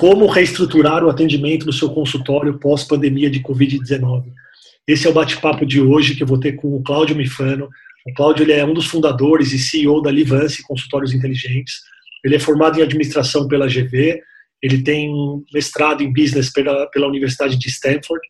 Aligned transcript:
Como 0.00 0.26
reestruturar 0.28 1.04
o 1.04 1.10
atendimento 1.10 1.66
no 1.66 1.74
seu 1.74 1.90
consultório 1.90 2.58
pós-pandemia 2.58 3.28
de 3.28 3.42
Covid-19? 3.42 4.32
Esse 4.88 5.06
é 5.06 5.10
o 5.10 5.12
bate-papo 5.12 5.66
de 5.66 5.78
hoje 5.78 6.16
que 6.16 6.22
eu 6.22 6.26
vou 6.26 6.40
ter 6.40 6.52
com 6.52 6.74
o 6.74 6.82
Cláudio 6.82 7.14
Mifano. 7.14 7.68
O 8.06 8.14
Cláudio 8.14 8.44
ele 8.44 8.54
é 8.54 8.64
um 8.64 8.72
dos 8.72 8.86
fundadores 8.86 9.52
e 9.52 9.58
CEO 9.58 10.00
da 10.00 10.10
Livance 10.10 10.62
Consultórios 10.62 11.12
Inteligentes. 11.12 11.82
Ele 12.24 12.34
é 12.34 12.38
formado 12.38 12.80
em 12.80 12.82
administração 12.82 13.46
pela 13.46 13.66
GV, 13.66 14.22
ele 14.62 14.82
tem 14.82 15.12
mestrado 15.52 16.02
em 16.02 16.10
business 16.10 16.50
pela, 16.50 16.86
pela 16.86 17.06
Universidade 17.06 17.58
de 17.58 17.68
Stanford 17.68 18.26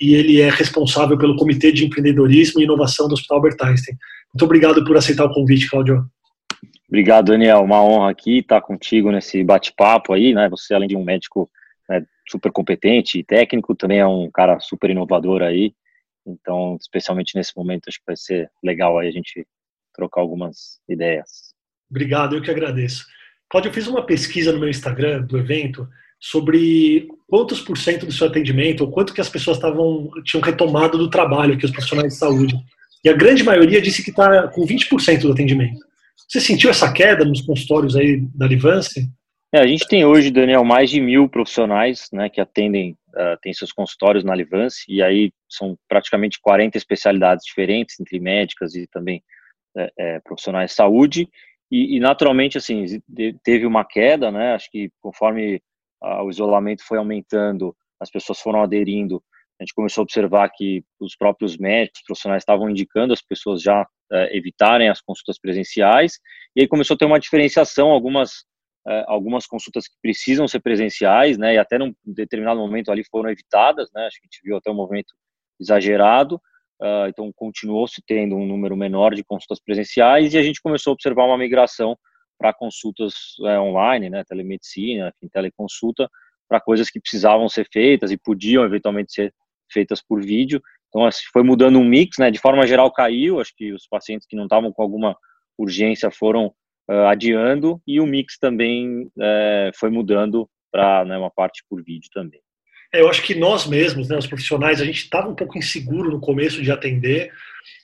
e 0.00 0.14
ele 0.14 0.40
é 0.40 0.48
responsável 0.48 1.18
pelo 1.18 1.36
Comitê 1.36 1.70
de 1.70 1.84
Empreendedorismo 1.84 2.62
e 2.62 2.64
Inovação 2.64 3.06
do 3.06 3.12
Hospital 3.12 3.36
Albert 3.36 3.58
Einstein. 3.60 3.94
Muito 4.32 4.44
obrigado 4.46 4.82
por 4.86 4.96
aceitar 4.96 5.26
o 5.26 5.34
convite, 5.34 5.68
Cláudio. 5.68 6.02
Obrigado, 6.90 7.26
Daniel. 7.26 7.62
Uma 7.62 7.84
honra 7.84 8.10
aqui 8.10 8.38
estar 8.38 8.60
contigo 8.60 9.12
nesse 9.12 9.44
bate-papo 9.44 10.12
aí, 10.12 10.34
né? 10.34 10.48
Você, 10.48 10.74
além 10.74 10.88
de 10.88 10.96
um 10.96 11.04
médico 11.04 11.48
né, 11.88 12.04
super 12.28 12.50
competente 12.50 13.16
e 13.16 13.22
técnico, 13.22 13.76
também 13.76 14.00
é 14.00 14.06
um 14.06 14.28
cara 14.28 14.58
super 14.58 14.90
inovador 14.90 15.40
aí. 15.40 15.72
Então, 16.26 16.76
especialmente 16.80 17.36
nesse 17.36 17.56
momento, 17.56 17.84
acho 17.86 17.98
que 17.98 18.06
vai 18.06 18.16
ser 18.16 18.50
legal 18.60 18.98
aí 18.98 19.06
a 19.06 19.12
gente 19.12 19.46
trocar 19.94 20.20
algumas 20.20 20.80
ideias. 20.88 21.54
Obrigado, 21.88 22.34
eu 22.34 22.42
que 22.42 22.50
agradeço. 22.50 23.06
Cláudio, 23.48 23.68
eu 23.68 23.72
fiz 23.72 23.86
uma 23.86 24.04
pesquisa 24.04 24.52
no 24.52 24.58
meu 24.58 24.68
Instagram 24.68 25.22
do 25.22 25.38
evento 25.38 25.88
sobre 26.18 27.06
quantos 27.28 27.60
por 27.60 27.78
cento 27.78 28.04
do 28.04 28.12
seu 28.12 28.26
atendimento, 28.26 28.80
ou 28.80 28.90
quanto 28.90 29.14
que 29.14 29.20
as 29.20 29.28
pessoas 29.28 29.58
estavam 29.58 30.10
tinham 30.24 30.42
retomado 30.42 30.98
do 30.98 31.08
trabalho, 31.08 31.56
que 31.56 31.64
os 31.64 31.70
profissionais 31.70 32.14
de 32.14 32.18
saúde. 32.18 32.56
E 33.04 33.08
a 33.08 33.16
grande 33.16 33.44
maioria 33.44 33.80
disse 33.80 34.02
que 34.02 34.10
está 34.10 34.48
com 34.48 34.66
20% 34.66 35.20
do 35.20 35.32
atendimento. 35.32 35.88
Você 36.28 36.40
sentiu 36.40 36.70
essa 36.70 36.92
queda 36.92 37.24
nos 37.24 37.42
consultórios 37.42 37.96
aí 37.96 38.20
da 38.34 38.46
Livance? 38.46 39.08
É, 39.52 39.58
a 39.58 39.66
gente 39.66 39.86
tem 39.88 40.04
hoje, 40.04 40.30
Daniel, 40.30 40.64
mais 40.64 40.90
de 40.90 41.00
mil 41.00 41.28
profissionais 41.28 42.08
né, 42.12 42.28
que 42.28 42.40
atendem, 42.40 42.96
uh, 43.08 43.36
tem 43.42 43.52
seus 43.52 43.72
consultórios 43.72 44.22
na 44.22 44.34
Livance, 44.34 44.84
e 44.88 45.02
aí 45.02 45.32
são 45.48 45.76
praticamente 45.88 46.38
40 46.40 46.78
especialidades 46.78 47.44
diferentes, 47.44 47.98
entre 47.98 48.20
médicas 48.20 48.76
e 48.76 48.86
também 48.86 49.22
é, 49.76 49.92
é, 49.98 50.20
profissionais 50.20 50.70
de 50.70 50.76
saúde, 50.76 51.28
e, 51.70 51.96
e, 51.96 52.00
naturalmente, 52.00 52.58
assim, 52.58 52.84
teve 53.42 53.66
uma 53.66 53.84
queda, 53.84 54.30
né, 54.30 54.54
acho 54.54 54.70
que 54.70 54.90
conforme 55.00 55.60
uh, 56.02 56.22
o 56.22 56.30
isolamento 56.30 56.84
foi 56.84 56.98
aumentando, 56.98 57.74
as 58.00 58.10
pessoas 58.10 58.40
foram 58.40 58.62
aderindo, 58.62 59.20
a 59.60 59.62
gente 59.62 59.74
começou 59.74 60.00
a 60.00 60.04
observar 60.04 60.48
que 60.48 60.82
os 60.98 61.14
próprios 61.14 61.58
médicos, 61.58 62.02
profissionais 62.06 62.40
estavam 62.40 62.70
indicando 62.70 63.12
as 63.12 63.20
pessoas 63.20 63.60
já 63.60 63.82
uh, 63.82 64.16
evitarem 64.30 64.88
as 64.88 65.02
consultas 65.02 65.38
presenciais, 65.38 66.18
e 66.56 66.62
aí 66.62 66.68
começou 66.68 66.94
a 66.94 66.98
ter 66.98 67.04
uma 67.04 67.20
diferenciação, 67.20 67.90
algumas, 67.90 68.38
uh, 68.88 69.04
algumas 69.06 69.46
consultas 69.46 69.86
que 69.86 69.94
precisam 70.00 70.48
ser 70.48 70.60
presenciais, 70.60 71.36
né, 71.36 71.54
e 71.54 71.58
até 71.58 71.76
num 71.76 71.94
determinado 72.02 72.58
momento 72.58 72.90
ali 72.90 73.04
foram 73.10 73.28
evitadas, 73.28 73.90
né, 73.94 74.06
acho 74.06 74.18
que 74.18 74.26
a 74.26 74.30
gente 74.32 74.40
viu 74.42 74.56
até 74.56 74.70
um 74.70 74.74
movimento 74.74 75.12
exagerado, 75.60 76.36
uh, 76.80 77.06
então 77.08 77.30
continuou-se 77.36 78.00
tendo 78.06 78.36
um 78.36 78.46
número 78.46 78.74
menor 78.74 79.14
de 79.14 79.22
consultas 79.22 79.60
presenciais, 79.62 80.32
e 80.32 80.38
a 80.38 80.42
gente 80.42 80.62
começou 80.62 80.92
a 80.92 80.94
observar 80.94 81.26
uma 81.26 81.36
migração 81.36 81.98
para 82.38 82.54
consultas 82.54 83.36
online, 83.38 84.08
né, 84.08 84.24
telemedicina, 84.26 85.12
teleconsulta, 85.30 86.08
para 86.48 86.58
coisas 86.58 86.88
que 86.88 86.98
precisavam 86.98 87.46
ser 87.50 87.68
feitas 87.70 88.10
e 88.10 88.16
podiam 88.16 88.64
eventualmente 88.64 89.12
ser 89.12 89.34
feitas 89.72 90.02
por 90.02 90.22
vídeo. 90.22 90.60
Então, 90.88 91.04
assim, 91.04 91.22
foi 91.32 91.42
mudando 91.42 91.78
um 91.78 91.84
mix, 91.84 92.18
né? 92.18 92.30
De 92.30 92.38
forma 92.38 92.66
geral, 92.66 92.92
caiu. 92.92 93.40
Acho 93.40 93.52
que 93.56 93.72
os 93.72 93.86
pacientes 93.86 94.26
que 94.26 94.36
não 94.36 94.44
estavam 94.44 94.72
com 94.72 94.82
alguma 94.82 95.16
urgência 95.58 96.10
foram 96.10 96.46
uh, 96.90 97.06
adiando 97.08 97.80
e 97.86 98.00
o 98.00 98.06
mix 98.06 98.38
também 98.38 99.04
uh, 99.04 99.70
foi 99.74 99.90
mudando 99.90 100.48
para 100.72 101.04
né, 101.04 101.18
uma 101.18 101.30
parte 101.30 101.62
por 101.68 101.82
vídeo 101.82 102.08
também. 102.12 102.40
É, 102.92 103.00
eu 103.00 103.08
acho 103.08 103.22
que 103.22 103.34
nós 103.34 103.66
mesmos, 103.66 104.08
né, 104.08 104.16
os 104.16 104.26
profissionais, 104.26 104.80
a 104.80 104.84
gente 104.84 104.98
estava 104.98 105.28
um 105.28 105.34
pouco 105.34 105.56
inseguro 105.56 106.10
no 106.10 106.20
começo 106.20 106.60
de 106.60 106.72
atender 106.72 107.30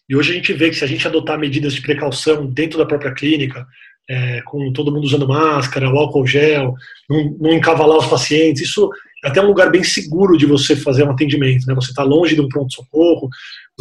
e 0.08 0.16
hoje 0.16 0.32
a 0.32 0.34
gente 0.34 0.52
vê 0.52 0.70
que 0.70 0.76
se 0.76 0.84
a 0.84 0.88
gente 0.88 1.06
adotar 1.06 1.38
medidas 1.38 1.74
de 1.74 1.82
precaução 1.82 2.46
dentro 2.46 2.78
da 2.78 2.86
própria 2.86 3.12
clínica, 3.12 3.66
é, 4.08 4.40
com 4.42 4.72
todo 4.72 4.92
mundo 4.92 5.04
usando 5.04 5.28
máscara, 5.28 5.92
o 5.92 5.98
álcool 5.98 6.26
gel, 6.26 6.74
não, 7.08 7.36
não 7.40 7.52
encavalar 7.52 7.98
os 7.98 8.06
pacientes, 8.06 8.62
isso 8.62 8.88
até 9.26 9.40
um 9.40 9.46
lugar 9.46 9.70
bem 9.70 9.82
seguro 9.82 10.36
de 10.36 10.46
você 10.46 10.76
fazer 10.76 11.02
um 11.02 11.10
atendimento, 11.10 11.66
né? 11.66 11.74
Você 11.74 11.90
está 11.90 12.02
longe 12.02 12.34
de 12.34 12.40
um 12.40 12.48
pronto-socorro, 12.48 13.28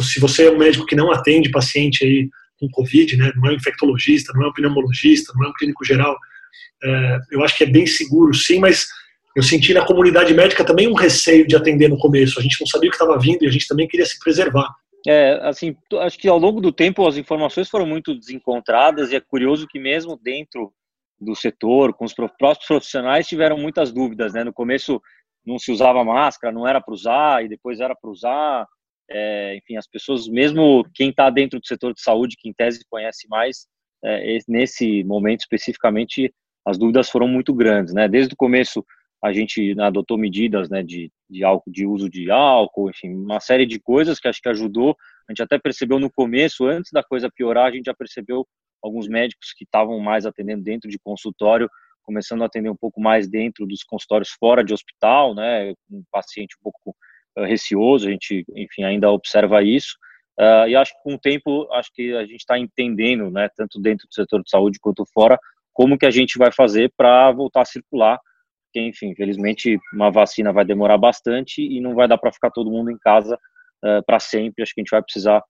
se 0.00 0.20
você 0.20 0.46
é 0.46 0.50
um 0.50 0.58
médico 0.58 0.86
que 0.86 0.96
não 0.96 1.10
atende 1.12 1.50
paciente 1.50 2.04
aí 2.04 2.28
com 2.58 2.68
Covid, 2.68 3.16
né? 3.16 3.32
Não 3.36 3.48
é 3.48 3.52
um 3.52 3.56
infectologista, 3.56 4.32
não 4.34 4.44
é 4.44 4.48
um 4.48 4.52
pneumologista, 4.52 5.32
não 5.36 5.46
é 5.46 5.48
um 5.48 5.52
clínico 5.52 5.84
geral, 5.84 6.16
é, 6.82 7.18
eu 7.30 7.44
acho 7.44 7.56
que 7.56 7.64
é 7.64 7.66
bem 7.66 7.86
seguro, 7.86 8.34
sim, 8.34 8.58
mas 8.58 8.86
eu 9.36 9.42
senti 9.42 9.74
na 9.74 9.84
comunidade 9.84 10.32
médica 10.34 10.64
também 10.64 10.88
um 10.88 10.94
receio 10.94 11.46
de 11.46 11.54
atender 11.54 11.88
no 11.88 11.98
começo. 11.98 12.38
A 12.38 12.42
gente 12.42 12.58
não 12.60 12.66
sabia 12.66 12.88
o 12.88 12.90
que 12.90 12.96
estava 12.96 13.18
vindo 13.18 13.44
e 13.44 13.46
a 13.46 13.50
gente 13.50 13.68
também 13.68 13.86
queria 13.86 14.06
se 14.06 14.18
preservar. 14.18 14.74
É, 15.06 15.38
assim, 15.42 15.76
acho 16.00 16.18
que 16.18 16.26
ao 16.26 16.38
longo 16.38 16.60
do 16.60 16.72
tempo 16.72 17.06
as 17.06 17.16
informações 17.16 17.68
foram 17.68 17.86
muito 17.86 18.18
desencontradas 18.18 19.12
e 19.12 19.16
é 19.16 19.20
curioso 19.20 19.66
que 19.68 19.78
mesmo 19.78 20.18
dentro 20.20 20.72
do 21.20 21.34
setor, 21.34 21.94
com 21.94 22.04
os 22.04 22.12
próprios 22.12 22.66
profissionais, 22.66 23.26
tiveram 23.26 23.56
muitas 23.56 23.92
dúvidas, 23.92 24.32
né? 24.34 24.42
No 24.42 24.52
começo 24.52 25.00
não 25.46 25.58
se 25.58 25.70
usava 25.70 26.04
máscara, 26.04 26.52
não 26.52 26.66
era 26.66 26.80
para 26.80 26.94
usar, 26.94 27.44
e 27.44 27.48
depois 27.48 27.80
era 27.80 27.94
para 27.94 28.10
usar. 28.10 28.66
É, 29.08 29.56
enfim, 29.56 29.76
as 29.76 29.86
pessoas, 29.86 30.26
mesmo 30.28 30.84
quem 30.94 31.10
está 31.10 31.30
dentro 31.30 31.60
do 31.60 31.66
setor 31.66 31.94
de 31.94 32.02
saúde, 32.02 32.36
que 32.38 32.48
em 32.48 32.52
tese 32.52 32.84
conhece 32.90 33.28
mais, 33.28 33.66
é, 34.04 34.38
nesse 34.48 35.04
momento 35.04 35.40
especificamente, 35.40 36.34
as 36.66 36.76
dúvidas 36.76 37.08
foram 37.08 37.28
muito 37.28 37.54
grandes, 37.54 37.94
né? 37.94 38.08
Desde 38.08 38.34
o 38.34 38.36
começo 38.36 38.84
a 39.22 39.32
gente 39.32 39.74
adotou 39.80 40.18
medidas, 40.18 40.68
né, 40.68 40.82
de, 40.82 41.10
de 41.28 41.42
álcool, 41.42 41.70
de 41.70 41.86
uso 41.86 42.08
de 42.08 42.30
álcool, 42.30 42.90
enfim, 42.90 43.14
uma 43.14 43.40
série 43.40 43.66
de 43.66 43.80
coisas 43.80 44.20
que 44.20 44.28
acho 44.28 44.40
que 44.40 44.48
ajudou. 44.48 44.96
A 45.28 45.32
gente 45.32 45.42
até 45.42 45.58
percebeu 45.58 45.98
no 45.98 46.10
começo, 46.10 46.66
antes 46.66 46.92
da 46.92 47.02
coisa 47.02 47.30
piorar, 47.34 47.66
a 47.66 47.70
gente 47.72 47.86
já 47.86 47.94
percebeu 47.94 48.46
alguns 48.82 49.08
médicos 49.08 49.52
que 49.56 49.64
estavam 49.64 49.98
mais 49.98 50.26
atendendo 50.26 50.62
dentro 50.62 50.88
de 50.88 50.98
consultório 50.98 51.68
começando 52.06 52.42
a 52.42 52.46
atender 52.46 52.70
um 52.70 52.76
pouco 52.76 53.00
mais 53.00 53.28
dentro 53.28 53.66
dos 53.66 53.82
consultórios 53.82 54.30
fora 54.30 54.64
de 54.64 54.72
hospital, 54.72 55.34
né, 55.34 55.74
um 55.90 56.02
paciente 56.10 56.56
um 56.60 56.62
pouco 56.62 56.96
uh, 57.36 57.42
receoso, 57.42 58.06
a 58.06 58.10
gente, 58.12 58.44
enfim, 58.54 58.84
ainda 58.84 59.10
observa 59.10 59.62
isso, 59.62 59.96
uh, 60.38 60.68
e 60.68 60.76
acho 60.76 60.92
que 60.92 61.02
com 61.02 61.14
o 61.14 61.18
tempo, 61.18 61.68
acho 61.72 61.90
que 61.92 62.14
a 62.14 62.22
gente 62.22 62.40
está 62.40 62.56
entendendo, 62.56 63.30
né, 63.30 63.48
tanto 63.56 63.80
dentro 63.80 64.06
do 64.06 64.14
setor 64.14 64.42
de 64.42 64.48
saúde 64.48 64.78
quanto 64.80 65.04
fora, 65.12 65.38
como 65.74 65.98
que 65.98 66.06
a 66.06 66.10
gente 66.10 66.38
vai 66.38 66.52
fazer 66.52 66.92
para 66.96 67.30
voltar 67.32 67.62
a 67.62 67.66
circular, 67.66 68.18
porque, 68.64 68.80
enfim, 68.80 69.08
infelizmente, 69.08 69.78
uma 69.92 70.10
vacina 70.10 70.52
vai 70.52 70.64
demorar 70.64 70.96
bastante 70.96 71.60
e 71.60 71.80
não 71.80 71.94
vai 71.94 72.06
dar 72.06 72.18
para 72.18 72.32
ficar 72.32 72.50
todo 72.50 72.70
mundo 72.70 72.90
em 72.90 72.98
casa 72.98 73.36
uh, 73.84 74.02
para 74.06 74.20
sempre, 74.20 74.62
acho 74.62 74.72
que 74.72 74.80
a 74.80 74.84
gente 74.84 74.90
vai 74.90 75.02
precisar 75.02 75.42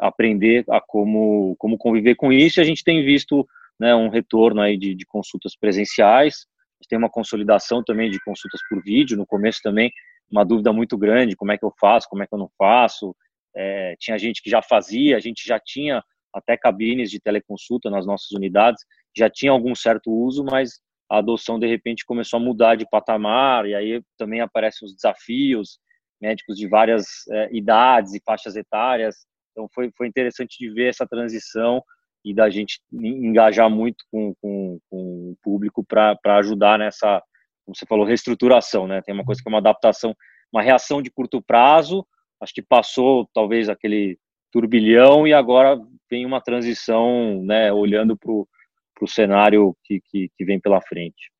aprender 0.00 0.64
a 0.70 0.80
como, 0.80 1.54
como 1.58 1.76
conviver 1.76 2.14
com 2.14 2.32
isso, 2.32 2.58
e 2.58 2.62
a 2.62 2.64
gente 2.64 2.82
tem 2.82 3.04
visto 3.04 3.46
né, 3.78 3.94
um 3.94 4.08
retorno 4.08 4.60
aí 4.60 4.78
de, 4.78 4.94
de 4.94 5.06
consultas 5.06 5.56
presenciais. 5.56 6.46
Tem 6.88 6.98
uma 6.98 7.10
consolidação 7.10 7.82
também 7.82 8.10
de 8.10 8.20
consultas 8.20 8.60
por 8.68 8.82
vídeo. 8.82 9.16
No 9.16 9.26
começo 9.26 9.60
também 9.62 9.90
uma 10.30 10.44
dúvida 10.44 10.72
muito 10.72 10.98
grande, 10.98 11.36
como 11.36 11.52
é 11.52 11.58
que 11.58 11.64
eu 11.64 11.72
faço, 11.80 12.08
como 12.08 12.22
é 12.22 12.26
que 12.26 12.34
eu 12.34 12.38
não 12.38 12.50
faço. 12.58 13.14
É, 13.54 13.94
tinha 13.98 14.18
gente 14.18 14.42
que 14.42 14.50
já 14.50 14.60
fazia, 14.60 15.16
a 15.16 15.20
gente 15.20 15.46
já 15.46 15.58
tinha 15.58 16.02
até 16.32 16.56
cabines 16.56 17.10
de 17.10 17.20
teleconsulta 17.20 17.88
nas 17.88 18.04
nossas 18.04 18.32
unidades, 18.32 18.82
já 19.16 19.30
tinha 19.30 19.52
algum 19.52 19.74
certo 19.74 20.10
uso, 20.10 20.44
mas 20.44 20.80
a 21.08 21.18
adoção 21.18 21.58
de 21.58 21.66
repente 21.66 22.04
começou 22.04 22.38
a 22.38 22.42
mudar 22.42 22.74
de 22.74 22.88
patamar 22.88 23.66
e 23.66 23.74
aí 23.74 24.02
também 24.18 24.40
aparecem 24.40 24.84
os 24.84 24.94
desafios, 24.94 25.78
médicos 26.20 26.56
de 26.56 26.66
várias 26.66 27.04
é, 27.30 27.48
idades 27.52 28.14
e 28.14 28.22
faixas 28.24 28.56
etárias. 28.56 29.14
Então 29.52 29.68
foi, 29.72 29.92
foi 29.96 30.08
interessante 30.08 30.56
de 30.58 30.68
ver 30.70 30.88
essa 30.88 31.06
transição 31.06 31.82
e 32.24 32.34
da 32.34 32.48
gente 32.48 32.80
engajar 32.92 33.68
muito 33.68 34.04
com, 34.10 34.34
com, 34.40 34.78
com 34.88 35.30
o 35.30 35.36
público 35.42 35.84
para 35.84 36.18
ajudar 36.38 36.78
nessa, 36.78 37.22
como 37.64 37.76
você 37.76 37.84
falou, 37.86 38.06
reestruturação, 38.06 38.86
né? 38.86 39.02
Tem 39.02 39.14
uma 39.14 39.24
coisa 39.24 39.42
que 39.42 39.48
é 39.48 39.52
uma 39.52 39.58
adaptação, 39.58 40.14
uma 40.52 40.62
reação 40.62 41.02
de 41.02 41.10
curto 41.10 41.42
prazo, 41.42 42.06
acho 42.40 42.54
que 42.54 42.62
passou 42.62 43.28
talvez 43.34 43.68
aquele 43.68 44.18
turbilhão 44.50 45.26
e 45.26 45.32
agora 45.32 45.78
vem 46.08 46.24
uma 46.24 46.40
transição, 46.40 47.42
né, 47.44 47.72
olhando 47.72 48.16
para 48.16 48.30
o 48.30 49.08
cenário 49.08 49.76
que, 49.82 50.00
que, 50.04 50.30
que 50.36 50.44
vem 50.44 50.60
pela 50.60 50.80
frente. 50.80 51.32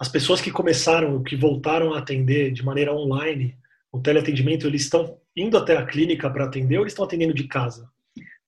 As 0.00 0.08
pessoas 0.08 0.40
que 0.40 0.50
começaram, 0.50 1.22
que 1.22 1.36
voltaram 1.36 1.92
a 1.92 1.98
atender 1.98 2.50
de 2.52 2.64
maneira 2.64 2.92
online, 2.92 3.56
o 3.92 4.00
teleatendimento, 4.00 4.66
eles 4.66 4.82
estão 4.82 5.20
indo 5.36 5.56
até 5.56 5.76
a 5.76 5.84
clínica 5.84 6.28
para 6.30 6.46
atender 6.46 6.76
ou 6.76 6.82
eles 6.82 6.92
estão 6.92 7.04
atendendo 7.04 7.34
de 7.34 7.46
casa? 7.46 7.88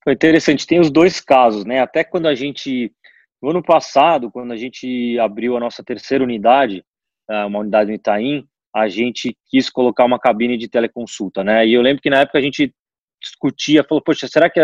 Foi 0.07 0.13
interessante, 0.13 0.65
tem 0.65 0.79
os 0.79 0.89
dois 0.89 1.19
casos, 1.19 1.65
né? 1.65 1.81
Até 1.81 2.01
quando 2.01 2.29
a 2.29 2.33
gente, 2.33 2.93
no 3.41 3.49
ano 3.49 3.61
passado, 3.61 4.31
quando 4.31 4.53
a 4.53 4.55
gente 4.55 5.19
abriu 5.19 5.57
a 5.57 5.59
nossa 5.59 5.83
terceira 5.83 6.23
unidade, 6.23 6.81
ah, 7.29 7.45
uma 7.45 7.59
unidade 7.59 7.89
no 7.89 7.95
Itaim, 7.97 8.47
a 8.73 8.87
gente 8.87 9.35
quis 9.49 9.69
colocar 9.69 10.05
uma 10.05 10.17
cabine 10.17 10.57
de 10.57 10.69
teleconsulta, 10.69 11.43
né? 11.43 11.67
E 11.67 11.73
eu 11.73 11.81
lembro 11.81 12.01
que 12.01 12.09
na 12.09 12.21
época 12.21 12.37
a 12.37 12.41
gente 12.41 12.73
discutia, 13.21 13.83
falou, 13.83 14.01
poxa, 14.01 14.29
será 14.29 14.49
que 14.49 14.61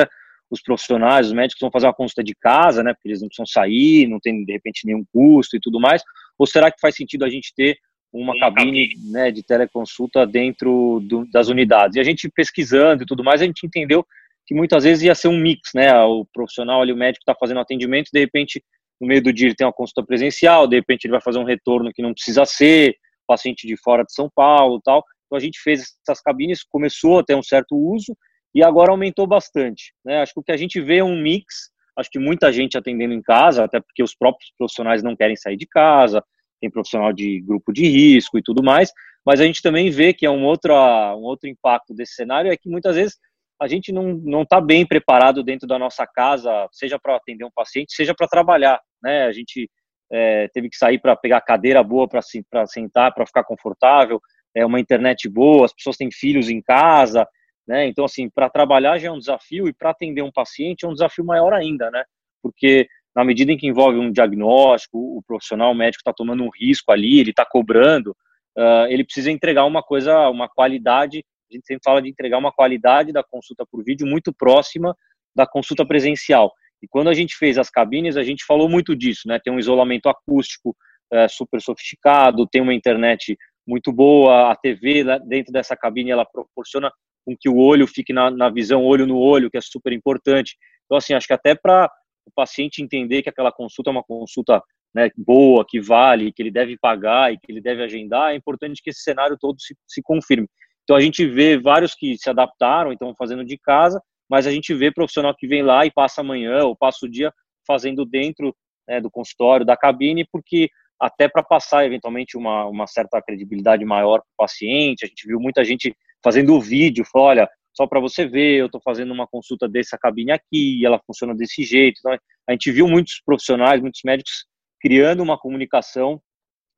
os 0.50 0.62
profissionais, 0.62 1.28
os 1.28 1.34
médicos 1.34 1.60
vão 1.60 1.72
fazer 1.72 1.88
uma 1.88 1.94
consulta 1.94 2.24
de 2.24 2.36
casa, 2.36 2.82
né? 2.82 2.94
Porque 2.94 3.10
eles 3.10 3.20
não 3.20 3.28
precisam 3.28 3.46
sair, 3.46 4.08
não 4.08 4.22
tem 4.22 4.46
de 4.46 4.54
repente 4.54 4.88
nenhum 4.88 5.04
custo 5.12 5.58
e 5.58 5.60
tudo 5.60 5.78
mais. 5.78 6.02
Ou 6.40 6.48
será 6.48 6.72
que 6.72 6.80
faz 6.80 6.96
sentido 6.96 7.26
a 7.26 7.30
gente 7.30 7.54
ter 7.54 7.78
uma 8.14 8.34
cabine 8.40 8.92
né, 9.12 9.30
de 9.30 9.44
teleconsulta 9.44 10.26
dentro 10.26 11.02
do, 11.02 11.26
das 11.30 11.50
unidades. 11.50 11.98
E 11.98 12.00
a 12.00 12.04
gente 12.04 12.30
pesquisando 12.30 13.04
e 13.04 13.06
tudo 13.06 13.26
mais, 13.26 13.42
a 13.42 13.46
gente 13.46 13.66
entendeu 13.66 14.06
que 14.46 14.54
muitas 14.54 14.84
vezes 14.84 15.04
ia 15.04 15.16
ser 15.16 15.28
um 15.28 15.38
mix, 15.38 15.72
né? 15.74 15.94
O 16.04 16.26
profissional 16.34 16.82
ali, 16.82 16.92
o 16.92 16.98
médico 16.98 17.22
está 17.22 17.36
fazendo 17.36 17.60
atendimento, 17.60 18.10
de 18.12 18.20
repente, 18.20 18.64
no 19.00 19.08
meio 19.08 19.22
do 19.22 19.34
dia 19.34 19.48
ele 19.48 19.56
tem 19.56 19.66
uma 19.66 19.74
consulta 19.74 20.06
presencial, 20.06 20.68
de 20.68 20.76
repente 20.76 21.06
ele 21.06 21.12
vai 21.12 21.22
fazer 21.22 21.40
um 21.40 21.46
retorno 21.46 21.92
que 21.94 22.02
não 22.02 22.14
precisa 22.14 22.46
ser, 22.46 22.96
paciente 23.26 23.66
de 23.66 23.78
fora 23.78 24.04
de 24.04 24.14
São 24.14 24.30
Paulo 24.34 24.82
tal. 24.84 25.04
Então 25.26 25.38
a 25.38 25.42
gente 25.42 25.60
fez 25.60 25.96
essas 26.08 26.22
cabines, 26.22 26.64
começou 26.64 27.20
a 27.20 27.24
ter 27.24 27.36
um 27.36 27.44
certo 27.44 27.76
uso 27.76 28.16
e 28.54 28.64
agora 28.64 28.92
aumentou 28.92 29.26
bastante, 29.26 29.94
né? 30.06 30.22
Acho 30.22 30.34
que 30.34 30.40
o 30.40 30.44
que 30.44 30.52
a 30.52 30.58
gente 30.58 30.80
vê 30.80 30.98
é 30.98 31.04
um 31.04 31.20
mix, 31.20 31.72
acho 31.98 32.10
que 32.10 32.20
muita 32.20 32.52
gente 32.52 32.78
atendendo 32.78 33.14
em 33.14 33.22
casa, 33.22 33.64
até 33.64 33.80
porque 33.80 34.04
os 34.04 34.16
próprios 34.16 34.52
profissionais 34.58 35.02
não 35.02 35.16
querem 35.16 35.36
sair 35.36 35.58
de 35.58 35.66
casa, 35.66 36.24
tem 36.62 36.70
profissional 36.70 37.12
de 37.12 37.42
grupo 37.42 37.74
de 37.74 37.86
risco 37.88 38.38
e 38.38 38.44
tudo 38.44 38.64
mais, 38.64 38.92
mas 39.26 39.42
a 39.42 39.46
gente 39.46 39.62
também 39.62 39.90
vê 39.90 40.14
que 40.14 40.26
é 40.26 40.30
um 40.30 40.46
outro, 40.46 40.74
um 40.74 41.24
outro 41.24 41.50
impacto 41.50 41.94
desse 41.94 42.14
cenário 42.14 42.52
é 42.52 42.58
que 42.58 42.70
muitas 42.70 42.96
vezes 42.96 43.18
a 43.64 43.68
gente 43.68 43.94
não 43.94 44.42
está 44.42 44.60
bem 44.60 44.86
preparado 44.86 45.42
dentro 45.42 45.66
da 45.66 45.80
nossa 45.80 46.06
casa, 46.06 46.68
seja 46.72 47.00
para 47.00 47.16
atender 47.16 47.46
um 47.46 47.52
paciente, 47.56 47.96
seja 47.96 48.14
para 48.14 48.28
trabalhar, 48.28 48.78
né? 49.02 49.24
A 49.24 49.32
gente 49.32 49.70
é, 50.12 50.50
teve 50.50 50.70
que 50.70 50.76
sair 50.76 51.00
para 51.00 51.16
pegar 51.16 51.40
cadeira 51.40 51.82
boa 51.82 52.08
para 52.08 52.22
sentar, 52.68 53.14
para 53.14 53.26
ficar 53.26 53.46
confortável, 53.46 54.20
é 54.54 54.66
uma 54.66 54.82
internet 54.82 55.30
boa, 55.30 55.66
as 55.66 55.74
pessoas 55.74 55.96
têm 55.96 56.12
filhos 56.12 56.50
em 56.50 56.62
casa, 56.62 57.26
né? 57.66 57.88
Então, 57.88 58.04
assim, 58.04 58.30
para 58.30 58.50
trabalhar 58.50 58.98
já 58.98 59.08
é 59.08 59.12
um 59.12 59.20
desafio 59.20 59.68
e 59.68 59.74
para 59.74 59.92
atender 59.92 60.22
um 60.22 60.32
paciente 60.32 60.84
é 60.84 60.88
um 60.88 60.94
desafio 60.94 61.24
maior 61.24 61.54
ainda, 61.54 61.90
né? 61.90 62.04
Porque 62.42 62.88
na 63.16 63.24
medida 63.24 63.52
em 63.52 63.58
que 63.58 63.68
envolve 63.68 63.98
um 63.98 64.12
diagnóstico, 64.12 64.98
o 64.98 65.24
profissional 65.26 65.72
o 65.72 65.76
médico 65.76 66.02
está 66.02 66.12
tomando 66.12 66.44
um 66.44 66.50
risco 66.50 66.92
ali, 66.92 67.20
ele 67.20 67.30
está 67.30 67.46
cobrando, 67.46 68.12
uh, 68.58 68.88
ele 68.90 69.04
precisa 69.04 69.32
entregar 69.32 69.66
uma 69.66 69.82
coisa, 69.82 70.30
uma 70.30 70.50
qualidade. 70.50 71.24
A 71.54 71.58
gente 71.58 71.68
sempre 71.68 71.84
fala 71.84 72.02
de 72.02 72.10
entregar 72.10 72.38
uma 72.38 72.52
qualidade 72.52 73.12
da 73.12 73.24
consulta 73.24 73.66
por 73.70 73.84
vídeo 73.84 74.08
muito 74.08 74.34
próxima 74.34 74.96
da 75.36 75.46
consulta 75.46 75.86
presencial. 75.86 76.52
E 76.82 76.88
quando 76.88 77.10
a 77.10 77.14
gente 77.14 77.36
fez 77.38 77.58
as 77.58 77.70
cabines, 77.70 78.18
a 78.18 78.24
gente 78.24 78.44
falou 78.46 78.68
muito 78.68 78.96
disso, 78.96 79.28
né? 79.28 79.40
Tem 79.40 79.54
um 79.54 79.60
isolamento 79.60 80.10
acústico 80.10 80.76
é, 81.12 81.28
super 81.28 81.62
sofisticado, 81.62 82.48
tem 82.48 82.62
uma 82.62 82.74
internet 82.74 83.38
muito 83.66 83.92
boa, 83.92 84.52
a 84.52 84.56
TV 84.56 85.04
dentro 85.26 85.54
dessa 85.54 85.78
cabine 85.78 86.12
ela 86.12 86.26
proporciona 86.26 86.92
com 87.26 87.36
que 87.40 87.48
o 87.48 87.58
olho 87.58 87.88
fique 87.88 88.12
na, 88.12 88.30
na 88.30 88.50
visão 88.50 88.84
olho 88.84 89.08
no 89.08 89.18
olho, 89.18 89.50
que 89.50 89.58
é 89.58 89.62
super 89.62 89.94
importante. 89.94 90.58
Então, 90.86 90.98
assim, 90.98 91.14
acho 91.14 91.28
que 91.28 91.34
até 91.34 91.56
para 91.56 91.90
o 92.26 92.32
paciente 92.36 92.82
entender 92.82 93.22
que 93.22 93.30
aquela 93.30 93.52
consulta 93.52 93.90
é 93.90 93.94
uma 93.94 94.04
consulta 94.04 94.62
né, 94.94 95.10
boa, 95.18 95.66
que 95.68 95.82
vale, 95.82 96.32
que 96.32 96.42
ele 96.42 96.52
deve 96.52 96.78
pagar 96.78 97.34
e 97.34 97.38
que 97.38 97.52
ele 97.52 97.62
deve 97.62 97.84
agendar, 97.84 98.32
é 98.32 98.36
importante 98.36 98.82
que 98.84 98.90
esse 98.90 99.02
cenário 99.02 99.38
todo 99.40 99.60
se, 99.60 99.76
se 99.88 100.02
confirme. 100.02 100.48
Então 100.84 100.96
a 100.96 101.02
gente 101.02 101.26
vê 101.26 101.58
vários 101.58 101.96
que 101.96 102.18
se 102.18 102.30
adaptaram, 102.30 102.92
então 102.92 103.14
fazendo 103.18 103.44
de 103.46 103.58
casa, 103.58 104.02
mas 104.30 104.48
a 104.48 104.52
gente 104.52 104.74
vê 104.74 104.92
profissional 104.92 105.36
que 105.36 105.48
vem 105.48 105.62
lá 105.62 105.86
e 105.86 105.92
passa 105.92 106.22
amanhã 106.22 106.64
ou 106.64 106.76
passa 106.76 107.06
o 107.06 107.10
dia 107.10 107.32
fazendo 107.66 108.06
dentro 108.06 108.56
né, 108.88 109.00
do 109.00 109.10
consultório, 109.10 109.66
da 109.66 109.78
cabine, 109.78 110.28
porque 110.32 110.70
até 111.00 111.28
para 111.28 111.44
passar 111.44 111.86
eventualmente 111.86 112.38
uma, 112.38 112.66
uma 112.66 112.88
certa 112.88 113.22
credibilidade 113.22 113.84
maior 113.84 114.20
para 114.20 114.34
o 114.34 114.38
paciente, 114.38 115.04
a 115.04 115.08
gente 115.08 115.28
viu 115.28 115.40
muita 115.40 115.64
gente 115.64 115.96
fazendo 116.24 116.56
o 116.56 116.62
vídeo, 116.62 117.06
falou, 117.06 117.28
olha, 117.28 117.50
só 117.76 117.88
para 117.88 118.00
você 118.00 118.26
ver, 118.26 118.60
eu 118.60 118.68
estou 118.68 118.80
fazendo 118.82 119.12
uma 119.12 119.28
consulta 119.28 119.68
dessa 119.68 119.98
cabine 119.98 120.32
aqui, 120.32 120.86
ela 120.86 121.02
funciona 121.06 121.34
desse 121.36 121.64
jeito. 121.64 121.98
Então, 122.00 122.18
a 122.48 122.52
gente 122.52 122.72
viu 122.72 122.88
muitos 122.88 123.22
profissionais, 123.26 123.82
muitos 123.82 124.02
médicos 124.06 124.46
criando 124.80 125.24
uma 125.24 125.38
comunicação, 125.38 126.22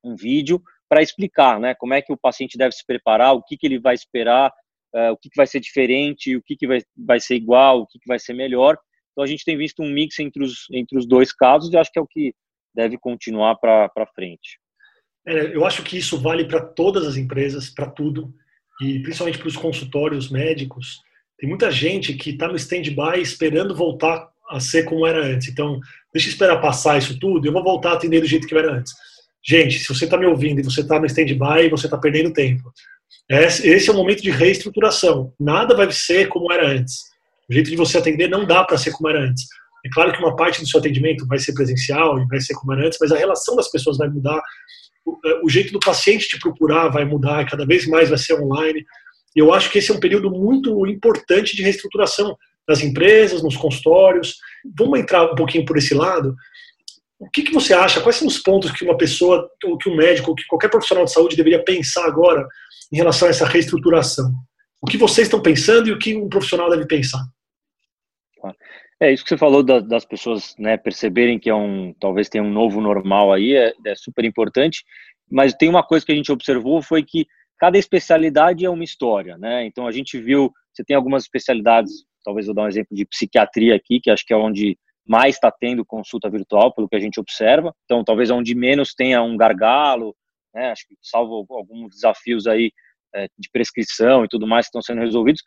um 0.02 0.16
vídeo, 0.16 0.60
para 0.88 1.02
explicar 1.02 1.58
né, 1.58 1.74
como 1.74 1.94
é 1.94 2.02
que 2.02 2.12
o 2.12 2.16
paciente 2.16 2.56
deve 2.56 2.72
se 2.72 2.84
preparar, 2.86 3.34
o 3.34 3.42
que, 3.42 3.56
que 3.56 3.66
ele 3.66 3.78
vai 3.78 3.94
esperar, 3.94 4.50
uh, 4.94 5.12
o 5.12 5.16
que, 5.16 5.28
que 5.28 5.36
vai 5.36 5.46
ser 5.46 5.60
diferente, 5.60 6.36
o 6.36 6.42
que, 6.42 6.56
que 6.56 6.66
vai, 6.66 6.80
vai 6.96 7.20
ser 7.20 7.36
igual, 7.36 7.80
o 7.80 7.86
que, 7.86 7.98
que 7.98 8.06
vai 8.06 8.18
ser 8.18 8.34
melhor. 8.34 8.78
Então, 9.12 9.24
a 9.24 9.26
gente 9.26 9.44
tem 9.44 9.56
visto 9.56 9.82
um 9.82 9.90
mix 9.90 10.18
entre 10.18 10.44
os, 10.44 10.66
entre 10.70 10.98
os 10.98 11.06
dois 11.06 11.32
casos 11.32 11.72
e 11.72 11.76
acho 11.76 11.90
que 11.90 11.98
é 11.98 12.02
o 12.02 12.06
que 12.06 12.34
deve 12.74 12.98
continuar 12.98 13.56
para 13.56 14.06
frente. 14.14 14.58
É, 15.26 15.54
eu 15.54 15.64
acho 15.64 15.82
que 15.82 15.96
isso 15.96 16.20
vale 16.20 16.44
para 16.44 16.60
todas 16.60 17.06
as 17.06 17.16
empresas, 17.16 17.70
para 17.70 17.90
tudo 17.90 18.32
e 18.80 19.00
principalmente 19.00 19.38
para 19.38 19.48
os 19.48 19.56
consultórios 19.56 20.30
médicos, 20.30 21.00
tem 21.38 21.48
muita 21.48 21.70
gente 21.70 22.14
que 22.14 22.30
está 22.30 22.46
no 22.46 22.56
stand-by 22.56 23.20
esperando 23.20 23.74
voltar 23.74 24.28
a 24.48 24.60
ser 24.60 24.84
como 24.84 25.06
era 25.06 25.24
antes. 25.24 25.48
Então, 25.48 25.80
deixa 26.12 26.28
eu 26.28 26.32
esperar 26.32 26.60
passar 26.60 26.98
isso 26.98 27.18
tudo, 27.18 27.46
eu 27.46 27.52
vou 27.52 27.64
voltar 27.64 27.90
a 27.90 27.94
atender 27.94 28.20
do 28.20 28.26
jeito 28.26 28.46
que 28.46 28.54
era 28.54 28.72
antes. 28.72 28.92
Gente, 29.48 29.78
se 29.78 29.88
você 29.88 30.06
está 30.06 30.16
me 30.16 30.26
ouvindo 30.26 30.60
e 30.60 30.64
você 30.64 30.80
está 30.80 30.98
no 30.98 31.06
stand-by, 31.06 31.68
você 31.70 31.86
está 31.86 31.96
perdendo 31.96 32.32
tempo. 32.32 32.72
Esse 33.28 33.88
é 33.88 33.92
o 33.92 33.96
momento 33.96 34.22
de 34.22 34.30
reestruturação. 34.30 35.32
Nada 35.38 35.74
vai 35.74 35.90
ser 35.92 36.28
como 36.28 36.52
era 36.52 36.68
antes. 36.68 37.04
O 37.48 37.54
jeito 37.54 37.70
de 37.70 37.76
você 37.76 37.98
atender 37.98 38.28
não 38.28 38.44
dá 38.44 38.64
para 38.64 38.76
ser 38.76 38.90
como 38.90 39.08
era 39.08 39.20
antes. 39.20 39.46
É 39.84 39.88
claro 39.92 40.12
que 40.12 40.18
uma 40.18 40.34
parte 40.34 40.60
do 40.60 40.66
seu 40.66 40.80
atendimento 40.80 41.26
vai 41.28 41.38
ser 41.38 41.52
presencial 41.52 42.18
e 42.18 42.26
vai 42.26 42.40
ser 42.40 42.54
como 42.54 42.72
era 42.72 42.86
antes, 42.86 42.98
mas 43.00 43.12
a 43.12 43.16
relação 43.16 43.54
das 43.54 43.70
pessoas 43.70 43.96
vai 43.98 44.08
mudar, 44.08 44.42
é, 45.24 45.40
o 45.44 45.48
jeito 45.48 45.72
do 45.72 45.78
paciente 45.78 46.28
te 46.28 46.40
procurar 46.40 46.88
vai 46.88 47.04
mudar, 47.04 47.48
cada 47.48 47.64
vez 47.64 47.86
mais 47.86 48.08
vai 48.08 48.18
ser 48.18 48.34
online. 48.34 48.84
E 49.36 49.38
eu 49.38 49.54
acho 49.54 49.70
que 49.70 49.78
esse 49.78 49.92
é 49.92 49.94
um 49.94 50.00
período 50.00 50.28
muito 50.28 50.84
importante 50.88 51.54
de 51.54 51.62
reestruturação 51.62 52.36
das 52.66 52.82
empresas, 52.82 53.44
nos 53.44 53.56
consultórios. 53.56 54.36
Vamos 54.76 54.98
entrar 54.98 55.30
um 55.30 55.36
pouquinho 55.36 55.64
por 55.64 55.78
esse 55.78 55.94
lado. 55.94 56.34
O 57.18 57.30
que, 57.30 57.42
que 57.42 57.52
você 57.52 57.72
acha? 57.72 58.00
Quais 58.00 58.16
são 58.16 58.28
os 58.28 58.38
pontos 58.38 58.70
que 58.70 58.84
uma 58.84 58.96
pessoa, 58.96 59.48
ou 59.64 59.78
que 59.78 59.88
um 59.88 59.96
médico, 59.96 60.30
ou 60.30 60.36
que 60.36 60.44
qualquer 60.46 60.68
profissional 60.68 61.04
de 61.04 61.12
saúde 61.12 61.36
deveria 61.36 61.64
pensar 61.64 62.04
agora 62.04 62.46
em 62.92 62.96
relação 62.96 63.26
a 63.26 63.30
essa 63.30 63.46
reestruturação? 63.46 64.32
O 64.82 64.86
que 64.86 64.98
vocês 64.98 65.26
estão 65.26 65.40
pensando 65.40 65.88
e 65.88 65.92
o 65.92 65.98
que 65.98 66.14
um 66.14 66.28
profissional 66.28 66.68
deve 66.68 66.86
pensar? 66.86 67.20
É 69.00 69.12
isso 69.12 69.22
que 69.24 69.30
você 69.30 69.36
falou 69.36 69.62
da, 69.62 69.80
das 69.80 70.04
pessoas 70.04 70.54
né, 70.58 70.76
perceberem 70.76 71.38
que 71.38 71.50
é 71.50 71.54
um 71.54 71.94
talvez 72.00 72.28
tenha 72.28 72.44
um 72.44 72.50
novo 72.50 72.80
normal 72.80 73.32
aí 73.32 73.54
é, 73.54 73.72
é, 73.84 73.94
super 73.94 74.24
importante. 74.24 74.84
Mas 75.30 75.54
tem 75.54 75.68
uma 75.68 75.82
coisa 75.82 76.04
que 76.04 76.12
a 76.12 76.14
gente 76.14 76.32
observou 76.32 76.80
foi 76.80 77.02
que 77.02 77.26
cada 77.58 77.78
especialidade 77.78 78.64
é 78.64 78.70
uma 78.70 78.84
história, 78.84 79.36
né? 79.36 79.66
Então 79.66 79.86
a 79.86 79.92
gente 79.92 80.18
viu 80.18 80.52
você 80.72 80.84
tem 80.84 80.94
algumas 80.94 81.24
especialidades, 81.24 82.04
talvez 82.22 82.46
vou 82.46 82.54
dar 82.54 82.64
um 82.64 82.68
exemplo 82.68 82.94
de 82.94 83.06
psiquiatria 83.06 83.74
aqui, 83.74 83.98
que 83.98 84.10
acho 84.10 84.24
que 84.26 84.32
é 84.32 84.36
onde 84.36 84.78
mais 85.06 85.36
está 85.36 85.50
tendo 85.50 85.84
consulta 85.84 86.28
virtual, 86.28 86.72
pelo 86.74 86.88
que 86.88 86.96
a 86.96 87.00
gente 87.00 87.20
observa. 87.20 87.74
Então 87.84 88.04
talvez 88.04 88.30
onde 88.30 88.54
menos 88.54 88.94
tenha 88.94 89.22
um 89.22 89.36
gargalo, 89.36 90.14
né? 90.54 90.70
Acho 90.70 90.86
que 90.88 90.96
salvo 91.00 91.46
alguns 91.50 91.94
desafios 91.94 92.46
aí 92.46 92.72
é, 93.14 93.28
de 93.38 93.48
prescrição 93.50 94.24
e 94.24 94.28
tudo 94.28 94.46
mais 94.46 94.66
que 94.66 94.70
estão 94.70 94.82
sendo 94.82 95.00
resolvidos, 95.00 95.42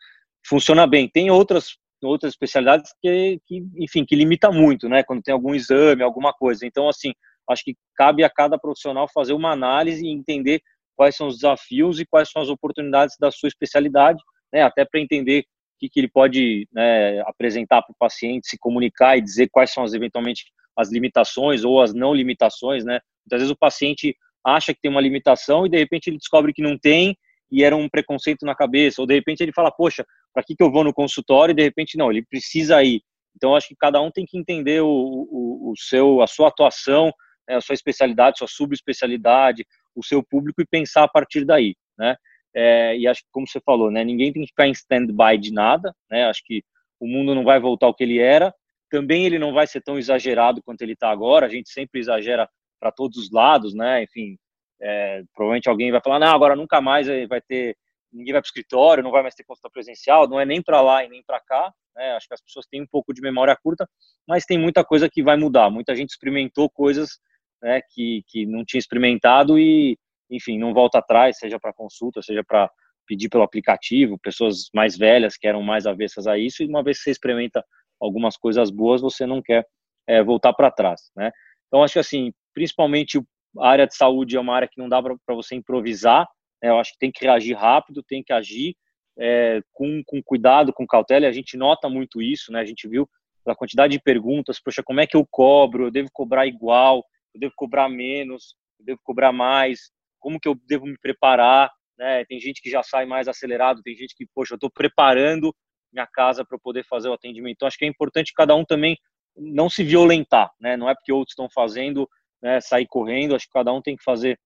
funciona 0.46 0.86
bem. 0.86 1.08
Tem 1.08 1.30
outras 1.30 1.76
outras 2.02 2.32
especialidades 2.32 2.92
que, 3.02 3.38
que, 3.46 3.62
enfim, 3.76 4.06
que 4.06 4.16
limita 4.16 4.50
muito, 4.50 4.88
né? 4.88 5.02
Quando 5.02 5.22
tem 5.22 5.34
algum 5.34 5.54
exame, 5.54 6.02
alguma 6.02 6.32
coisa. 6.32 6.64
Então, 6.64 6.88
assim, 6.88 7.12
acho 7.48 7.62
que 7.62 7.76
cabe 7.94 8.24
a 8.24 8.30
cada 8.30 8.58
profissional 8.58 9.06
fazer 9.12 9.34
uma 9.34 9.50
análise 9.50 10.02
e 10.04 10.10
entender 10.10 10.62
quais 10.96 11.16
são 11.16 11.28
os 11.28 11.36
desafios 11.36 12.00
e 12.00 12.06
quais 12.06 12.30
são 12.30 12.40
as 12.40 12.48
oportunidades 12.48 13.16
da 13.20 13.30
sua 13.30 13.48
especialidade, 13.48 14.22
né? 14.52 14.62
Até 14.62 14.84
para 14.84 15.00
entender 15.00 15.44
que, 15.80 15.88
que 15.88 15.98
ele 15.98 16.08
pode 16.08 16.68
né, 16.70 17.20
apresentar 17.22 17.80
para 17.82 17.92
o 17.92 17.96
paciente, 17.98 18.48
se 18.48 18.58
comunicar 18.58 19.16
e 19.16 19.22
dizer 19.22 19.48
quais 19.50 19.72
são 19.72 19.82
as 19.82 19.94
eventualmente 19.94 20.44
as 20.76 20.92
limitações 20.92 21.64
ou 21.64 21.80
as 21.80 21.94
não 21.94 22.14
limitações, 22.14 22.84
né? 22.84 23.00
Muitas 23.24 23.40
vezes 23.40 23.50
o 23.50 23.58
paciente 23.58 24.14
acha 24.44 24.74
que 24.74 24.80
tem 24.80 24.90
uma 24.90 25.00
limitação 25.00 25.66
e 25.66 25.68
de 25.68 25.78
repente 25.78 26.08
ele 26.08 26.18
descobre 26.18 26.52
que 26.52 26.62
não 26.62 26.78
tem 26.78 27.16
e 27.50 27.64
era 27.64 27.74
um 27.74 27.88
preconceito 27.88 28.46
na 28.46 28.54
cabeça, 28.54 29.00
ou 29.00 29.06
de 29.06 29.14
repente 29.14 29.42
ele 29.42 29.52
fala, 29.52 29.72
poxa, 29.72 30.06
para 30.32 30.44
que, 30.44 30.54
que 30.54 30.62
eu 30.62 30.70
vou 30.70 30.84
no 30.84 30.94
consultório? 30.94 31.52
E 31.52 31.56
de 31.56 31.62
repente 31.62 31.98
não, 31.98 32.10
ele 32.10 32.22
precisa 32.22 32.82
ir. 32.82 33.02
Então 33.34 33.56
acho 33.56 33.68
que 33.68 33.76
cada 33.76 34.00
um 34.00 34.10
tem 34.10 34.24
que 34.24 34.38
entender 34.38 34.80
o, 34.82 34.86
o, 34.86 35.72
o 35.72 35.74
seu, 35.76 36.20
a 36.20 36.26
sua 36.26 36.48
atuação, 36.48 37.12
né, 37.48 37.56
a 37.56 37.60
sua 37.60 37.74
especialidade, 37.74 38.38
sua 38.38 38.48
subespecialidade, 38.48 39.66
o 39.94 40.04
seu 40.04 40.22
público 40.22 40.62
e 40.62 40.66
pensar 40.66 41.04
a 41.04 41.08
partir 41.08 41.44
daí, 41.44 41.74
né? 41.98 42.16
É, 42.54 42.96
e 42.96 43.06
acho 43.06 43.22
que 43.22 43.28
como 43.30 43.46
você 43.46 43.60
falou, 43.60 43.90
né, 43.90 44.02
ninguém 44.04 44.32
tem 44.32 44.42
que 44.42 44.48
ficar 44.48 44.66
em 44.66 44.72
stand-by 44.72 45.38
de 45.38 45.52
nada, 45.52 45.94
né? 46.10 46.24
Acho 46.24 46.42
que 46.44 46.62
o 46.98 47.06
mundo 47.06 47.34
não 47.34 47.44
vai 47.44 47.60
voltar 47.60 47.86
ao 47.86 47.94
que 47.94 48.04
ele 48.04 48.18
era. 48.18 48.54
Também 48.90 49.24
ele 49.24 49.38
não 49.38 49.52
vai 49.52 49.66
ser 49.66 49.80
tão 49.80 49.98
exagerado 49.98 50.62
quanto 50.62 50.82
ele 50.82 50.94
está 50.94 51.10
agora. 51.10 51.46
A 51.46 51.48
gente 51.48 51.70
sempre 51.70 52.00
exagera 52.00 52.48
para 52.80 52.90
todos 52.90 53.16
os 53.18 53.30
lados, 53.30 53.74
né? 53.74 54.02
Enfim, 54.02 54.36
é, 54.80 55.22
provavelmente 55.34 55.68
alguém 55.68 55.92
vai 55.92 56.00
falar, 56.02 56.18
não, 56.18 56.34
agora 56.34 56.56
nunca 56.56 56.80
mais 56.80 57.06
vai 57.28 57.40
ter 57.40 57.76
ninguém 58.12 58.32
vai 58.32 58.42
para 58.42 58.46
o 58.46 58.50
escritório, 58.50 59.02
não 59.02 59.10
vai 59.10 59.22
mais 59.22 59.34
ter 59.34 59.44
consulta 59.44 59.70
presencial, 59.70 60.28
não 60.28 60.40
é 60.40 60.44
nem 60.44 60.62
para 60.62 60.80
lá 60.80 61.04
e 61.04 61.08
nem 61.08 61.22
para 61.22 61.40
cá. 61.40 61.72
Né? 61.94 62.12
Acho 62.12 62.28
que 62.28 62.34
as 62.34 62.42
pessoas 62.42 62.66
têm 62.66 62.82
um 62.82 62.86
pouco 62.86 63.14
de 63.14 63.20
memória 63.20 63.56
curta, 63.62 63.88
mas 64.26 64.44
tem 64.44 64.58
muita 64.58 64.84
coisa 64.84 65.08
que 65.08 65.22
vai 65.22 65.36
mudar. 65.36 65.70
Muita 65.70 65.94
gente 65.94 66.10
experimentou 66.10 66.68
coisas 66.68 67.20
né, 67.62 67.80
que, 67.90 68.22
que 68.26 68.46
não 68.46 68.64
tinha 68.64 68.78
experimentado 68.78 69.58
e, 69.58 69.98
enfim, 70.30 70.58
não 70.58 70.72
volta 70.72 70.98
atrás, 70.98 71.38
seja 71.38 71.58
para 71.58 71.72
consulta, 71.72 72.22
seja 72.22 72.44
para 72.44 72.70
pedir 73.06 73.28
pelo 73.28 73.42
aplicativo, 73.42 74.18
pessoas 74.18 74.70
mais 74.72 74.96
velhas 74.96 75.36
que 75.36 75.46
eram 75.46 75.62
mais 75.62 75.86
avessas 75.86 76.26
a 76.26 76.38
isso, 76.38 76.62
e 76.62 76.66
uma 76.66 76.82
vez 76.82 76.98
que 76.98 77.04
você 77.04 77.10
experimenta 77.10 77.64
algumas 78.00 78.36
coisas 78.36 78.70
boas, 78.70 79.00
você 79.00 79.26
não 79.26 79.42
quer 79.42 79.66
é, 80.06 80.22
voltar 80.22 80.52
para 80.52 80.70
trás, 80.70 81.10
né? 81.16 81.30
Então, 81.66 81.82
acho 81.82 81.94
que, 81.94 81.98
assim, 81.98 82.32
principalmente 82.54 83.20
a 83.58 83.68
área 83.68 83.86
de 83.86 83.94
saúde 83.94 84.36
é 84.36 84.40
uma 84.40 84.54
área 84.54 84.68
que 84.68 84.78
não 84.78 84.88
dá 84.88 85.02
para 85.02 85.34
você 85.34 85.54
improvisar, 85.54 86.26
né? 86.62 86.70
eu 86.70 86.78
acho 86.78 86.92
que 86.92 86.98
tem 86.98 87.10
que 87.10 87.24
reagir 87.24 87.56
rápido, 87.56 88.02
tem 88.02 88.22
que 88.22 88.32
agir 88.32 88.76
é, 89.18 89.60
com, 89.72 90.02
com 90.06 90.22
cuidado, 90.22 90.72
com 90.72 90.86
cautela, 90.86 91.26
e 91.26 91.28
a 91.28 91.32
gente 91.32 91.56
nota 91.56 91.88
muito 91.88 92.22
isso, 92.22 92.52
né? 92.52 92.60
A 92.60 92.64
gente 92.64 92.88
viu 92.88 93.08
a 93.46 93.54
quantidade 93.54 93.92
de 93.92 94.02
perguntas, 94.02 94.60
poxa, 94.60 94.82
como 94.82 95.00
é 95.00 95.06
que 95.06 95.16
eu 95.16 95.26
cobro? 95.28 95.86
Eu 95.86 95.90
devo 95.90 96.08
cobrar 96.12 96.46
igual? 96.46 97.04
Eu 97.34 97.40
devo 97.40 97.52
cobrar 97.56 97.88
menos? 97.88 98.54
Eu 98.78 98.86
devo 98.86 99.00
cobrar 99.02 99.32
mais? 99.32 99.90
Como 100.20 100.38
que 100.38 100.48
eu 100.48 100.54
devo 100.66 100.86
me 100.86 100.98
preparar? 100.98 101.70
Né? 101.98 102.24
Tem 102.26 102.38
gente 102.38 102.62
que 102.62 102.70
já 102.70 102.82
sai 102.82 103.06
mais 103.06 103.28
acelerado, 103.28 103.82
tem 103.82 103.94
gente 103.96 104.14
que, 104.14 104.26
poxa, 104.34 104.54
eu 104.54 104.56
estou 104.56 104.70
preparando 104.70 105.54
minha 105.92 106.06
casa 106.06 106.44
para 106.44 106.58
poder 106.58 106.84
fazer 106.84 107.08
o 107.08 107.12
atendimento. 107.12 107.56
Então, 107.56 107.68
acho 107.68 107.76
que 107.76 107.84
é 107.84 107.88
importante 107.88 108.32
cada 108.34 108.54
um 108.54 108.64
também 108.64 108.96
não 109.36 109.68
se 109.68 109.82
violentar, 109.82 110.50
né? 110.60 110.76
Não 110.76 110.88
é 110.88 110.94
porque 110.94 111.12
outros 111.12 111.32
estão 111.32 111.48
fazendo, 111.52 112.08
né, 112.42 112.60
sair 112.60 112.86
correndo. 112.86 113.34
Acho 113.34 113.46
que 113.46 113.52
cada 113.52 113.72
um 113.72 113.82
tem 113.82 113.96
que 113.96 114.02
fazer 114.02 114.38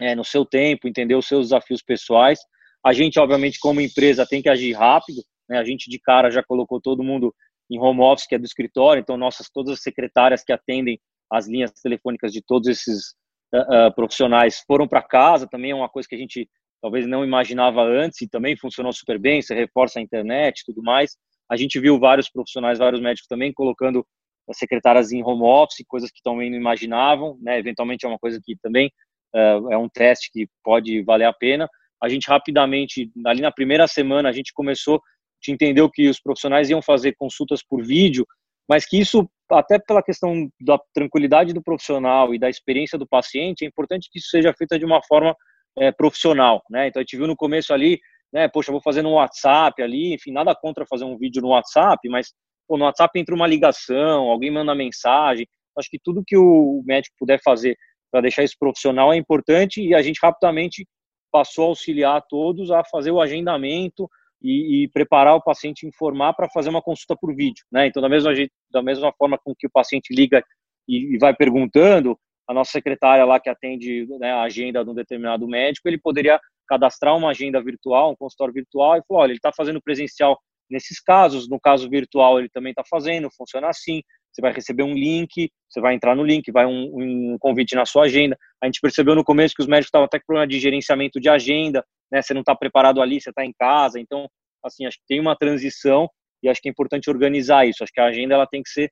é, 0.00 0.14
no 0.14 0.24
seu 0.24 0.44
tempo, 0.44 0.88
entender 0.88 1.14
os 1.14 1.26
seus 1.26 1.46
desafios 1.46 1.82
pessoais. 1.82 2.38
A 2.84 2.92
gente, 2.92 3.18
obviamente, 3.18 3.58
como 3.58 3.80
empresa, 3.80 4.26
tem 4.26 4.42
que 4.42 4.48
agir 4.48 4.72
rápido. 4.72 5.22
Né? 5.48 5.58
A 5.58 5.64
gente 5.64 5.90
de 5.90 5.98
cara 5.98 6.30
já 6.30 6.42
colocou 6.42 6.80
todo 6.80 7.02
mundo 7.02 7.34
em 7.70 7.78
home 7.78 8.00
office, 8.00 8.26
que 8.26 8.34
é 8.34 8.38
do 8.38 8.44
escritório. 8.44 9.00
Então, 9.00 9.16
nossas 9.16 9.48
todas 9.50 9.74
as 9.74 9.82
secretárias 9.82 10.42
que 10.44 10.52
atendem 10.52 11.00
as 11.30 11.46
linhas 11.46 11.72
telefônicas 11.72 12.32
de 12.32 12.42
todos 12.42 12.68
esses 12.68 13.14
uh, 13.54 13.94
profissionais 13.94 14.62
foram 14.66 14.86
para 14.86 15.02
casa. 15.02 15.48
Também 15.48 15.70
é 15.70 15.74
uma 15.74 15.88
coisa 15.88 16.08
que 16.08 16.14
a 16.14 16.18
gente 16.18 16.48
talvez 16.80 17.06
não 17.06 17.24
imaginava 17.24 17.82
antes 17.82 18.20
e 18.22 18.28
também 18.28 18.56
funcionou 18.56 18.92
super 18.92 19.18
bem, 19.18 19.42
você 19.42 19.54
reforça 19.54 19.98
a 19.98 20.02
internet 20.02 20.62
tudo 20.64 20.82
mais. 20.82 21.16
A 21.50 21.56
gente 21.56 21.80
viu 21.80 21.98
vários 21.98 22.30
profissionais, 22.30 22.78
vários 22.78 23.00
médicos 23.00 23.26
também 23.26 23.52
colocando 23.52 24.06
as 24.48 24.58
secretárias 24.58 25.12
em 25.12 25.22
home 25.22 25.42
office, 25.42 25.84
coisas 25.86 26.10
que 26.10 26.22
também 26.22 26.50
não 26.50 26.56
imaginavam, 26.56 27.38
né? 27.40 27.58
Eventualmente 27.58 28.04
é 28.06 28.08
uma 28.08 28.18
coisa 28.18 28.40
que 28.42 28.56
também 28.62 28.90
uh, 29.34 29.72
é 29.72 29.76
um 29.76 29.88
teste 29.88 30.30
que 30.32 30.46
pode 30.62 31.02
valer 31.02 31.26
a 31.26 31.32
pena. 31.32 31.68
A 32.02 32.08
gente 32.08 32.28
rapidamente, 32.28 33.10
ali 33.26 33.40
na 33.40 33.50
primeira 33.50 33.86
semana, 33.86 34.28
a 34.28 34.32
gente 34.32 34.52
começou, 34.52 34.96
a 34.96 35.50
entendeu 35.50 35.90
que 35.90 36.08
os 36.08 36.20
profissionais 36.20 36.70
iam 36.70 36.80
fazer 36.80 37.14
consultas 37.16 37.62
por 37.62 37.84
vídeo, 37.84 38.26
mas 38.68 38.86
que 38.86 38.98
isso, 38.98 39.28
até 39.50 39.78
pela 39.78 40.02
questão 40.02 40.48
da 40.60 40.78
tranquilidade 40.92 41.52
do 41.52 41.62
profissional 41.62 42.34
e 42.34 42.38
da 42.38 42.50
experiência 42.50 42.98
do 42.98 43.06
paciente, 43.06 43.64
é 43.64 43.68
importante 43.68 44.08
que 44.10 44.18
isso 44.18 44.28
seja 44.28 44.52
feito 44.52 44.78
de 44.78 44.84
uma 44.84 45.02
forma 45.02 45.34
é, 45.78 45.92
profissional, 45.92 46.62
né? 46.70 46.88
Então 46.88 47.00
a 47.00 47.02
gente 47.02 47.16
viu 47.16 47.26
no 47.26 47.36
começo 47.36 47.72
ali, 47.72 47.98
né? 48.32 48.48
Poxa, 48.48 48.72
vou 48.72 48.80
fazer 48.82 49.02
no 49.02 49.12
WhatsApp 49.12 49.82
ali, 49.82 50.14
enfim, 50.14 50.32
nada 50.32 50.54
contra 50.54 50.86
fazer 50.86 51.04
um 51.04 51.16
vídeo 51.16 51.40
no 51.40 51.48
WhatsApp, 51.48 52.08
mas 52.08 52.32
pô, 52.66 52.76
no 52.76 52.84
WhatsApp 52.84 53.18
entra 53.18 53.34
uma 53.34 53.46
ligação, 53.46 54.30
alguém 54.30 54.50
manda 54.50 54.74
mensagem. 54.74 55.46
Acho 55.76 55.88
que 55.90 55.98
tudo 56.02 56.24
que 56.26 56.36
o 56.36 56.82
médico 56.84 57.14
puder 57.18 57.40
fazer 57.42 57.76
para 58.10 58.22
deixar 58.22 58.42
isso 58.42 58.56
profissional 58.58 59.12
é 59.12 59.16
importante 59.16 59.82
e 59.82 59.94
a 59.94 60.02
gente 60.02 60.18
rapidamente 60.22 60.86
passou 61.30 61.64
a 61.64 61.68
auxiliar 61.68 62.22
todos 62.28 62.70
a 62.70 62.82
fazer 62.84 63.10
o 63.10 63.20
agendamento 63.20 64.08
e, 64.42 64.84
e 64.84 64.88
preparar 64.88 65.34
o 65.34 65.42
paciente 65.42 65.86
informar 65.86 66.32
para 66.32 66.48
fazer 66.48 66.68
uma 66.68 66.82
consulta 66.82 67.16
por 67.16 67.34
vídeo, 67.34 67.64
né? 67.70 67.86
Então 67.86 68.00
da 68.00 68.08
mesma 68.08 68.32
da 68.70 68.82
mesma 68.82 69.12
forma 69.12 69.38
com 69.42 69.54
que 69.56 69.66
o 69.66 69.70
paciente 69.70 70.14
liga 70.14 70.42
e, 70.88 71.14
e 71.14 71.18
vai 71.18 71.34
perguntando, 71.34 72.18
a 72.48 72.54
nossa 72.54 72.72
secretária 72.72 73.24
lá 73.24 73.38
que 73.38 73.50
atende 73.50 74.06
né, 74.18 74.32
a 74.32 74.42
agenda 74.42 74.82
de 74.82 74.90
um 74.90 74.94
determinado 74.94 75.46
médico, 75.46 75.86
ele 75.86 75.98
poderia 75.98 76.40
cadastrar 76.66 77.14
uma 77.16 77.30
agenda 77.30 77.62
virtual, 77.62 78.12
um 78.12 78.16
consultório 78.16 78.54
virtual 78.54 78.96
e 78.96 79.02
falar, 79.06 79.20
olha, 79.20 79.30
ele 79.30 79.38
está 79.38 79.52
fazendo 79.52 79.82
presencial 79.82 80.38
nesses 80.70 81.00
casos, 81.00 81.48
no 81.48 81.60
caso 81.60 81.88
virtual 81.88 82.38
ele 82.38 82.48
também 82.48 82.70
está 82.70 82.82
fazendo, 82.88 83.28
funciona 83.36 83.68
assim, 83.68 84.02
você 84.32 84.42
vai 84.42 84.52
receber 84.52 84.82
um 84.82 84.92
link, 84.92 85.50
você 85.68 85.80
vai 85.80 85.94
entrar 85.94 86.14
no 86.14 86.22
link, 86.22 86.50
vai 86.52 86.66
um, 86.66 87.32
um 87.32 87.36
convite 87.38 87.74
na 87.74 87.84
sua 87.84 88.04
agenda. 88.04 88.36
A 88.62 88.66
gente 88.66 88.80
percebeu 88.80 89.14
no 89.14 89.24
começo 89.24 89.54
que 89.54 89.62
os 89.62 89.68
médicos 89.68 89.88
estavam 89.88 90.06
até 90.06 90.18
com 90.18 90.26
problema 90.26 90.46
de 90.46 90.58
gerenciamento 90.58 91.20
de 91.20 91.28
agenda, 91.28 91.84
né? 92.10 92.22
Você 92.22 92.34
não 92.34 92.40
está 92.40 92.54
preparado 92.54 93.00
ali, 93.00 93.20
você 93.20 93.30
está 93.30 93.44
em 93.44 93.52
casa, 93.52 94.00
então, 94.00 94.28
assim, 94.64 94.86
acho 94.86 94.98
que 94.98 95.06
tem 95.06 95.20
uma 95.20 95.36
transição 95.36 96.08
e 96.42 96.48
acho 96.48 96.60
que 96.60 96.68
é 96.68 96.72
importante 96.72 97.10
organizar 97.10 97.66
isso. 97.66 97.82
Acho 97.82 97.92
que 97.92 98.00
a 98.00 98.06
agenda 98.06 98.34
ela 98.34 98.46
tem 98.46 98.62
que 98.62 98.70
ser 98.70 98.90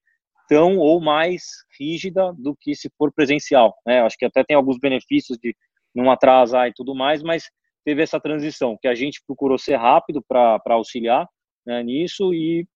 tão 0.49 0.78
ou 0.78 1.00
mais 1.00 1.42
rígida 1.78 2.32
do 2.38 2.56
que 2.61 2.75
se 2.75 2.88
for 2.96 3.12
presencial. 3.12 3.75
Né? 3.87 4.00
Acho 4.00 4.16
que 4.16 4.25
até 4.25 4.44
tem 4.44 4.56
alguns 4.56 4.78
benefícios 4.78 5.38
de 5.38 5.54
não 5.94 6.11
atrasar 6.11 6.68
e 6.68 6.73
tudo 6.75 6.94
mais, 6.94 7.23
mas 7.23 7.44
teve 7.85 8.02
essa 8.02 8.20
transição 8.20 8.76
que 8.80 8.88
a 8.88 8.94
gente 8.94 9.23
procurou 9.26 9.58
ser 9.58 9.76
rápido 9.76 10.23
para 10.26 10.61
auxiliar 10.70 11.26
né, 11.64 11.82
nisso 11.82 12.35
e 12.35 12.66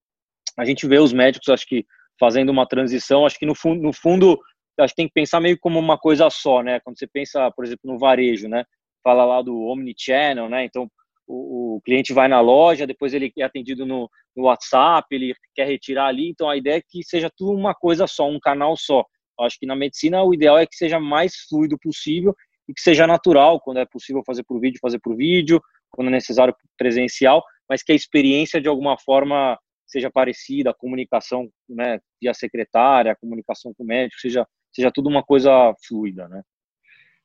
a 0.58 0.64
gente 0.64 0.86
vê 0.86 0.98
os 0.98 1.12
médicos, 1.12 1.48
acho 1.48 1.66
que 1.66 1.84
fazendo 2.18 2.50
uma 2.50 2.66
transição, 2.66 3.26
acho 3.26 3.38
que 3.38 3.46
no 3.46 3.54
fundo, 3.54 3.82
no 3.82 3.92
fundo 3.92 4.38
acho 4.78 4.92
que 4.92 5.02
tem 5.02 5.08
que 5.08 5.14
pensar 5.14 5.40
meio 5.40 5.58
como 5.58 5.78
uma 5.78 5.98
coisa 5.98 6.28
só, 6.30 6.62
né? 6.62 6.80
Quando 6.80 6.98
você 6.98 7.06
pensa, 7.06 7.50
por 7.50 7.64
exemplo, 7.64 7.90
no 7.90 7.98
varejo, 7.98 8.48
né? 8.48 8.64
Fala 9.02 9.24
lá 9.24 9.42
do 9.42 9.58
omnichannel, 9.62 10.48
né? 10.48 10.64
Então 10.64 10.90
o, 11.26 11.76
o, 11.76 11.80
cliente 11.82 12.12
vai 12.12 12.28
na 12.28 12.40
loja, 12.40 12.86
depois 12.86 13.14
ele 13.14 13.32
é 13.38 13.42
atendido 13.42 13.86
no, 13.86 14.10
no, 14.36 14.44
WhatsApp, 14.44 15.06
ele 15.14 15.34
quer 15.54 15.66
retirar 15.66 16.06
ali. 16.06 16.28
Então 16.28 16.48
a 16.48 16.56
ideia 16.56 16.78
é 16.78 16.82
que 16.82 17.02
seja 17.04 17.30
tudo 17.34 17.52
uma 17.52 17.74
coisa 17.74 18.06
só, 18.06 18.28
um 18.28 18.40
canal 18.40 18.76
só. 18.76 19.04
Eu 19.38 19.46
acho 19.46 19.58
que 19.58 19.66
na 19.66 19.76
medicina 19.76 20.22
o 20.22 20.34
ideal 20.34 20.58
é 20.58 20.66
que 20.66 20.76
seja 20.76 20.98
mais 20.98 21.34
fluido 21.48 21.78
possível 21.78 22.34
e 22.68 22.74
que 22.74 22.80
seja 22.80 23.06
natural, 23.06 23.60
quando 23.60 23.78
é 23.78 23.86
possível 23.86 24.22
fazer 24.26 24.44
por 24.44 24.60
vídeo, 24.60 24.78
fazer 24.82 24.98
por 24.98 25.16
vídeo, 25.16 25.60
quando 25.90 26.08
é 26.08 26.10
necessário 26.10 26.54
presencial, 26.76 27.42
mas 27.68 27.82
que 27.82 27.92
a 27.92 27.94
experiência 27.94 28.60
de 28.60 28.68
alguma 28.68 28.98
forma 28.98 29.58
seja 29.86 30.10
parecida, 30.10 30.70
a 30.70 30.74
comunicação 30.74 31.48
né, 31.68 31.98
via 32.20 32.32
secretária, 32.32 33.12
a 33.12 33.16
comunicação 33.16 33.74
com 33.74 33.82
o 33.82 33.86
médico, 33.86 34.20
seja, 34.20 34.46
seja 34.72 34.90
tudo 34.92 35.08
uma 35.08 35.22
coisa 35.22 35.74
fluida, 35.86 36.28
né? 36.28 36.42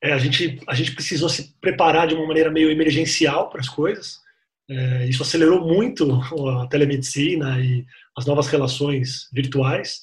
É, 0.06 0.12
a, 0.12 0.18
gente, 0.18 0.60
a 0.68 0.74
gente 0.74 0.92
precisou 0.92 1.28
se 1.28 1.52
preparar 1.60 2.06
de 2.06 2.14
uma 2.14 2.26
maneira 2.26 2.48
meio 2.48 2.70
emergencial 2.70 3.50
para 3.50 3.60
as 3.60 3.68
coisas. 3.68 4.20
É, 4.70 5.06
isso 5.06 5.22
acelerou 5.22 5.66
muito 5.66 6.08
a 6.62 6.66
telemedicina 6.68 7.58
e 7.60 7.84
as 8.16 8.24
novas 8.24 8.46
relações 8.46 9.28
virtuais. 9.32 10.02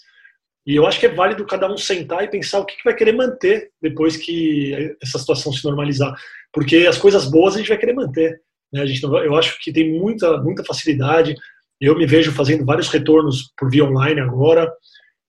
E 0.67 0.75
eu 0.75 0.85
acho 0.85 0.99
que 0.99 1.05
é 1.05 1.13
válido 1.13 1.45
cada 1.45 1.71
um 1.71 1.77
sentar 1.77 2.21
e 2.21 2.29
pensar 2.29 2.59
o 2.59 2.65
que, 2.65 2.75
que 2.75 2.83
vai 2.83 2.93
querer 2.93 3.13
manter 3.13 3.71
depois 3.81 4.17
que 4.17 4.95
essa 5.01 5.17
situação 5.17 5.53
se 5.53 5.63
normalizar. 5.63 6.13
Porque 6.51 6.85
as 6.85 6.97
coisas 6.97 7.29
boas 7.29 7.55
a 7.55 7.59
gente 7.59 7.69
vai 7.69 7.77
querer 7.77 7.93
manter. 7.93 8.41
Né? 8.73 8.81
A 8.81 8.85
gente, 8.85 9.01
eu 9.03 9.35
acho 9.37 9.57
que 9.61 9.71
tem 9.71 9.97
muita, 9.97 10.37
muita 10.41 10.65
facilidade. 10.65 11.33
Eu 11.79 11.97
me 11.97 12.05
vejo 12.05 12.33
fazendo 12.33 12.65
vários 12.65 12.89
retornos 12.89 13.53
por 13.57 13.71
via 13.71 13.85
online 13.85 14.19
agora 14.19 14.69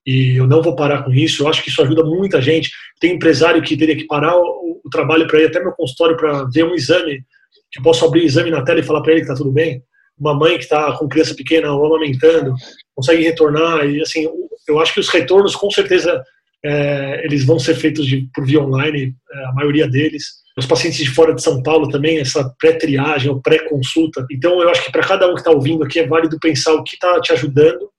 e 0.05 0.35
eu 0.35 0.47
não 0.47 0.61
vou 0.61 0.75
parar 0.75 1.03
com 1.03 1.11
isso. 1.11 1.43
Eu 1.43 1.47
acho 1.47 1.63
que 1.63 1.69
isso 1.69 1.81
ajuda 1.81 2.03
muita 2.03 2.41
gente. 2.41 2.69
Tem 2.99 3.13
empresário 3.13 3.61
que 3.61 3.75
teria 3.75 3.95
que 3.95 4.05
parar 4.05 4.35
o, 4.37 4.81
o 4.83 4.89
trabalho 4.89 5.27
para 5.27 5.41
ir 5.41 5.45
até 5.45 5.59
meu 5.59 5.71
consultório 5.71 6.15
para 6.15 6.43
ver 6.45 6.63
um 6.63 6.75
exame, 6.75 7.23
que 7.71 7.79
eu 7.79 7.83
posso 7.83 8.05
abrir 8.05 8.21
o 8.21 8.25
exame 8.25 8.51
na 8.51 8.63
tela 8.63 8.79
e 8.79 8.83
falar 8.83 9.01
para 9.01 9.13
ele 9.13 9.21
que 9.21 9.27
está 9.31 9.35
tudo 9.35 9.51
bem. 9.51 9.81
Uma 10.17 10.33
mãe 10.33 10.57
que 10.57 10.63
está 10.63 10.93
com 10.93 11.09
criança 11.09 11.35
pequena 11.35 11.73
ou 11.73 11.85
amamentando 11.85 12.53
consegue 12.93 13.23
retornar 13.23 13.85
e 13.85 14.01
assim, 14.01 14.29
eu 14.67 14.79
acho 14.79 14.93
que 14.93 14.99
os 14.99 15.09
retornos 15.09 15.55
com 15.55 15.69
certeza 15.69 16.23
é, 16.63 17.25
eles 17.25 17.45
vão 17.45 17.59
ser 17.59 17.75
feitos 17.75 18.07
de, 18.07 18.27
por 18.33 18.45
via 18.45 18.61
online, 18.61 19.13
é, 19.31 19.45
a 19.45 19.51
maioria 19.53 19.87
deles. 19.87 20.45
Os 20.57 20.65
pacientes 20.65 20.99
de 20.99 21.09
fora 21.09 21.33
de 21.33 21.43
São 21.43 21.61
Paulo 21.61 21.89
também, 21.89 22.17
essa 22.17 22.49
pré-triagem 22.57 23.29
ou 23.29 23.41
pré-consulta. 23.41 24.25
Então, 24.31 24.61
eu 24.61 24.69
acho 24.69 24.85
que 24.85 24.91
para 24.91 25.03
cada 25.05 25.27
um 25.29 25.33
que 25.33 25.41
está 25.41 25.51
ouvindo 25.51 25.83
aqui 25.83 25.99
é 25.99 26.07
válido 26.07 26.39
pensar 26.39 26.73
o 26.73 26.83
que 26.83 26.95
está 26.95 27.19
te 27.19 27.33
ajudando 27.33 27.89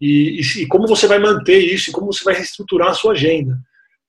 e, 0.00 0.40
e, 0.40 0.62
e, 0.62 0.66
como 0.66 0.86
você 0.86 1.06
vai 1.06 1.18
manter 1.18 1.58
isso 1.58 1.90
e 1.90 1.92
como 1.92 2.12
você 2.12 2.22
vai 2.24 2.34
reestruturar 2.34 2.88
a 2.88 2.94
sua 2.94 3.12
agenda. 3.12 3.58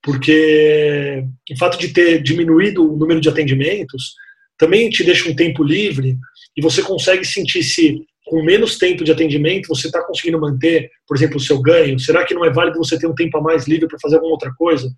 Porque 0.02 1.24
o 1.50 1.58
fato 1.58 1.78
de 1.78 1.88
ter 1.88 2.22
diminuído 2.22 2.82
o 2.82 2.96
número 2.96 3.20
de 3.20 3.28
atendimentos 3.28 4.14
também 4.58 4.88
te 4.88 5.04
deixa 5.04 5.28
um 5.28 5.34
tempo 5.34 5.62
livre 5.62 6.16
e 6.56 6.62
você 6.62 6.82
consegue 6.82 7.24
sentir 7.24 7.62
se 7.62 8.04
com 8.30 8.44
menos 8.44 8.78
tempo 8.78 9.02
de 9.02 9.10
atendimento 9.10 9.68
você 9.68 9.88
está 9.88 10.02
conseguindo 10.04 10.40
manter, 10.40 10.88
por 11.06 11.16
exemplo, 11.16 11.36
o 11.36 11.40
seu 11.40 11.60
ganho. 11.60 11.98
Será 11.98 12.24
que 12.24 12.32
não 12.32 12.44
é 12.44 12.50
válido 12.50 12.78
você 12.78 12.96
ter 12.98 13.08
um 13.08 13.14
tempo 13.14 13.36
a 13.36 13.42
mais 13.42 13.66
livre 13.66 13.88
para 13.88 13.98
fazer 14.00 14.16
alguma 14.16 14.34
outra 14.34 14.52
coisa? 14.56 14.88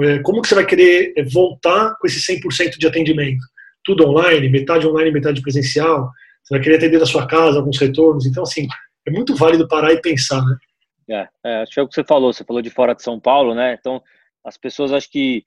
É, 0.00 0.18
como 0.20 0.40
que 0.40 0.48
você 0.48 0.54
vai 0.54 0.64
querer 0.64 1.12
é, 1.16 1.22
voltar 1.24 1.94
com 2.00 2.06
esse 2.06 2.20
100% 2.20 2.78
de 2.78 2.86
atendimento? 2.86 3.44
Tudo 3.84 4.08
online, 4.08 4.48
metade 4.48 4.86
online, 4.86 5.10
metade 5.10 5.42
presencial? 5.42 6.10
Você 6.42 6.54
vai 6.54 6.62
querer 6.62 6.76
atender 6.76 6.98
da 6.98 7.06
sua 7.06 7.26
casa, 7.26 7.58
alguns 7.58 7.78
retornos? 7.78 8.24
Então, 8.24 8.42
assim, 8.42 8.66
é 9.06 9.10
muito 9.10 9.34
válido 9.34 9.68
parar 9.68 9.92
e 9.92 10.00
pensar, 10.00 10.42
né? 10.44 10.56
É, 11.10 11.28
é, 11.44 11.62
acho 11.62 11.72
que 11.72 11.80
é 11.80 11.82
o 11.82 11.88
que 11.88 11.94
você 11.94 12.04
falou, 12.04 12.32
você 12.32 12.44
falou 12.44 12.62
de 12.62 12.70
fora 12.70 12.94
de 12.94 13.02
São 13.02 13.18
Paulo, 13.18 13.54
né? 13.54 13.76
Então, 13.78 14.02
as 14.44 14.56
pessoas 14.56 14.92
acho 14.92 15.10
que 15.10 15.44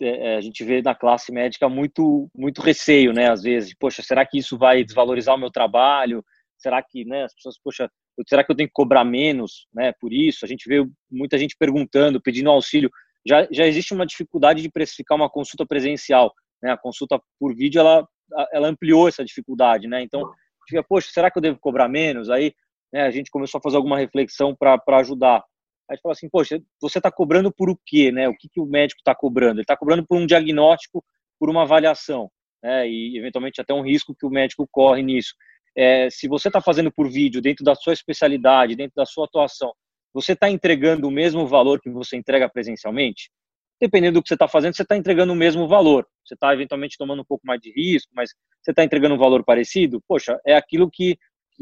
é, 0.00 0.36
a 0.36 0.40
gente 0.40 0.64
vê 0.64 0.82
na 0.82 0.94
classe 0.94 1.30
médica 1.30 1.68
muito 1.68 2.28
muito 2.34 2.60
receio, 2.60 3.12
né? 3.12 3.30
Às 3.30 3.42
vezes, 3.42 3.74
poxa, 3.74 4.02
será 4.02 4.24
que 4.26 4.38
isso 4.38 4.58
vai 4.58 4.84
desvalorizar 4.84 5.34
o 5.34 5.38
meu 5.38 5.50
trabalho? 5.50 6.24
Será 6.58 6.82
que, 6.82 7.04
né? 7.04 7.24
As 7.24 7.34
pessoas, 7.34 7.56
poxa, 7.62 7.90
será 8.26 8.42
que 8.44 8.50
eu 8.50 8.56
tenho 8.56 8.68
que 8.68 8.74
cobrar 8.74 9.04
menos, 9.04 9.66
né? 9.72 9.92
Por 10.00 10.12
isso, 10.12 10.44
a 10.44 10.48
gente 10.48 10.68
vê 10.68 10.84
muita 11.10 11.38
gente 11.38 11.56
perguntando, 11.58 12.20
pedindo 12.20 12.50
auxílio. 12.50 12.90
Já 13.26 13.46
já 13.50 13.66
existe 13.66 13.94
uma 13.94 14.06
dificuldade 14.06 14.62
de 14.62 14.70
precificar 14.70 15.16
uma 15.16 15.30
consulta 15.30 15.66
presencial, 15.66 16.32
né? 16.62 16.72
A 16.72 16.76
consulta 16.76 17.20
por 17.38 17.54
vídeo 17.54 17.80
ela 17.80 18.06
ela 18.52 18.68
ampliou 18.68 19.08
essa 19.08 19.24
dificuldade, 19.24 19.88
né? 19.88 20.02
Então, 20.02 20.30
fica, 20.68 20.82
poxa, 20.82 21.08
será 21.12 21.30
que 21.30 21.38
eu 21.38 21.42
devo 21.42 21.58
cobrar 21.58 21.88
menos? 21.88 22.30
Aí, 22.30 22.54
né? 22.92 23.02
A 23.02 23.10
gente 23.10 23.30
começou 23.30 23.58
a 23.58 23.62
fazer 23.62 23.76
alguma 23.76 23.98
reflexão 23.98 24.54
para 24.54 24.80
ajudar. 24.98 25.42
Aí 25.90 25.98
fala 26.00 26.12
assim, 26.12 26.28
poxa, 26.28 26.62
você 26.80 26.98
está 26.98 27.10
cobrando 27.10 27.52
por 27.52 27.68
o 27.68 27.78
quê, 27.84 28.12
né? 28.12 28.28
O 28.28 28.36
que, 28.36 28.48
que 28.48 28.60
o 28.60 28.66
médico 28.66 29.00
está 29.00 29.14
cobrando? 29.14 29.56
Ele 29.56 29.62
está 29.62 29.76
cobrando 29.76 30.06
por 30.06 30.16
um 30.16 30.26
diagnóstico, 30.26 31.04
por 31.38 31.50
uma 31.50 31.62
avaliação, 31.62 32.30
né? 32.62 32.88
E 32.88 33.18
eventualmente 33.18 33.60
até 33.60 33.74
um 33.74 33.82
risco 33.82 34.14
que 34.14 34.26
o 34.26 34.30
médico 34.30 34.68
corre 34.70 35.02
nisso. 35.02 35.34
É, 35.76 36.08
se 36.10 36.28
você 36.28 36.48
está 36.48 36.60
fazendo 36.60 36.92
por 36.92 37.10
vídeo, 37.10 37.40
dentro 37.40 37.64
da 37.64 37.74
sua 37.74 37.92
especialidade, 37.92 38.76
dentro 38.76 38.94
da 38.96 39.06
sua 39.06 39.24
atuação, 39.24 39.72
você 40.12 40.32
está 40.32 40.50
entregando 40.50 41.06
o 41.06 41.10
mesmo 41.10 41.46
valor 41.46 41.80
que 41.80 41.90
você 41.90 42.16
entrega 42.16 42.48
presencialmente? 42.48 43.30
Dependendo 43.80 44.20
do 44.20 44.22
que 44.22 44.28
você 44.28 44.34
está 44.34 44.46
fazendo, 44.46 44.76
você 44.76 44.82
está 44.82 44.96
entregando 44.96 45.32
o 45.32 45.36
mesmo 45.36 45.66
valor. 45.66 46.06
Você 46.24 46.34
está 46.34 46.52
eventualmente 46.52 46.98
tomando 46.98 47.22
um 47.22 47.24
pouco 47.24 47.46
mais 47.46 47.60
de 47.60 47.72
risco, 47.72 48.12
mas 48.14 48.30
você 48.60 48.72
está 48.72 48.84
entregando 48.84 49.14
um 49.14 49.18
valor 49.18 49.44
parecido? 49.44 50.02
Poxa, 50.06 50.38
é 50.44 50.54
aquilo 50.54 50.90
que, 50.90 51.16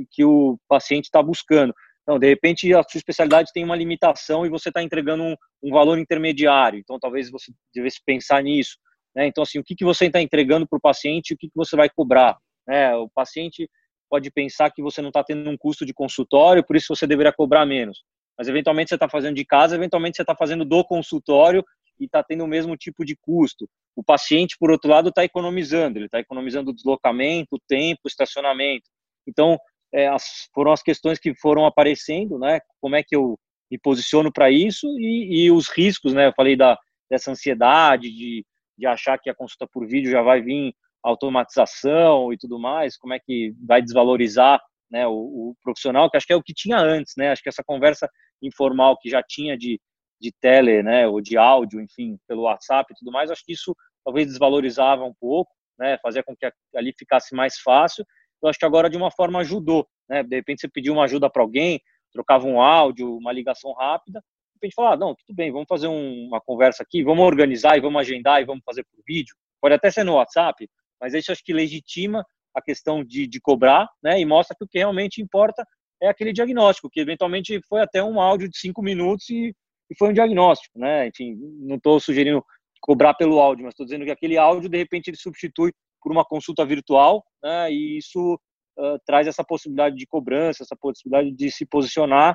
que, 0.06 0.24
o 0.24 0.58
paciente 0.68 1.04
está 1.04 1.22
buscando. 1.22 1.74
Não, 2.06 2.18
de 2.18 2.26
repente 2.26 2.72
a 2.72 2.82
sua 2.82 2.98
especialidade 2.98 3.52
tem 3.52 3.64
uma 3.64 3.76
limitação 3.76 4.46
e 4.46 4.48
você 4.48 4.70
está 4.70 4.82
entregando 4.82 5.22
um, 5.22 5.34
um, 5.62 5.70
valor 5.70 5.98
intermediário. 5.98 6.78
Então, 6.78 6.98
talvez 6.98 7.30
você 7.30 7.52
devesse 7.74 8.00
pensar 8.04 8.42
nisso. 8.42 8.78
Né? 9.14 9.26
Então, 9.26 9.42
assim, 9.42 9.58
o 9.58 9.64
que, 9.64 9.74
que 9.74 9.84
você 9.84 10.06
está 10.06 10.20
entregando 10.20 10.66
para 10.66 10.78
o 10.78 10.80
paciente 10.80 11.30
e 11.30 11.34
o 11.34 11.36
que, 11.36 11.48
que 11.48 11.56
você 11.56 11.76
vai 11.76 11.90
cobrar? 11.90 12.36
Né? 12.66 12.94
O 12.96 13.08
paciente 13.10 13.68
pode 14.08 14.30
pensar 14.30 14.70
que 14.70 14.82
você 14.82 15.02
não 15.02 15.08
está 15.08 15.22
tendo 15.22 15.48
um 15.50 15.56
custo 15.56 15.84
de 15.84 15.92
consultório, 15.92 16.64
por 16.64 16.76
isso 16.76 16.94
você 16.94 17.06
deveria 17.06 17.32
cobrar 17.32 17.66
menos. 17.66 18.02
Mas, 18.38 18.48
eventualmente, 18.48 18.88
você 18.88 18.94
está 18.94 19.08
fazendo 19.08 19.34
de 19.34 19.44
casa, 19.44 19.74
eventualmente, 19.74 20.16
você 20.16 20.22
está 20.22 20.34
fazendo 20.34 20.64
do 20.64 20.84
consultório 20.84 21.62
e 22.00 22.04
está 22.04 22.22
tendo 22.22 22.44
o 22.44 22.48
mesmo 22.48 22.76
tipo 22.76 23.04
de 23.04 23.16
custo. 23.16 23.68
O 23.96 24.02
paciente, 24.02 24.56
por 24.58 24.70
outro 24.70 24.90
lado, 24.90 25.08
está 25.08 25.24
economizando. 25.24 25.98
Ele 25.98 26.06
está 26.06 26.20
economizando 26.20 26.72
deslocamento, 26.72 27.60
tempo, 27.66 28.02
estacionamento. 28.06 28.88
Então, 29.26 29.58
é, 29.92 30.08
as, 30.08 30.48
foram 30.54 30.72
as 30.72 30.82
questões 30.82 31.18
que 31.18 31.34
foram 31.34 31.66
aparecendo, 31.66 32.38
né? 32.38 32.60
Como 32.80 32.96
é 32.96 33.02
que 33.02 33.16
eu 33.16 33.38
me 33.70 33.78
posiciono 33.78 34.32
para 34.32 34.50
isso 34.50 34.86
e, 34.98 35.44
e, 35.44 35.50
os 35.50 35.68
riscos, 35.68 36.12
né? 36.12 36.28
Eu 36.28 36.32
falei 36.34 36.56
da, 36.56 36.78
dessa 37.10 37.30
ansiedade 37.30 38.10
de, 38.10 38.44
de 38.76 38.86
achar 38.86 39.18
que 39.18 39.30
a 39.30 39.34
consulta 39.34 39.66
por 39.72 39.86
vídeo 39.86 40.10
já 40.10 40.22
vai 40.22 40.40
vir 40.40 40.74
automatização 41.02 42.32
e 42.32 42.38
tudo 42.38 42.58
mais, 42.58 42.96
como 42.96 43.14
é 43.14 43.18
que 43.18 43.54
vai 43.66 43.80
desvalorizar 43.80 44.60
né, 44.90 45.06
o, 45.06 45.12
o, 45.12 45.54
profissional, 45.62 46.10
que 46.10 46.16
acho 46.16 46.26
que 46.26 46.32
é 46.32 46.36
o 46.36 46.42
que 46.42 46.54
tinha 46.54 46.78
antes, 46.78 47.14
né? 47.16 47.30
Acho 47.30 47.42
que 47.42 47.48
essa 47.48 47.62
conversa 47.64 48.08
informal 48.42 48.96
que 48.98 49.10
já 49.10 49.22
tinha 49.22 49.56
de, 49.56 49.80
de 50.20 50.32
tele, 50.40 50.82
né, 50.82 51.06
ou 51.06 51.20
de 51.20 51.36
áudio, 51.36 51.80
enfim, 51.80 52.18
pelo 52.26 52.42
WhatsApp 52.42 52.90
e 52.90 52.96
tudo 52.98 53.12
mais, 53.12 53.30
acho 53.30 53.44
que 53.44 53.52
isso 53.52 53.74
talvez 54.04 54.26
desvalorizava 54.26 55.04
um 55.04 55.14
pouco, 55.20 55.52
né? 55.78 55.98
Fazia 56.02 56.22
com 56.22 56.34
que 56.34 56.50
ali 56.74 56.92
ficasse 56.98 57.34
mais 57.34 57.58
fácil 57.58 58.04
eu 58.42 58.48
acho 58.48 58.58
que 58.58 58.64
agora 58.64 58.88
de 58.88 58.96
uma 58.96 59.10
forma 59.10 59.40
ajudou, 59.40 59.86
né? 60.08 60.22
De 60.22 60.36
repente 60.36 60.60
você 60.60 60.68
pediu 60.68 60.92
uma 60.92 61.04
ajuda 61.04 61.28
para 61.30 61.42
alguém, 61.42 61.80
trocava 62.12 62.46
um 62.46 62.60
áudio, 62.60 63.16
uma 63.16 63.32
ligação 63.32 63.72
rápida, 63.72 64.20
de 64.20 64.54
repente 64.56 64.74
falar, 64.74 64.94
ah, 64.94 64.96
não, 64.96 65.14
tudo 65.14 65.34
bem, 65.34 65.52
vamos 65.52 65.66
fazer 65.68 65.88
um, 65.88 66.26
uma 66.26 66.40
conversa 66.40 66.82
aqui, 66.82 67.02
vamos 67.02 67.24
organizar 67.24 67.76
e 67.76 67.80
vamos 67.80 68.00
agendar 68.00 68.40
e 68.40 68.44
vamos 68.44 68.62
fazer 68.64 68.84
por 68.84 69.02
vídeo. 69.06 69.34
Pode 69.60 69.74
até 69.74 69.90
ser 69.90 70.04
no 70.04 70.14
WhatsApp, 70.14 70.68
mas 71.00 71.14
isso 71.14 71.30
acho 71.32 71.44
que 71.44 71.52
legitima 71.52 72.24
a 72.54 72.62
questão 72.62 73.04
de, 73.04 73.26
de 73.26 73.40
cobrar, 73.40 73.88
né? 74.02 74.20
E 74.20 74.24
mostra 74.24 74.56
que 74.56 74.64
o 74.64 74.68
que 74.68 74.78
realmente 74.78 75.22
importa 75.22 75.64
é 76.00 76.08
aquele 76.08 76.32
diagnóstico, 76.32 76.90
que 76.90 77.00
eventualmente 77.00 77.60
foi 77.68 77.80
até 77.80 78.02
um 78.02 78.20
áudio 78.20 78.48
de 78.48 78.58
cinco 78.58 78.82
minutos 78.82 79.28
e, 79.30 79.54
e 79.90 79.96
foi 79.96 80.10
um 80.10 80.12
diagnóstico, 80.12 80.78
né? 80.78 81.08
Enfim, 81.08 81.36
não 81.60 81.76
estou 81.76 81.98
sugerindo 82.00 82.44
cobrar 82.80 83.14
pelo 83.14 83.40
áudio, 83.40 83.64
mas 83.64 83.72
estou 83.72 83.86
dizendo 83.86 84.04
que 84.04 84.10
aquele 84.10 84.36
áudio, 84.36 84.68
de 84.68 84.78
repente, 84.78 85.08
ele 85.08 85.16
substitui 85.16 85.72
por 86.08 86.12
uma 86.12 86.24
consulta 86.24 86.64
virtual, 86.64 87.22
né, 87.42 87.70
e 87.70 87.98
isso 87.98 88.40
uh, 88.78 88.98
traz 89.04 89.26
essa 89.26 89.44
possibilidade 89.44 89.94
de 89.94 90.06
cobrança, 90.06 90.62
essa 90.62 90.74
possibilidade 90.74 91.30
de 91.36 91.50
se 91.50 91.66
posicionar 91.66 92.34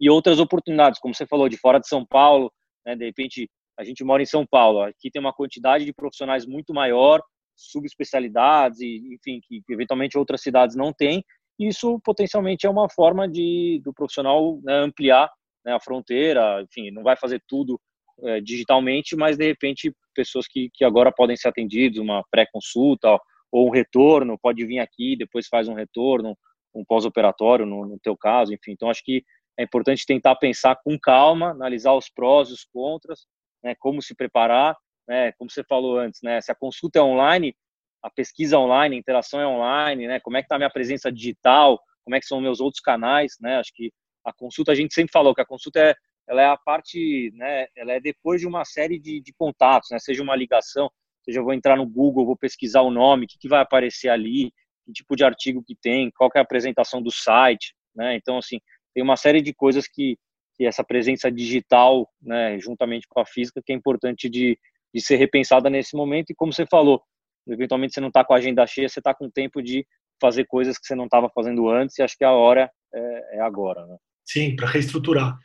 e 0.00 0.10
outras 0.10 0.40
oportunidades, 0.40 0.98
como 0.98 1.14
você 1.14 1.24
falou, 1.24 1.48
de 1.48 1.56
fora 1.56 1.78
de 1.78 1.86
São 1.86 2.04
Paulo, 2.04 2.52
né, 2.84 2.96
de 2.96 3.04
repente 3.04 3.48
a 3.78 3.84
gente 3.84 4.02
mora 4.02 4.20
em 4.20 4.26
São 4.26 4.44
Paulo, 4.44 4.80
aqui 4.80 5.12
tem 5.12 5.20
uma 5.20 5.32
quantidade 5.32 5.84
de 5.84 5.92
profissionais 5.92 6.44
muito 6.44 6.74
maior, 6.74 7.22
subespecialidades 7.54 8.80
e 8.80 9.14
enfim 9.14 9.38
que, 9.40 9.62
eventualmente 9.70 10.18
outras 10.18 10.42
cidades 10.42 10.74
não 10.74 10.92
têm. 10.92 11.22
Isso 11.56 12.00
potencialmente 12.00 12.66
é 12.66 12.70
uma 12.70 12.88
forma 12.90 13.28
de 13.28 13.80
do 13.84 13.92
profissional 13.92 14.60
né, 14.64 14.74
ampliar 14.78 15.30
né, 15.64 15.72
a 15.72 15.80
fronteira, 15.80 16.60
enfim, 16.62 16.90
não 16.90 17.04
vai 17.04 17.16
fazer 17.16 17.40
tudo 17.46 17.80
é, 18.22 18.40
digitalmente, 18.40 19.16
mas 19.16 19.36
de 19.36 19.46
repente 19.46 19.92
pessoas 20.14 20.46
que, 20.46 20.70
que 20.74 20.84
agora 20.84 21.12
podem 21.12 21.36
ser 21.36 21.48
atendidas, 21.48 21.98
uma 21.98 22.24
pré-consulta 22.30 23.18
ou 23.50 23.68
um 23.68 23.70
retorno, 23.70 24.38
pode 24.40 24.64
vir 24.66 24.78
aqui, 24.80 25.16
depois 25.16 25.46
faz 25.46 25.68
um 25.68 25.74
retorno, 25.74 26.36
um 26.74 26.84
pós-operatório 26.84 27.64
no, 27.64 27.86
no 27.86 27.98
teu 27.98 28.16
caso, 28.16 28.52
enfim. 28.52 28.72
Então 28.72 28.90
acho 28.90 29.02
que 29.04 29.24
é 29.58 29.62
importante 29.62 30.06
tentar 30.06 30.36
pensar 30.36 30.76
com 30.84 30.98
calma, 30.98 31.50
analisar 31.50 31.92
os 31.92 32.08
prós 32.08 32.48
e 32.50 32.52
os 32.52 32.64
contras, 32.64 33.26
né, 33.62 33.74
como 33.78 34.00
se 34.00 34.14
preparar, 34.14 34.76
né, 35.06 35.32
como 35.32 35.50
você 35.50 35.64
falou 35.64 35.98
antes, 35.98 36.20
né, 36.22 36.40
se 36.40 36.52
a 36.52 36.54
consulta 36.54 36.98
é 36.98 37.02
online, 37.02 37.54
a 38.02 38.10
pesquisa 38.10 38.54
é 38.54 38.58
online, 38.58 38.94
a 38.94 38.98
interação 38.98 39.40
é 39.40 39.46
online, 39.46 40.06
né, 40.06 40.20
como 40.20 40.36
é 40.36 40.42
que 40.42 40.46
está 40.46 40.54
a 40.54 40.58
minha 40.58 40.70
presença 40.70 41.10
digital, 41.10 41.80
como 42.04 42.14
é 42.14 42.20
que 42.20 42.26
são 42.26 42.40
meus 42.40 42.60
outros 42.60 42.80
canais, 42.80 43.36
né, 43.40 43.56
acho 43.56 43.72
que 43.74 43.90
a 44.24 44.32
consulta, 44.32 44.72
a 44.72 44.74
gente 44.74 44.94
sempre 44.94 45.12
falou 45.12 45.34
que 45.34 45.40
a 45.40 45.46
consulta 45.46 45.80
é 45.80 45.94
ela 46.28 46.42
é 46.42 46.46
a 46.46 46.56
parte, 46.56 47.32
né, 47.34 47.66
ela 47.74 47.92
é 47.92 48.00
depois 48.00 48.40
de 48.40 48.46
uma 48.46 48.64
série 48.64 48.98
de, 48.98 49.20
de 49.20 49.32
contatos, 49.32 49.88
né, 49.90 49.98
seja 49.98 50.22
uma 50.22 50.36
ligação, 50.36 50.90
seja 51.24 51.40
eu 51.40 51.44
vou 51.44 51.54
entrar 51.54 51.76
no 51.76 51.86
Google, 51.86 52.26
vou 52.26 52.36
pesquisar 52.36 52.82
o 52.82 52.90
nome, 52.90 53.24
o 53.24 53.28
que, 53.28 53.38
que 53.38 53.48
vai 53.48 53.60
aparecer 53.60 54.10
ali, 54.10 54.52
que 54.84 54.92
tipo 54.92 55.16
de 55.16 55.24
artigo 55.24 55.64
que 55.66 55.74
tem, 55.74 56.10
qual 56.10 56.30
que 56.30 56.38
é 56.38 56.40
a 56.40 56.44
apresentação 56.44 57.02
do 57.02 57.10
site, 57.10 57.74
né, 57.94 58.14
então, 58.14 58.38
assim, 58.38 58.60
tem 58.94 59.02
uma 59.02 59.16
série 59.16 59.40
de 59.40 59.54
coisas 59.54 59.88
que, 59.88 60.18
que 60.54 60.66
essa 60.66 60.84
presença 60.84 61.32
digital, 61.32 62.08
né, 62.20 62.58
juntamente 62.58 63.06
com 63.08 63.20
a 63.20 63.26
física, 63.26 63.62
que 63.64 63.72
é 63.72 63.74
importante 63.74 64.28
de, 64.28 64.58
de 64.94 65.00
ser 65.00 65.16
repensada 65.16 65.70
nesse 65.70 65.96
momento, 65.96 66.30
e 66.30 66.34
como 66.34 66.52
você 66.52 66.66
falou, 66.66 67.02
eventualmente 67.48 67.94
você 67.94 68.00
não 68.00 68.08
está 68.08 68.22
com 68.22 68.34
a 68.34 68.36
agenda 68.36 68.66
cheia, 68.66 68.88
você 68.88 69.00
está 69.00 69.14
com 69.14 69.30
tempo 69.30 69.62
de 69.62 69.86
fazer 70.20 70.44
coisas 70.46 70.76
que 70.78 70.86
você 70.86 70.94
não 70.94 71.04
estava 71.04 71.30
fazendo 71.30 71.70
antes, 71.70 71.98
e 71.98 72.02
acho 72.02 72.16
que 72.18 72.24
a 72.24 72.32
hora 72.32 72.70
é, 72.92 73.38
é 73.38 73.40
agora, 73.40 73.86
né? 73.86 73.96
Sim, 74.28 74.54
para 74.54 74.68
reestruturar. 74.68 75.38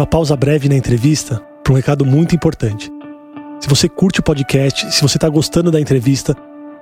Uma 0.00 0.06
pausa 0.06 0.34
breve 0.34 0.66
na 0.66 0.74
entrevista 0.74 1.42
para 1.62 1.74
um 1.74 1.76
recado 1.76 2.06
muito 2.06 2.34
importante. 2.34 2.90
Se 3.60 3.68
você 3.68 3.86
curte 3.86 4.20
o 4.20 4.22
podcast, 4.22 4.90
se 4.94 5.02
você 5.02 5.18
está 5.18 5.28
gostando 5.28 5.70
da 5.70 5.78
entrevista, 5.78 6.34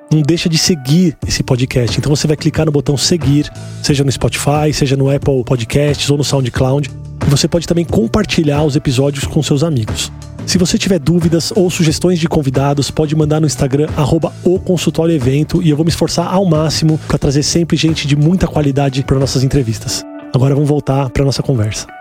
não 0.09 0.23
deixa 0.23 0.49
de 0.49 0.57
seguir 0.57 1.19
esse 1.27 1.43
podcast. 1.43 1.99
Então 1.99 2.15
você 2.15 2.29
vai 2.29 2.37
clicar 2.37 2.65
no 2.65 2.71
botão 2.71 2.97
seguir, 2.97 3.51
seja 3.83 4.05
no 4.05 4.13
Spotify, 4.13 4.73
seja 4.73 4.97
no 4.97 5.11
Apple 5.11 5.43
Podcasts 5.45 6.09
ou 6.09 6.17
no 6.17 6.23
SoundCloud. 6.23 6.89
E 7.27 7.29
você 7.29 7.49
pode 7.49 7.67
também 7.67 7.85
compartilhar 7.85 8.63
os 8.63 8.77
episódios 8.77 9.25
com 9.25 9.43
seus 9.43 9.65
amigos. 9.65 10.13
Se 10.47 10.57
você 10.57 10.79
tiver 10.79 11.01
dúvidas 11.01 11.53
ou 11.57 11.69
sugestões 11.71 12.21
de 12.21 12.29
convidados, 12.29 12.89
pode 12.89 13.17
mandar 13.17 13.41
no 13.41 13.49
Instagram 13.49 13.89
arroba 13.97 14.33
o 14.45 14.61
consultório 14.61 15.13
evento 15.13 15.61
e 15.61 15.71
eu 15.71 15.77
vou 15.77 15.85
me 15.85 15.91
esforçar 15.91 16.33
ao 16.33 16.45
máximo 16.45 17.01
para 17.09 17.19
trazer 17.19 17.43
sempre 17.43 17.77
gente 17.77 18.07
de 18.07 18.15
muita 18.15 18.47
qualidade 18.47 19.03
para 19.03 19.19
nossas 19.19 19.43
entrevistas. 19.43 20.05
Agora 20.33 20.55
vamos 20.55 20.69
voltar 20.69 21.11
para 21.11 21.25
nossa 21.25 21.43
conversa. 21.43 21.98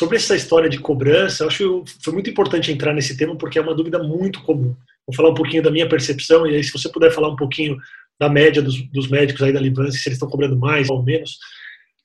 Sobre 0.00 0.16
essa 0.16 0.34
história 0.34 0.70
de 0.70 0.78
cobrança, 0.78 1.44
acho 1.44 1.58
que 1.84 1.92
foi 2.02 2.14
muito 2.14 2.30
importante 2.30 2.72
entrar 2.72 2.94
nesse 2.94 3.18
tema 3.18 3.36
porque 3.36 3.58
é 3.58 3.62
uma 3.62 3.74
dúvida 3.74 4.02
muito 4.02 4.42
comum. 4.44 4.74
Vou 5.06 5.14
falar 5.14 5.28
um 5.28 5.34
pouquinho 5.34 5.62
da 5.62 5.70
minha 5.70 5.86
percepção 5.86 6.46
e 6.46 6.56
aí 6.56 6.64
se 6.64 6.72
você 6.72 6.88
puder 6.88 7.12
falar 7.12 7.28
um 7.28 7.36
pouquinho 7.36 7.76
da 8.18 8.26
média 8.26 8.62
dos, 8.62 8.80
dos 8.90 9.08
médicos 9.08 9.42
aí 9.42 9.52
da 9.52 9.60
Livância, 9.60 10.00
se 10.00 10.08
eles 10.08 10.16
estão 10.16 10.30
cobrando 10.30 10.56
mais 10.56 10.88
ou 10.88 11.02
menos. 11.02 11.36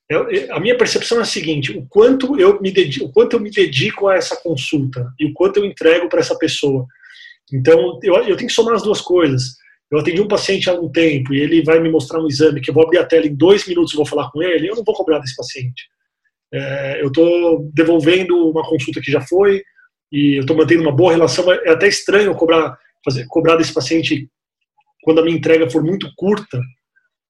Eu, 0.10 0.28
a 0.54 0.60
minha 0.60 0.78
percepção 0.78 1.20
é 1.20 1.22
a 1.22 1.26
seguinte: 1.26 1.72
o 1.72 1.86
quanto 1.88 2.38
eu 2.38 2.62
me 2.62 2.70
dedico, 2.70 3.06
o 3.06 3.12
quanto 3.14 3.38
eu 3.38 3.40
me 3.40 3.50
dedico 3.50 4.10
a 4.10 4.16
essa 4.16 4.36
consulta 4.36 5.14
e 5.18 5.28
o 5.28 5.32
quanto 5.32 5.62
eu 5.62 5.66
entrego 5.66 6.10
para 6.10 6.20
essa 6.20 6.38
pessoa. 6.38 6.86
Então, 7.54 7.98
eu, 8.04 8.16
eu 8.16 8.36
tenho 8.36 8.50
que 8.50 8.54
somar 8.54 8.74
as 8.74 8.84
duas 8.84 9.00
coisas. 9.00 9.56
Eu 9.90 10.00
atendi 10.00 10.20
um 10.20 10.28
paciente 10.28 10.70
há 10.70 10.74
algum 10.74 10.92
tempo 10.92 11.34
e 11.34 11.40
ele 11.40 11.64
vai 11.64 11.80
me 11.80 11.90
mostrar 11.90 12.20
um 12.20 12.28
exame 12.28 12.60
que 12.60 12.72
eu 12.72 12.74
vou 12.74 12.84
abrir 12.84 12.98
a 12.98 13.06
tela 13.06 13.26
em 13.26 13.34
dois 13.34 13.66
minutos 13.66 13.94
e 13.94 13.96
vou 13.96 14.06
falar 14.06 14.30
com 14.32 14.44
ele. 14.44 14.70
Eu 14.70 14.76
não 14.76 14.84
vou 14.84 14.94
cobrar 14.94 15.20
desse 15.20 15.38
paciente. 15.38 15.96
É, 16.58 17.02
eu 17.02 17.08
estou 17.08 17.70
devolvendo 17.74 18.50
uma 18.50 18.64
consulta 18.64 19.02
que 19.02 19.12
já 19.12 19.20
foi 19.20 19.62
e 20.10 20.38
eu 20.38 20.42
estou 20.42 20.56
mantendo 20.56 20.84
uma 20.84 20.96
boa 20.96 21.12
relação. 21.12 21.52
É 21.52 21.72
até 21.72 21.88
estranho 21.88 22.34
cobrar, 22.34 22.78
fazer, 23.04 23.26
cobrar 23.28 23.58
desse 23.58 23.74
paciente 23.74 24.30
quando 25.04 25.20
a 25.20 25.24
minha 25.24 25.36
entrega 25.36 25.70
for 25.70 25.84
muito 25.84 26.10
curta 26.16 26.62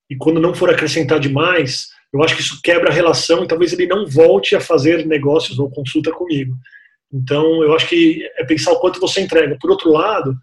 e 0.10 0.16
quando 0.16 0.40
não 0.40 0.54
for 0.54 0.70
acrescentar 0.70 1.20
demais, 1.20 1.88
eu 2.14 2.24
acho 2.24 2.36
que 2.36 2.42
isso 2.42 2.60
quebra 2.64 2.90
a 2.90 2.94
relação 2.94 3.44
e 3.44 3.48
talvez 3.48 3.74
ele 3.74 3.88
não 3.88 4.06
volte 4.06 4.56
a 4.56 4.62
fazer 4.62 5.08
negócios 5.08 5.58
ou 5.58 5.72
consulta 5.72 6.12
comigo. 6.12 6.56
Então, 7.12 7.64
eu 7.64 7.74
acho 7.74 7.90
que 7.90 8.22
é 8.38 8.44
pensar 8.46 8.74
o 8.74 8.80
quanto 8.80 9.00
você 9.00 9.22
entrega. 9.22 9.58
Por 9.60 9.72
outro 9.72 9.92
lado, 9.92 10.38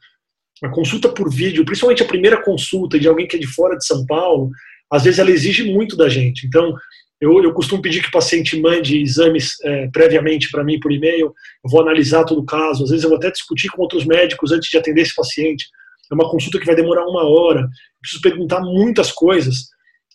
a 0.65 0.69
consulta 0.69 1.09
por 1.09 1.33
vídeo, 1.33 1.65
principalmente 1.65 2.03
a 2.03 2.07
primeira 2.07 2.43
consulta 2.43 2.99
de 2.99 3.07
alguém 3.07 3.29
que 3.29 3.37
é 3.37 3.39
de 3.39 3.47
fora 3.47 3.77
de 3.77 3.87
São 3.87 4.05
Paulo, 4.07 4.51
às 4.91 5.05
vezes 5.05 5.19
ela 5.19 5.31
exige 5.31 5.73
muito 5.73 5.97
da 5.97 6.09
gente. 6.09 6.47
Então, 6.47 6.75
eu, 7.23 7.41
eu 7.41 7.53
costumo 7.53 7.81
pedir 7.81 8.03
que 8.03 8.09
o 8.09 8.13
paciente 8.13 8.61
mande 8.61 9.01
exames 9.01 9.55
é, 9.63 9.87
previamente 9.93 10.51
para 10.51 10.65
mim 10.65 10.81
por 10.81 10.91
e-mail, 10.91 11.27
eu 11.65 11.71
vou 11.71 11.81
analisar 11.81 12.25
todo 12.25 12.41
o 12.41 12.45
caso, 12.45 12.83
às 12.83 12.91
vezes 12.91 13.05
eu 13.05 13.11
vou 13.11 13.17
até 13.17 13.31
discutir 13.31 13.69
com 13.69 13.81
outros 13.81 14.05
médicos 14.05 14.51
antes 14.51 14.69
de 14.69 14.77
atender 14.77 15.03
esse 15.03 15.15
paciente. 15.15 15.69
É 16.11 16.15
uma 16.15 16.29
consulta 16.29 16.59
que 16.59 16.67
vai 16.67 16.75
demorar 16.75 17.07
uma 17.07 17.23
hora, 17.23 17.69
preciso 18.01 18.21
perguntar 18.21 18.61
muitas 18.61 19.13
coisas. 19.13 19.69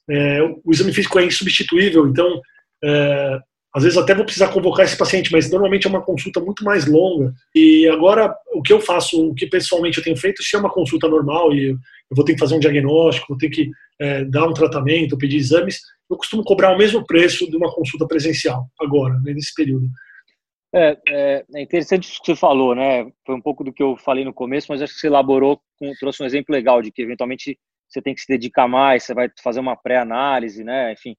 É, 0.10 0.42
o 0.66 0.70
exame 0.70 0.92
físico 0.92 1.18
é 1.18 1.24
insubstituível, 1.24 2.10
então 2.10 2.42
é, 2.84 3.40
às 3.74 3.84
vezes 3.84 3.98
até 3.98 4.14
vou 4.14 4.26
precisar 4.26 4.50
convocar 4.50 4.86
esse 4.86 4.98
paciente, 4.98 5.32
mas 5.32 5.50
normalmente 5.50 5.88
é 5.88 5.90
uma 5.90 6.02
consulta 6.02 6.42
muito 6.42 6.62
mais 6.66 6.86
longa. 6.86 7.34
E 7.56 7.88
agora, 7.88 8.36
o 8.54 8.62
que 8.62 8.74
eu 8.74 8.82
faço, 8.82 9.30
o 9.30 9.34
que 9.34 9.48
pessoalmente 9.48 9.98
eu 9.98 10.04
tenho 10.04 10.18
feito, 10.18 10.44
se 10.44 10.58
é 10.58 10.60
uma 10.60 10.70
consulta 10.70 11.08
normal 11.08 11.54
e 11.54 11.70
eu 11.70 11.78
vou 12.12 12.26
ter 12.26 12.34
que 12.34 12.40
fazer 12.40 12.56
um 12.56 12.60
diagnóstico, 12.60 13.28
vou 13.30 13.38
ter 13.38 13.50
que 13.50 13.72
é, 13.98 14.26
dar 14.26 14.46
um 14.46 14.54
tratamento, 14.54 15.18
pedir 15.18 15.38
exames, 15.38 15.80
eu 16.10 16.18
costumo 16.18 16.44
cobrar 16.44 16.74
o 16.74 16.78
mesmo 16.78 17.06
preço 17.06 17.50
de 17.50 17.58
uma 17.58 17.74
consulta 17.74 18.08
presencial, 18.08 18.68
agora, 18.80 19.14
né, 19.20 19.34
nesse 19.34 19.54
período. 19.54 19.88
É, 20.74 20.98
é, 21.08 21.46
é, 21.56 21.62
interessante 21.62 22.10
o 22.10 22.22
que 22.22 22.26
você 22.26 22.36
falou, 22.36 22.76
né? 22.76 23.10
Foi 23.26 23.36
um 23.36 23.42
pouco 23.42 23.64
do 23.64 23.72
que 23.72 23.82
eu 23.82 23.96
falei 23.98 24.26
no 24.26 24.34
começo, 24.34 24.68
mas 24.70 24.82
acho 24.82 24.94
que 24.94 25.00
você 25.00 25.08
elaborou, 25.08 25.62
com, 25.78 25.92
trouxe 26.00 26.22
um 26.22 26.26
exemplo 26.26 26.54
legal 26.54 26.82
de 26.82 26.92
que 26.92 27.02
eventualmente 27.02 27.58
você 27.88 28.02
tem 28.02 28.14
que 28.14 28.22
se 28.22 28.28
dedicar 28.28 28.68
mais, 28.68 29.04
você 29.04 29.14
vai 29.14 29.30
fazer 29.42 29.60
uma 29.60 29.78
pré-análise, 29.78 30.64
né? 30.64 30.92
Enfim, 30.92 31.16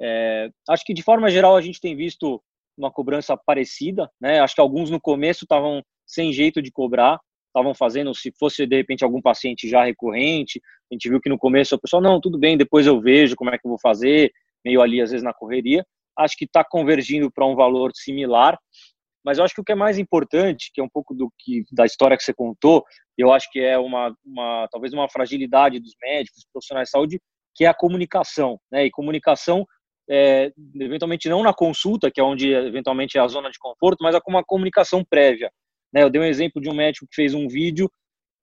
é, 0.00 0.48
acho 0.68 0.84
que 0.84 0.94
de 0.94 1.02
forma 1.02 1.30
geral 1.30 1.56
a 1.56 1.60
gente 1.60 1.80
tem 1.80 1.96
visto 1.96 2.40
uma 2.76 2.90
cobrança 2.90 3.36
parecida, 3.36 4.10
né? 4.20 4.40
Acho 4.40 4.54
que 4.54 4.60
alguns 4.60 4.88
no 4.88 5.00
começo 5.00 5.44
estavam 5.44 5.82
sem 6.06 6.32
jeito 6.32 6.62
de 6.62 6.70
cobrar, 6.70 7.20
estavam 7.52 7.74
fazendo, 7.74 8.14
se 8.14 8.32
fosse 8.38 8.66
de 8.66 8.76
repente 8.76 9.04
algum 9.04 9.20
paciente 9.20 9.68
já 9.68 9.84
recorrente, 9.84 10.60
a 10.90 10.94
gente 10.94 11.08
viu 11.08 11.20
que 11.20 11.28
no 11.28 11.38
começo 11.38 11.74
o 11.74 11.80
pessoal, 11.80 12.02
não, 12.02 12.20
tudo 12.20 12.38
bem, 12.38 12.56
depois 12.56 12.86
eu 12.86 13.00
vejo 13.00 13.36
como 13.36 13.50
é 13.50 13.58
que 13.58 13.66
eu 13.66 13.70
vou 13.70 13.78
fazer, 13.78 14.32
meio 14.64 14.80
ali 14.80 15.00
às 15.00 15.10
vezes 15.10 15.24
na 15.24 15.32
correria. 15.32 15.84
Acho 16.18 16.36
que 16.36 16.44
está 16.44 16.64
convergindo 16.64 17.30
para 17.30 17.46
um 17.46 17.54
valor 17.54 17.90
similar, 17.94 18.58
mas 19.24 19.38
eu 19.38 19.44
acho 19.44 19.54
que 19.54 19.60
o 19.60 19.64
que 19.64 19.72
é 19.72 19.76
mais 19.76 19.98
importante, 19.98 20.70
que 20.74 20.80
é 20.80 20.84
um 20.84 20.88
pouco 20.88 21.14
do 21.14 21.30
que 21.38 21.64
da 21.70 21.86
história 21.86 22.16
que 22.16 22.24
você 22.24 22.34
contou, 22.34 22.84
eu 23.16 23.32
acho 23.32 23.48
que 23.50 23.60
é 23.60 23.78
uma, 23.78 24.14
uma 24.24 24.68
talvez 24.70 24.92
uma 24.92 25.08
fragilidade 25.08 25.78
dos 25.78 25.94
médicos, 26.02 26.46
profissionais 26.52 26.88
de 26.88 26.90
saúde, 26.90 27.20
que 27.54 27.64
é 27.64 27.68
a 27.68 27.74
comunicação, 27.74 28.58
né? 28.70 28.86
E 28.86 28.90
comunicação 28.90 29.66
é, 30.10 30.50
eventualmente 30.74 31.28
não 31.28 31.42
na 31.42 31.54
consulta, 31.54 32.10
que 32.10 32.20
é 32.20 32.24
onde 32.24 32.52
eventualmente 32.52 33.16
é 33.16 33.20
a 33.20 33.28
zona 33.28 33.50
de 33.50 33.58
conforto, 33.58 34.02
mas 34.02 34.14
é 34.14 34.20
com 34.20 34.30
uma 34.30 34.44
comunicação 34.44 35.04
prévia. 35.08 35.50
Né? 35.92 36.02
Eu 36.02 36.10
dei 36.10 36.20
um 36.20 36.24
exemplo 36.24 36.60
de 36.60 36.68
um 36.68 36.74
médico 36.74 37.06
que 37.06 37.14
fez 37.14 37.34
um 37.34 37.48
vídeo 37.48 37.90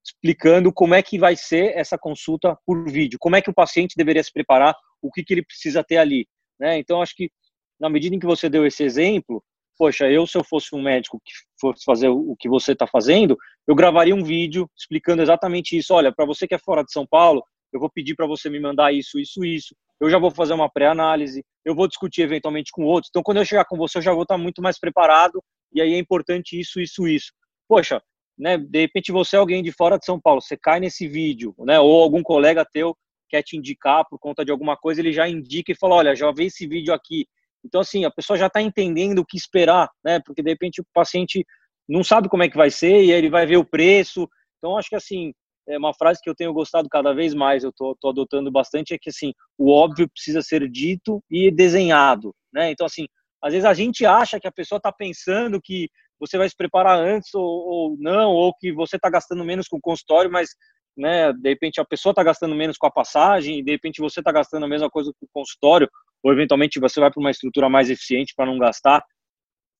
explicando 0.04 0.72
como 0.72 0.94
é 0.94 1.02
que 1.02 1.18
vai 1.18 1.36
ser 1.36 1.76
essa 1.76 1.98
consulta 1.98 2.56
por 2.64 2.90
vídeo, 2.90 3.18
como 3.20 3.36
é 3.36 3.42
que 3.42 3.50
o 3.50 3.54
paciente 3.54 3.94
deveria 3.96 4.22
se 4.22 4.32
preparar, 4.32 4.74
o 5.02 5.10
que, 5.10 5.22
que 5.22 5.34
ele 5.34 5.44
precisa 5.44 5.84
ter 5.84 5.98
ali. 5.98 6.26
Né? 6.58 6.78
Então, 6.78 7.02
acho 7.02 7.14
que 7.14 7.30
na 7.78 7.88
medida 7.88 8.14
em 8.14 8.18
que 8.18 8.26
você 8.26 8.48
deu 8.48 8.66
esse 8.66 8.82
exemplo, 8.82 9.42
poxa, 9.76 10.10
eu 10.10 10.26
se 10.26 10.36
eu 10.36 10.44
fosse 10.44 10.74
um 10.74 10.82
médico 10.82 11.20
que 11.24 11.32
fosse 11.60 11.84
fazer 11.84 12.08
o 12.08 12.34
que 12.38 12.48
você 12.48 12.72
está 12.72 12.86
fazendo, 12.86 13.36
eu 13.66 13.74
gravaria 13.74 14.14
um 14.14 14.24
vídeo 14.24 14.68
explicando 14.76 15.22
exatamente 15.22 15.76
isso. 15.76 15.92
Olha, 15.94 16.12
para 16.12 16.26
você 16.26 16.46
que 16.46 16.54
é 16.54 16.58
fora 16.58 16.82
de 16.82 16.92
São 16.92 17.06
Paulo, 17.06 17.42
eu 17.72 17.80
vou 17.80 17.90
pedir 17.90 18.14
para 18.14 18.26
você 18.26 18.50
me 18.50 18.60
mandar 18.60 18.92
isso, 18.92 19.18
isso, 19.18 19.44
isso 19.44 19.74
eu 20.00 20.08
já 20.08 20.18
vou 20.18 20.30
fazer 20.30 20.54
uma 20.54 20.70
pré-análise, 20.70 21.44
eu 21.64 21.74
vou 21.74 21.86
discutir 21.86 22.22
eventualmente 22.22 22.72
com 22.72 22.84
outros. 22.84 23.10
Então, 23.10 23.22
quando 23.22 23.36
eu 23.36 23.44
chegar 23.44 23.66
com 23.66 23.76
você, 23.76 23.98
eu 23.98 24.02
já 24.02 24.12
vou 24.12 24.22
estar 24.22 24.38
muito 24.38 24.62
mais 24.62 24.78
preparado, 24.78 25.44
e 25.72 25.80
aí 25.80 25.92
é 25.92 25.98
importante 25.98 26.58
isso, 26.58 26.80
isso, 26.80 27.06
isso. 27.06 27.32
Poxa, 27.70 28.02
né, 28.36 28.58
de 28.58 28.80
repente 28.80 29.12
você 29.12 29.36
é 29.36 29.38
alguém 29.38 29.62
de 29.62 29.70
fora 29.70 29.96
de 29.96 30.04
São 30.04 30.20
Paulo, 30.20 30.40
você 30.42 30.56
cai 30.56 30.80
nesse 30.80 31.06
vídeo, 31.06 31.54
né, 31.60 31.78
ou 31.78 32.02
algum 32.02 32.20
colega 32.20 32.64
teu 32.64 32.96
quer 33.28 33.44
te 33.44 33.56
indicar 33.56 34.04
por 34.10 34.18
conta 34.18 34.44
de 34.44 34.50
alguma 34.50 34.76
coisa, 34.76 35.00
ele 35.00 35.12
já 35.12 35.28
indica 35.28 35.70
e 35.70 35.76
fala, 35.76 35.94
olha, 35.94 36.16
já 36.16 36.32
vi 36.32 36.46
esse 36.46 36.66
vídeo 36.66 36.92
aqui. 36.92 37.28
Então, 37.64 37.80
assim, 37.80 38.04
a 38.04 38.10
pessoa 38.10 38.36
já 38.36 38.48
está 38.48 38.60
entendendo 38.60 39.20
o 39.20 39.24
que 39.24 39.36
esperar, 39.36 39.88
né, 40.04 40.18
porque 40.26 40.42
de 40.42 40.50
repente 40.50 40.80
o 40.80 40.84
paciente 40.92 41.46
não 41.88 42.02
sabe 42.02 42.28
como 42.28 42.42
é 42.42 42.48
que 42.48 42.56
vai 42.56 42.72
ser, 42.72 43.04
e 43.04 43.12
aí 43.12 43.18
ele 43.18 43.30
vai 43.30 43.46
ver 43.46 43.56
o 43.56 43.64
preço. 43.64 44.28
Então, 44.58 44.76
acho 44.76 44.88
que, 44.88 44.96
assim, 44.96 45.32
é 45.68 45.78
uma 45.78 45.94
frase 45.94 46.18
que 46.20 46.28
eu 46.28 46.34
tenho 46.34 46.52
gostado 46.52 46.88
cada 46.88 47.14
vez 47.14 47.32
mais, 47.34 47.62
eu 47.62 47.72
tô 47.72 47.96
adotando 48.08 48.50
bastante, 48.50 48.94
é 48.94 48.98
que 48.98 49.10
assim, 49.10 49.32
o 49.56 49.70
óbvio 49.70 50.10
precisa 50.10 50.42
ser 50.42 50.68
dito 50.68 51.22
e 51.30 51.52
desenhado, 51.52 52.34
né? 52.52 52.72
Então, 52.72 52.84
assim, 52.84 53.06
às 53.40 53.52
vezes 53.52 53.64
a 53.64 53.74
gente 53.74 54.04
acha 54.04 54.40
que 54.40 54.48
a 54.48 54.52
pessoa 54.52 54.78
está 54.78 54.90
pensando 54.90 55.60
que 55.62 55.88
você 56.20 56.36
vai 56.36 56.48
se 56.48 56.56
preparar 56.56 56.98
antes 56.98 57.34
ou, 57.34 57.42
ou 57.44 57.96
não, 57.98 58.30
ou 58.30 58.54
que 58.54 58.70
você 58.72 58.96
está 58.96 59.08
gastando 59.08 59.44
menos 59.44 59.66
com 59.66 59.78
o 59.78 59.80
consultório, 59.80 60.30
mas, 60.30 60.50
né, 60.96 61.32
de 61.32 61.48
repente 61.48 61.80
a 61.80 61.84
pessoa 61.84 62.12
está 62.12 62.22
gastando 62.22 62.54
menos 62.54 62.76
com 62.76 62.86
a 62.86 62.90
passagem, 62.90 63.64
de 63.64 63.72
repente 63.72 64.00
você 64.00 64.20
está 64.20 64.30
gastando 64.30 64.64
a 64.66 64.68
mesma 64.68 64.90
coisa 64.90 65.10
com 65.18 65.26
o 65.26 65.28
consultório, 65.32 65.88
ou 66.22 66.32
eventualmente 66.32 66.78
você 66.78 67.00
vai 67.00 67.10
para 67.10 67.20
uma 67.20 67.30
estrutura 67.30 67.68
mais 67.68 67.88
eficiente 67.88 68.34
para 68.36 68.46
não 68.46 68.58
gastar. 68.58 69.02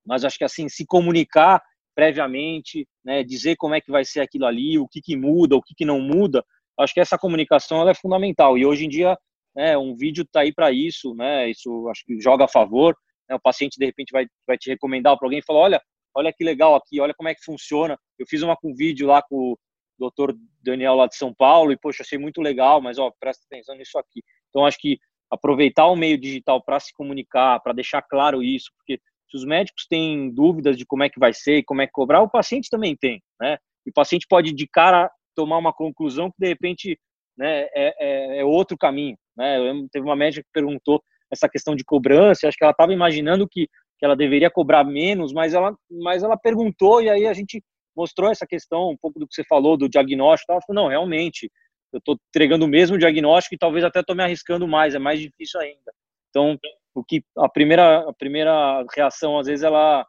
Mas 0.04 0.24
acho 0.24 0.38
que 0.38 0.44
assim, 0.44 0.68
se 0.68 0.86
comunicar 0.86 1.62
previamente, 1.94 2.88
né, 3.04 3.22
dizer 3.22 3.56
como 3.56 3.74
é 3.74 3.80
que 3.80 3.90
vai 3.90 4.04
ser 4.04 4.20
aquilo 4.20 4.46
ali, 4.46 4.78
o 4.78 4.88
que, 4.88 5.02
que 5.02 5.16
muda, 5.16 5.56
o 5.56 5.62
que, 5.62 5.74
que 5.74 5.84
não 5.84 6.00
muda. 6.00 6.42
Acho 6.78 6.94
que 6.94 7.00
essa 7.00 7.18
comunicação 7.18 7.86
é 7.86 7.94
fundamental. 7.94 8.56
E 8.56 8.64
hoje 8.64 8.86
em 8.86 8.88
dia, 8.88 9.18
né, 9.54 9.76
um 9.76 9.94
vídeo 9.94 10.22
está 10.22 10.40
aí 10.40 10.52
para 10.52 10.72
isso, 10.72 11.14
né, 11.14 11.50
isso 11.50 11.86
acho 11.88 12.02
que 12.06 12.18
joga 12.20 12.44
a 12.44 12.48
favor. 12.48 12.96
Né, 13.28 13.36
o 13.36 13.40
paciente, 13.40 13.78
de 13.78 13.84
repente, 13.84 14.12
vai, 14.12 14.26
vai 14.46 14.56
te 14.56 14.70
recomendar 14.70 15.16
para 15.18 15.26
alguém 15.26 15.40
e 15.40 15.44
falar: 15.44 15.60
olha, 15.60 15.82
olha 16.14 16.32
que 16.32 16.44
legal 16.44 16.74
aqui, 16.74 17.00
olha 17.00 17.14
como 17.14 17.28
é 17.28 17.34
que 17.34 17.44
funciona. 17.44 17.98
Eu 18.18 18.26
fiz 18.26 18.42
uma 18.42 18.56
com 18.56 18.74
vídeo 18.74 19.06
lá 19.06 19.22
com 19.22 19.52
o 19.52 19.58
doutor 19.98 20.36
Daniel 20.62 20.94
lá 20.94 21.06
de 21.06 21.16
São 21.16 21.34
Paulo 21.34 21.72
e, 21.72 21.78
poxa, 21.78 22.02
achei 22.02 22.18
muito 22.18 22.40
legal, 22.40 22.80
mas, 22.80 22.98
ó, 22.98 23.12
presta 23.20 23.44
atenção 23.46 23.76
nisso 23.76 23.98
aqui. 23.98 24.22
Então, 24.48 24.64
acho 24.64 24.78
que 24.78 24.98
aproveitar 25.30 25.86
o 25.86 25.96
meio 25.96 26.18
digital 26.18 26.62
para 26.62 26.80
se 26.80 26.92
comunicar, 26.92 27.60
para 27.60 27.72
deixar 27.72 28.02
claro 28.02 28.42
isso, 28.42 28.70
porque 28.76 29.00
se 29.30 29.36
os 29.36 29.44
médicos 29.44 29.86
têm 29.88 30.28
dúvidas 30.34 30.76
de 30.76 30.84
como 30.84 31.04
é 31.04 31.08
que 31.08 31.20
vai 31.20 31.32
ser 31.32 31.58
e 31.58 31.64
como 31.64 31.82
é 31.82 31.86
que 31.86 31.92
cobrar, 31.92 32.20
o 32.20 32.30
paciente 32.30 32.68
também 32.68 32.96
tem, 32.96 33.22
né? 33.40 33.56
E 33.86 33.90
o 33.90 33.92
paciente 33.92 34.26
pode 34.28 34.52
de 34.52 34.66
cara 34.66 35.08
tomar 35.36 35.58
uma 35.58 35.72
conclusão 35.72 36.30
que 36.30 36.36
de 36.38 36.48
repente 36.48 36.98
né, 37.38 37.62
é, 37.74 37.94
é, 37.98 38.40
é 38.40 38.44
outro 38.44 38.76
caminho, 38.76 39.16
né? 39.36 39.58
Eu, 39.58 39.88
teve 39.90 40.04
uma 40.04 40.16
médica 40.16 40.42
que 40.42 40.52
perguntou 40.52 41.00
essa 41.32 41.48
questão 41.48 41.76
de 41.76 41.84
cobrança, 41.84 42.48
acho 42.48 42.56
que 42.56 42.64
ela 42.64 42.72
estava 42.72 42.92
imaginando 42.92 43.48
que, 43.48 43.68
que 44.00 44.06
ela 44.06 44.16
deveria 44.16 44.50
cobrar 44.50 44.82
menos, 44.82 45.30
mas 45.32 45.52
ela, 45.52 45.76
mas 45.90 46.22
ela 46.22 46.36
perguntou 46.36 47.02
e 47.02 47.10
aí 47.10 47.26
a 47.26 47.34
gente 47.34 47.62
mostrou 47.94 48.30
essa 48.30 48.46
questão, 48.46 48.90
um 48.90 48.96
pouco 48.96 49.20
do 49.20 49.28
que 49.28 49.34
você 49.34 49.44
falou, 49.44 49.76
do 49.76 49.88
diagnóstico, 49.88 50.50
ela 50.50 50.62
falou, 50.66 50.82
não, 50.82 50.88
realmente, 50.88 51.52
eu 51.92 51.98
estou 51.98 52.16
entregando 52.30 52.64
o 52.64 52.68
mesmo 52.68 52.96
diagnóstico 52.96 53.54
e 53.54 53.58
talvez 53.58 53.84
até 53.84 54.00
estou 54.00 54.16
me 54.16 54.22
arriscando 54.22 54.66
mais, 54.66 54.94
é 54.94 54.98
mais 54.98 55.20
difícil 55.20 55.60
ainda. 55.60 55.92
Então, 56.30 56.58
o 56.94 57.04
que 57.04 57.22
a 57.36 57.48
primeira 57.48 58.08
a 58.08 58.12
primeira 58.12 58.84
reação 58.96 59.38
às 59.38 59.46
vezes 59.46 59.62
ela 59.62 60.06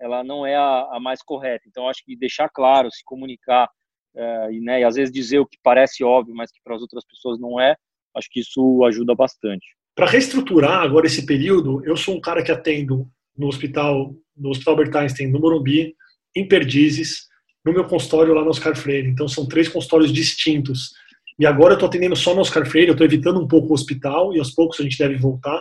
ela 0.00 0.24
não 0.24 0.46
é 0.46 0.56
a, 0.56 0.88
a 0.92 1.00
mais 1.00 1.22
correta. 1.22 1.64
Então 1.68 1.88
acho 1.88 2.04
que 2.04 2.16
deixar 2.16 2.48
claro, 2.48 2.90
se 2.90 3.04
comunicar 3.04 3.68
é, 4.14 4.52
e, 4.52 4.60
né, 4.60 4.80
e 4.80 4.84
às 4.84 4.96
vezes 4.96 5.12
dizer 5.12 5.38
o 5.38 5.46
que 5.46 5.58
parece 5.62 6.04
óbvio, 6.04 6.34
mas 6.34 6.50
que 6.50 6.60
para 6.62 6.74
as 6.74 6.82
outras 6.82 7.04
pessoas 7.04 7.38
não 7.38 7.60
é, 7.60 7.76
acho 8.16 8.28
que 8.30 8.40
isso 8.40 8.84
ajuda 8.84 9.14
bastante. 9.14 9.66
Para 9.94 10.06
reestruturar 10.06 10.82
agora 10.82 11.06
esse 11.06 11.24
período, 11.24 11.84
eu 11.84 11.96
sou 11.96 12.16
um 12.16 12.20
cara 12.20 12.42
que 12.42 12.50
atendo 12.50 13.08
no 13.36 13.48
hospital 13.48 14.14
no 14.36 14.50
Hospital 14.50 14.74
Albert 14.74 14.96
Einstein, 14.96 15.30
no 15.30 15.40
Morumbi, 15.40 15.94
em 16.34 16.46
Perdizes, 16.46 17.26
no 17.64 17.72
meu 17.72 17.84
consultório 17.84 18.34
lá 18.34 18.42
no 18.42 18.50
Oscar 18.50 18.74
Freire. 18.76 19.08
Então 19.08 19.28
são 19.28 19.46
três 19.46 19.68
consultórios 19.68 20.12
distintos. 20.12 20.90
E 21.38 21.46
agora 21.46 21.72
eu 21.72 21.74
estou 21.74 21.88
atendendo 21.88 22.16
só 22.16 22.34
no 22.34 22.40
Oscar 22.40 22.66
Freire, 22.66 22.88
eu 22.88 22.92
estou 22.92 23.06
evitando 23.06 23.40
um 23.40 23.46
pouco 23.46 23.68
o 23.68 23.74
hospital 23.74 24.34
e 24.34 24.38
aos 24.38 24.50
poucos 24.50 24.80
a 24.80 24.82
gente 24.82 24.98
deve 24.98 25.16
voltar. 25.16 25.60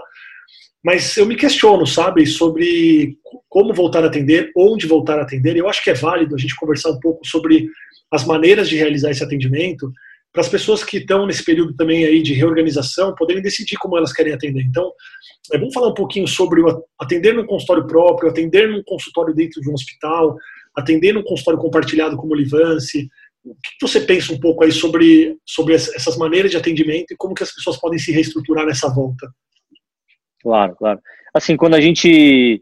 Mas 0.84 1.16
eu 1.16 1.26
me 1.26 1.36
questiono, 1.36 1.86
sabe, 1.86 2.26
sobre 2.26 3.18
como 3.48 3.74
voltar 3.74 4.04
a 4.04 4.08
atender, 4.08 4.52
onde 4.58 4.88
voltar 4.88 5.20
a 5.20 5.22
atender. 5.22 5.56
Eu 5.56 5.70
acho 5.70 5.84
que 5.84 5.92
é 5.92 5.94
válido 5.94 6.34
a 6.34 6.38
gente 6.38 6.56
conversar 6.56 6.90
um 6.90 7.00
pouco 7.00 7.26
sobre 7.26 7.70
as 8.12 8.26
maneiras 8.26 8.68
de 8.68 8.78
realizar 8.78 9.12
esse 9.12 9.24
atendimento 9.24 9.92
para 10.32 10.42
as 10.42 10.50
pessoas 10.50 10.84
que 10.84 10.98
estão 10.98 11.26
nesse 11.26 11.44
período 11.44 11.76
também 11.76 12.06
aí 12.06 12.22
de 12.22 12.34
reorganização 12.34 13.14
poderem 13.16 13.42
decidir 13.42 13.78
como 13.78 13.98
elas 13.98 14.14
querem 14.14 14.34
atender. 14.34 14.64
Então, 14.64 14.92
é 15.52 15.58
bom 15.58 15.72
falar 15.72 15.90
um 15.90 15.94
pouquinho 15.94 16.28
sobre 16.28 16.62
atender 17.00 17.34
num 17.34 17.46
consultório 17.46 17.86
próprio, 17.86 18.30
atender 18.30 18.70
num 18.70 18.82
consultório 18.84 19.34
dentro 19.34 19.60
de 19.60 19.70
um 19.70 19.74
hospital, 19.74 20.38
atender 20.76 21.14
num 21.14 21.24
consultório 21.24 21.60
compartilhado 21.60 22.16
como 22.16 22.34
o 22.34 22.36
Livance. 22.36 23.10
O 23.44 23.56
que 23.56 23.72
você 23.82 24.00
pensa 24.00 24.32
um 24.32 24.40
pouco 24.40 24.64
aí 24.64 24.72
sobre, 24.72 25.38
sobre 25.46 25.74
essas 25.74 26.16
maneiras 26.18 26.52
de 26.52 26.58
atendimento 26.58 27.12
e 27.12 27.18
como 27.18 27.34
que 27.34 27.44
as 27.44 27.54
pessoas 27.54 27.78
podem 27.78 28.00
se 28.00 28.12
reestruturar 28.12 28.66
nessa 28.66 28.88
volta? 28.88 29.30
Claro, 30.42 30.76
claro. 30.76 31.00
Assim, 31.34 31.58
quando 31.58 31.76
a 31.76 31.82
gente. 31.82 32.62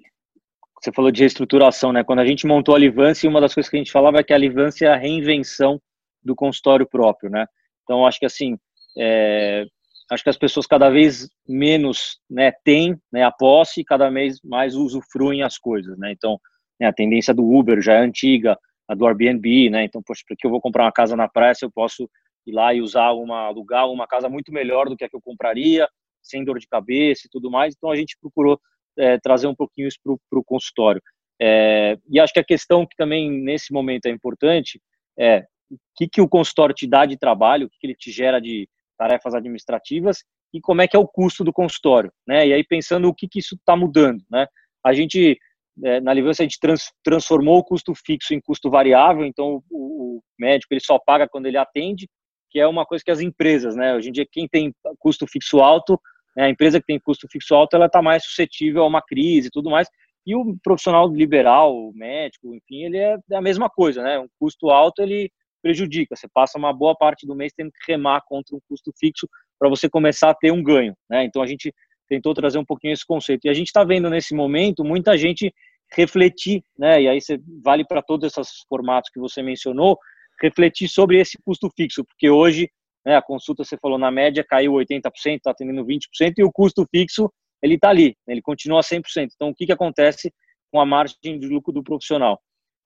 Você 0.82 0.94
falou 0.94 1.12
de 1.12 1.20
reestruturação, 1.20 1.92
né? 1.92 2.06
Quando 2.06 2.20
a 2.20 2.26
gente 2.26 2.48
montou 2.48 2.74
a 2.74 2.80
Livance, 2.80 3.28
uma 3.28 3.42
das 3.42 3.54
coisas 3.54 3.70
que 3.70 3.76
a 3.76 3.80
gente 3.80 3.92
falava 3.92 4.20
é 4.20 4.24
que 4.24 4.32
a 4.32 4.38
Livance 4.38 4.86
é 4.86 4.88
a 4.88 4.96
reinvenção 4.96 5.80
do 6.24 6.34
consultório 6.34 6.88
próprio, 6.88 7.30
né? 7.30 7.46
Então, 7.90 8.06
acho 8.06 8.20
que 8.20 8.26
assim, 8.28 8.56
é, 8.96 9.66
acho 10.12 10.24
que 10.24 10.30
as 10.30 10.38
pessoas 10.38 10.68
cada 10.68 10.92
vez 10.92 11.28
menos 11.48 12.20
né, 12.30 12.52
têm 12.64 12.96
né, 13.12 13.24
a 13.24 13.32
posse 13.32 13.82
e 13.82 13.84
cada 13.84 14.12
vez 14.12 14.40
mais 14.44 14.76
usufruem 14.76 15.42
as 15.42 15.58
coisas, 15.58 15.98
né? 15.98 16.12
Então, 16.12 16.40
né, 16.80 16.86
a 16.86 16.94
tendência 16.94 17.34
do 17.34 17.44
Uber 17.44 17.82
já 17.82 17.96
é 17.96 18.02
antiga, 18.02 18.56
a 18.88 18.94
do 18.94 19.08
Airbnb, 19.08 19.72
né? 19.72 19.86
Então, 19.86 20.04
poxa, 20.06 20.22
porque 20.28 20.46
eu 20.46 20.52
vou 20.52 20.62
comprar 20.62 20.84
uma 20.84 20.92
casa 20.92 21.16
na 21.16 21.28
praia, 21.28 21.56
se 21.56 21.66
eu 21.66 21.72
posso 21.72 22.08
ir 22.46 22.52
lá 22.52 22.72
e 22.76 22.80
usar 22.80 23.12
uma 23.14 23.48
alugar 23.48 23.90
uma 23.90 24.06
casa 24.06 24.30
muito 24.30 24.52
melhor 24.52 24.88
do 24.88 24.96
que 24.96 25.04
a 25.04 25.10
que 25.10 25.16
eu 25.16 25.22
compraria, 25.22 25.90
sem 26.22 26.46
dor 26.46 26.60
de 26.60 26.68
cabeça 26.68 27.24
e 27.26 27.30
tudo 27.32 27.50
mais. 27.50 27.74
Então, 27.76 27.90
a 27.90 27.96
gente 27.96 28.16
procurou 28.22 28.62
é, 29.00 29.18
trazer 29.18 29.48
um 29.48 29.56
pouquinho 29.56 29.88
isso 29.88 29.98
para 30.04 30.40
o 30.40 30.44
consultório. 30.44 31.02
É, 31.42 31.98
e 32.08 32.20
acho 32.20 32.34
que 32.34 32.40
a 32.40 32.46
questão 32.46 32.86
que 32.86 32.96
também 32.96 33.32
nesse 33.32 33.74
momento 33.74 34.06
é 34.06 34.12
importante 34.12 34.80
é 35.18 35.44
o 35.72 35.78
que, 35.96 36.08
que 36.08 36.22
o 36.22 36.28
consultório 36.28 36.74
te 36.74 36.88
dá 36.88 37.06
de 37.06 37.18
trabalho, 37.18 37.68
o 37.68 37.70
que, 37.70 37.78
que 37.80 37.88
ele 37.88 37.96
te 37.96 38.12
gera 38.12 38.40
de 38.40 38.68
tarefas 38.98 39.34
administrativas 39.34 40.24
e 40.54 40.60
como 40.60 40.82
é 40.82 40.88
que 40.88 40.96
é 40.96 41.00
o 41.00 41.08
custo 41.08 41.44
do 41.44 41.54
consultório, 41.54 42.12
né? 42.28 42.48
E 42.48 42.54
aí 42.54 42.64
pensando 42.64 43.08
o 43.08 43.14
que, 43.14 43.28
que 43.28 43.40
isso 43.40 43.56
está 43.56 43.76
mudando, 43.76 44.24
né? 44.30 44.48
A 44.84 44.94
gente 44.94 45.38
é, 45.84 46.02
na 46.02 46.14
Livância 46.14 46.44
a 46.44 46.48
gente 46.48 46.60
trans, 46.60 46.92
transformou 47.04 47.60
o 47.60 47.64
custo 47.64 47.94
fixo 47.96 48.34
em 48.34 48.42
custo 48.42 48.70
variável, 48.70 49.26
então 49.26 49.64
o, 49.70 50.18
o, 50.18 50.24
médico 50.38 50.74
ele 50.74 50.82
só 50.82 51.00
paga 51.00 51.28
quando 51.28 51.46
ele 51.46 51.58
atende, 51.58 52.10
que 52.50 52.60
é 52.60 52.68
uma 52.68 52.86
coisa 52.86 53.04
que 53.04 53.12
as 53.12 53.22
empresas, 53.22 53.76
né? 53.76 53.96
Hoje 53.96 54.10
em 54.10 54.12
dia 54.12 54.26
quem 54.30 54.48
tem 54.48 54.74
custo 54.98 55.26
fixo 55.28 55.60
alto, 55.60 56.00
né, 56.36 56.46
a 56.46 56.50
empresa 56.50 56.80
que 56.80 56.86
tem 56.86 57.00
custo 57.00 57.28
fixo 57.32 57.56
alto, 57.56 57.76
ela 57.76 57.86
está 57.86 58.02
mais 58.02 58.24
suscetível 58.24 58.84
a 58.84 58.88
uma 58.88 59.02
crise 59.02 59.48
e 59.48 59.52
tudo 59.52 59.70
mais. 59.70 59.88
E 60.26 60.36
o 60.36 60.58
profissional 60.64 61.08
liberal, 61.08 61.76
o 61.76 61.94
médico, 61.94 62.54
enfim, 62.54 62.86
ele 62.86 62.98
é 62.98 63.18
a 63.34 63.42
mesma 63.42 63.70
coisa, 63.70 64.04
né? 64.04 64.20
Um 64.20 64.28
custo 64.40 64.70
alto 64.70 65.02
ele 65.02 65.32
prejudica. 65.62 66.16
Você 66.16 66.28
passa 66.34 66.58
uma 66.58 66.74
boa 66.74 66.96
parte 66.96 67.26
do 67.26 67.36
mês 67.36 67.54
tendo 67.56 67.72
que 67.72 67.92
remar 67.92 68.22
contra 68.28 68.56
um 68.56 68.60
custo 68.68 68.92
fixo 68.98 69.28
para 69.60 69.70
você 69.70 69.90
começar 69.90 70.30
a 70.30 70.36
ter 70.36 70.52
um 70.52 70.64
ganho. 70.64 70.96
Né? 71.10 71.26
Então 71.26 71.42
a 71.42 71.48
gente 71.48 71.74
tentou 72.08 72.34
trazer 72.34 72.58
um 72.58 72.66
pouquinho 72.66 72.94
esse 72.94 73.06
conceito. 73.06 73.46
E 73.46 73.50
a 73.50 73.54
gente 73.54 73.68
está 73.68 73.84
vendo 73.84 74.10
nesse 74.10 74.34
momento 74.34 74.84
muita 74.84 75.18
gente 75.18 75.54
refletir, 75.92 76.64
né? 76.78 77.02
E 77.02 77.08
aí 77.08 77.22
você 77.22 77.40
vale 77.64 77.84
para 77.84 78.02
todos 78.02 78.32
esses 78.32 78.64
formatos 78.68 79.10
que 79.12 79.20
você 79.20 79.42
mencionou, 79.42 79.98
refletir 80.42 80.88
sobre 80.88 81.20
esse 81.20 81.38
custo 81.44 81.70
fixo, 81.76 82.04
porque 82.06 82.30
hoje 82.30 82.70
né, 83.06 83.16
a 83.16 83.22
consulta 83.22 83.64
você 83.64 83.78
falou 83.78 83.98
na 83.98 84.12
média 84.12 84.46
caiu 84.48 84.74
80%, 84.74 85.02
está 85.38 85.52
atendendo 85.52 85.86
20% 85.86 86.34
e 86.38 86.44
o 86.44 86.52
custo 86.52 86.86
fixo 86.92 87.32
ele 87.62 87.76
está 87.76 87.90
ali, 87.90 88.16
né? 88.28 88.34
ele 88.34 88.42
continua 88.42 88.82
100%. 88.82 89.02
Então 89.36 89.50
o 89.50 89.56
que 89.56 89.66
que 89.66 89.72
acontece 89.72 90.32
com 90.72 90.80
a 90.80 90.86
margem 90.86 91.40
de 91.40 91.48
lucro 91.48 91.74
do 91.74 91.84
profissional? 91.84 92.40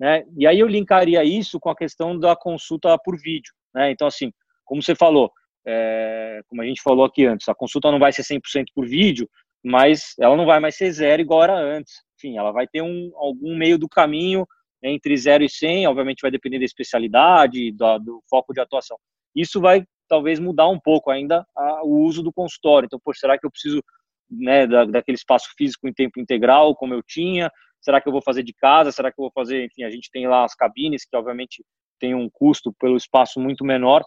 Né? 0.03 0.21
E 0.37 0.45
aí 0.45 0.59
eu 0.59 0.67
linkaria 0.67 1.23
isso 1.23 1.57
com 1.61 1.69
a 1.69 1.75
questão 1.75 2.19
da 2.19 2.35
consulta 2.35 2.97
por 3.05 3.17
vídeo. 3.17 3.53
Né? 3.73 3.89
Então, 3.89 4.05
assim, 4.05 4.33
como 4.65 4.83
você 4.83 4.93
falou, 4.93 5.31
é, 5.65 6.41
como 6.49 6.61
a 6.61 6.65
gente 6.65 6.81
falou 6.81 7.05
aqui 7.05 7.25
antes, 7.25 7.47
a 7.47 7.55
consulta 7.55 7.89
não 7.89 7.99
vai 7.99 8.11
ser 8.11 8.21
100% 8.21 8.65
por 8.75 8.85
vídeo, 8.85 9.29
mas 9.63 10.13
ela 10.19 10.35
não 10.35 10.45
vai 10.45 10.59
mais 10.59 10.75
ser 10.75 10.91
zero 10.91 11.21
igual 11.21 11.41
era 11.45 11.57
antes. 11.57 12.01
Enfim, 12.17 12.37
ela 12.37 12.51
vai 12.51 12.67
ter 12.67 12.81
um, 12.81 13.13
algum 13.15 13.55
meio 13.55 13.77
do 13.77 13.87
caminho 13.87 14.45
entre 14.83 15.15
0 15.15 15.45
e 15.45 15.49
100, 15.49 15.87
obviamente 15.87 16.21
vai 16.21 16.31
depender 16.31 16.59
da 16.59 16.65
especialidade, 16.65 17.71
do, 17.71 17.99
do 17.99 18.23
foco 18.29 18.53
de 18.53 18.59
atuação. 18.59 18.97
Isso 19.33 19.61
vai 19.61 19.85
talvez 20.09 20.37
mudar 20.37 20.67
um 20.67 20.77
pouco 20.77 21.11
ainda 21.11 21.47
a, 21.55 21.85
o 21.85 22.01
uso 22.01 22.21
do 22.21 22.33
consultório. 22.33 22.87
Então, 22.87 22.99
por 23.01 23.15
será 23.15 23.39
que 23.39 23.45
eu 23.45 23.51
preciso 23.51 23.81
né, 24.29 24.67
da, 24.67 24.83
daquele 24.83 25.15
espaço 25.15 25.47
físico 25.57 25.87
em 25.87 25.93
tempo 25.93 26.19
integral, 26.19 26.75
como 26.75 26.93
eu 26.93 27.01
tinha? 27.01 27.49
Será 27.83 27.99
que 27.99 28.07
eu 28.07 28.13
vou 28.13 28.21
fazer 28.21 28.43
de 28.43 28.53
casa? 28.53 28.91
Será 28.91 29.11
que 29.11 29.19
eu 29.19 29.23
vou 29.23 29.31
fazer, 29.31 29.65
enfim, 29.65 29.83
a 29.83 29.89
gente 29.89 30.09
tem 30.09 30.25
lá 30.27 30.45
as 30.45 30.55
cabines 30.55 31.05
que 31.05 31.15
obviamente 31.15 31.63
tem 31.99 32.15
um 32.15 32.29
custo 32.29 32.73
pelo 32.73 32.97
espaço 32.97 33.39
muito 33.39 33.63
menor. 33.63 34.03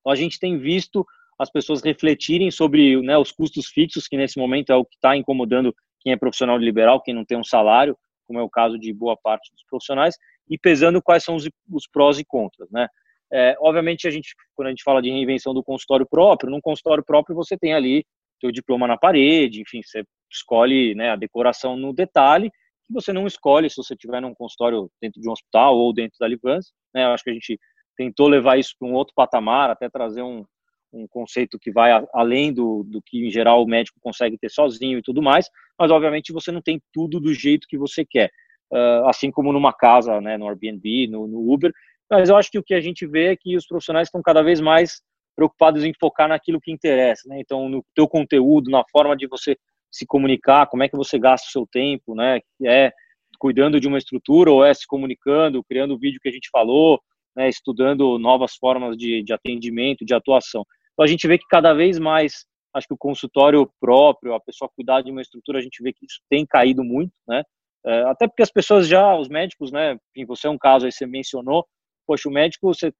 Então 0.00 0.12
a 0.12 0.16
gente 0.16 0.38
tem 0.38 0.58
visto 0.58 1.06
as 1.38 1.50
pessoas 1.50 1.82
refletirem 1.82 2.50
sobre 2.50 3.00
né, 3.02 3.16
os 3.16 3.30
custos 3.30 3.68
fixos, 3.68 4.08
que 4.08 4.16
nesse 4.16 4.38
momento 4.38 4.70
é 4.70 4.76
o 4.76 4.84
que 4.84 4.96
está 4.96 5.16
incomodando 5.16 5.74
quem 6.00 6.12
é 6.12 6.16
profissional 6.16 6.56
liberal, 6.56 7.00
quem 7.00 7.14
não 7.14 7.24
tem 7.24 7.38
um 7.38 7.44
salário, 7.44 7.96
como 8.26 8.38
é 8.38 8.42
o 8.42 8.50
caso 8.50 8.78
de 8.78 8.92
boa 8.92 9.16
parte 9.16 9.52
dos 9.52 9.64
profissionais, 9.64 10.16
e 10.48 10.58
pesando 10.58 11.02
quais 11.02 11.22
são 11.22 11.36
os, 11.36 11.48
os 11.70 11.86
prós 11.86 12.18
e 12.18 12.24
contras, 12.24 12.70
né? 12.70 12.88
É, 13.32 13.56
obviamente, 13.60 14.06
a 14.06 14.10
gente, 14.10 14.34
quando 14.54 14.68
a 14.68 14.70
gente 14.70 14.84
fala 14.84 15.02
de 15.02 15.10
reinvenção 15.10 15.52
do 15.52 15.62
consultório 15.62 16.06
próprio, 16.08 16.50
num 16.50 16.60
consultório 16.60 17.04
próprio 17.04 17.34
você 17.34 17.56
tem 17.58 17.74
ali 17.74 18.04
seu 18.40 18.52
diploma 18.52 18.86
na 18.86 18.96
parede, 18.96 19.62
enfim, 19.62 19.80
você 19.82 20.04
escolhe 20.30 20.94
né, 20.94 21.10
a 21.10 21.16
decoração 21.16 21.76
no 21.76 21.92
detalhe, 21.92 22.52
que 22.86 22.92
você 22.92 23.12
não 23.12 23.26
escolhe 23.26 23.68
se 23.68 23.76
você 23.76 23.94
estiver 23.94 24.20
num 24.20 24.34
consultório 24.34 24.90
dentro 25.00 25.20
de 25.20 25.28
um 25.28 25.32
hospital 25.32 25.76
ou 25.76 25.92
dentro 25.92 26.16
da 26.18 26.28
Livans. 26.28 26.72
Né? 26.94 27.04
Eu 27.04 27.10
acho 27.10 27.24
que 27.24 27.30
a 27.30 27.34
gente 27.34 27.58
tentou 27.96 28.28
levar 28.28 28.58
isso 28.58 28.74
para 28.78 28.88
um 28.88 28.92
outro 28.92 29.14
patamar, 29.14 29.70
até 29.70 29.88
trazer 29.88 30.22
um, 30.22 30.44
um 30.92 31.06
conceito 31.08 31.58
que 31.58 31.72
vai 31.72 31.90
além 32.12 32.52
do, 32.52 32.84
do 32.84 33.02
que, 33.02 33.26
em 33.26 33.30
geral, 33.30 33.62
o 33.62 33.66
médico 33.66 33.98
consegue 34.00 34.38
ter 34.38 34.50
sozinho 34.50 34.98
e 34.98 35.02
tudo 35.02 35.22
mais, 35.22 35.48
mas, 35.78 35.90
obviamente, 35.90 36.32
você 36.32 36.52
não 36.52 36.62
tem 36.62 36.80
tudo 36.92 37.18
do 37.18 37.32
jeito 37.32 37.66
que 37.68 37.78
você 37.78 38.04
quer, 38.04 38.30
uh, 38.72 39.08
assim 39.08 39.30
como 39.30 39.52
numa 39.52 39.72
casa, 39.72 40.20
né, 40.20 40.36
no 40.36 40.46
Airbnb, 40.48 41.08
no, 41.08 41.26
no 41.26 41.52
Uber, 41.52 41.72
mas 42.10 42.28
eu 42.28 42.36
acho 42.36 42.50
que 42.50 42.58
o 42.58 42.62
que 42.62 42.74
a 42.74 42.80
gente 42.80 43.06
vê 43.06 43.32
é 43.32 43.36
que 43.36 43.56
os 43.56 43.66
profissionais 43.66 44.08
estão 44.08 44.22
cada 44.22 44.42
vez 44.42 44.60
mais 44.60 45.02
preocupados 45.34 45.84
em 45.84 45.92
focar 45.98 46.28
naquilo 46.28 46.60
que 46.60 46.72
interessa, 46.72 47.28
né? 47.28 47.38
Então, 47.40 47.68
no 47.68 47.84
teu 47.94 48.08
conteúdo, 48.08 48.70
na 48.70 48.82
forma 48.90 49.14
de 49.16 49.26
você 49.26 49.56
se 49.96 50.06
comunicar, 50.06 50.66
como 50.66 50.82
é 50.82 50.88
que 50.88 50.96
você 50.96 51.18
gasta 51.18 51.46
o 51.48 51.50
seu 51.50 51.66
tempo, 51.66 52.14
né? 52.14 52.40
É 52.64 52.92
cuidando 53.38 53.80
de 53.80 53.88
uma 53.88 53.98
estrutura 53.98 54.50
ou 54.50 54.64
é 54.64 54.72
se 54.72 54.86
comunicando, 54.86 55.62
criando 55.64 55.94
o 55.94 55.98
vídeo 55.98 56.20
que 56.20 56.28
a 56.28 56.32
gente 56.32 56.48
falou, 56.50 57.00
né? 57.34 57.48
estudando 57.48 58.18
novas 58.18 58.56
formas 58.56 58.96
de, 58.96 59.22
de 59.22 59.32
atendimento, 59.32 60.04
de 60.04 60.14
atuação. 60.14 60.64
Então 60.92 61.04
a 61.04 61.06
gente 61.06 61.28
vê 61.28 61.36
que 61.36 61.46
cada 61.48 61.74
vez 61.74 61.98
mais, 61.98 62.46
acho 62.74 62.86
que 62.86 62.94
o 62.94 62.98
consultório 62.98 63.70
próprio, 63.78 64.34
a 64.34 64.40
pessoa 64.40 64.70
cuidar 64.74 65.02
de 65.02 65.10
uma 65.10 65.20
estrutura, 65.20 65.58
a 65.58 65.62
gente 65.62 65.82
vê 65.82 65.92
que 65.92 66.06
isso 66.06 66.20
tem 66.30 66.46
caído 66.46 66.82
muito, 66.82 67.12
né? 67.28 67.42
É, 67.84 68.02
até 68.04 68.26
porque 68.26 68.42
as 68.42 68.50
pessoas 68.50 68.88
já, 68.88 69.14
os 69.14 69.28
médicos, 69.28 69.70
né? 69.70 69.98
Enfim, 70.10 70.26
você 70.26 70.46
é 70.46 70.50
um 70.50 70.58
caso 70.58 70.86
aí, 70.86 70.92
você 70.92 71.06
mencionou, 71.06 71.64
poxa, 72.06 72.28
o 72.28 72.32
médico, 72.32 72.72
você, 72.72 72.92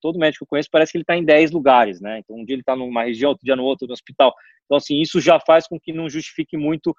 todo 0.00 0.18
médico 0.18 0.38
que 0.38 0.44
eu 0.44 0.48
conheço, 0.48 0.68
parece 0.70 0.92
que 0.92 0.98
ele 0.98 1.02
está 1.02 1.16
em 1.16 1.24
10 1.24 1.50
lugares, 1.50 2.00
né? 2.00 2.20
Então, 2.20 2.36
um 2.36 2.44
dia 2.44 2.54
ele 2.54 2.62
está 2.62 2.74
numa 2.74 3.04
região, 3.04 3.30
outro 3.30 3.44
dia 3.44 3.56
no 3.56 3.64
outro, 3.64 3.86
no 3.86 3.92
hospital. 3.92 4.32
Então, 4.64 4.76
assim, 4.76 5.00
isso 5.00 5.20
já 5.20 5.38
faz 5.38 5.66
com 5.66 5.78
que 5.78 5.92
não 5.92 6.08
justifique 6.08 6.56
muito 6.56 6.94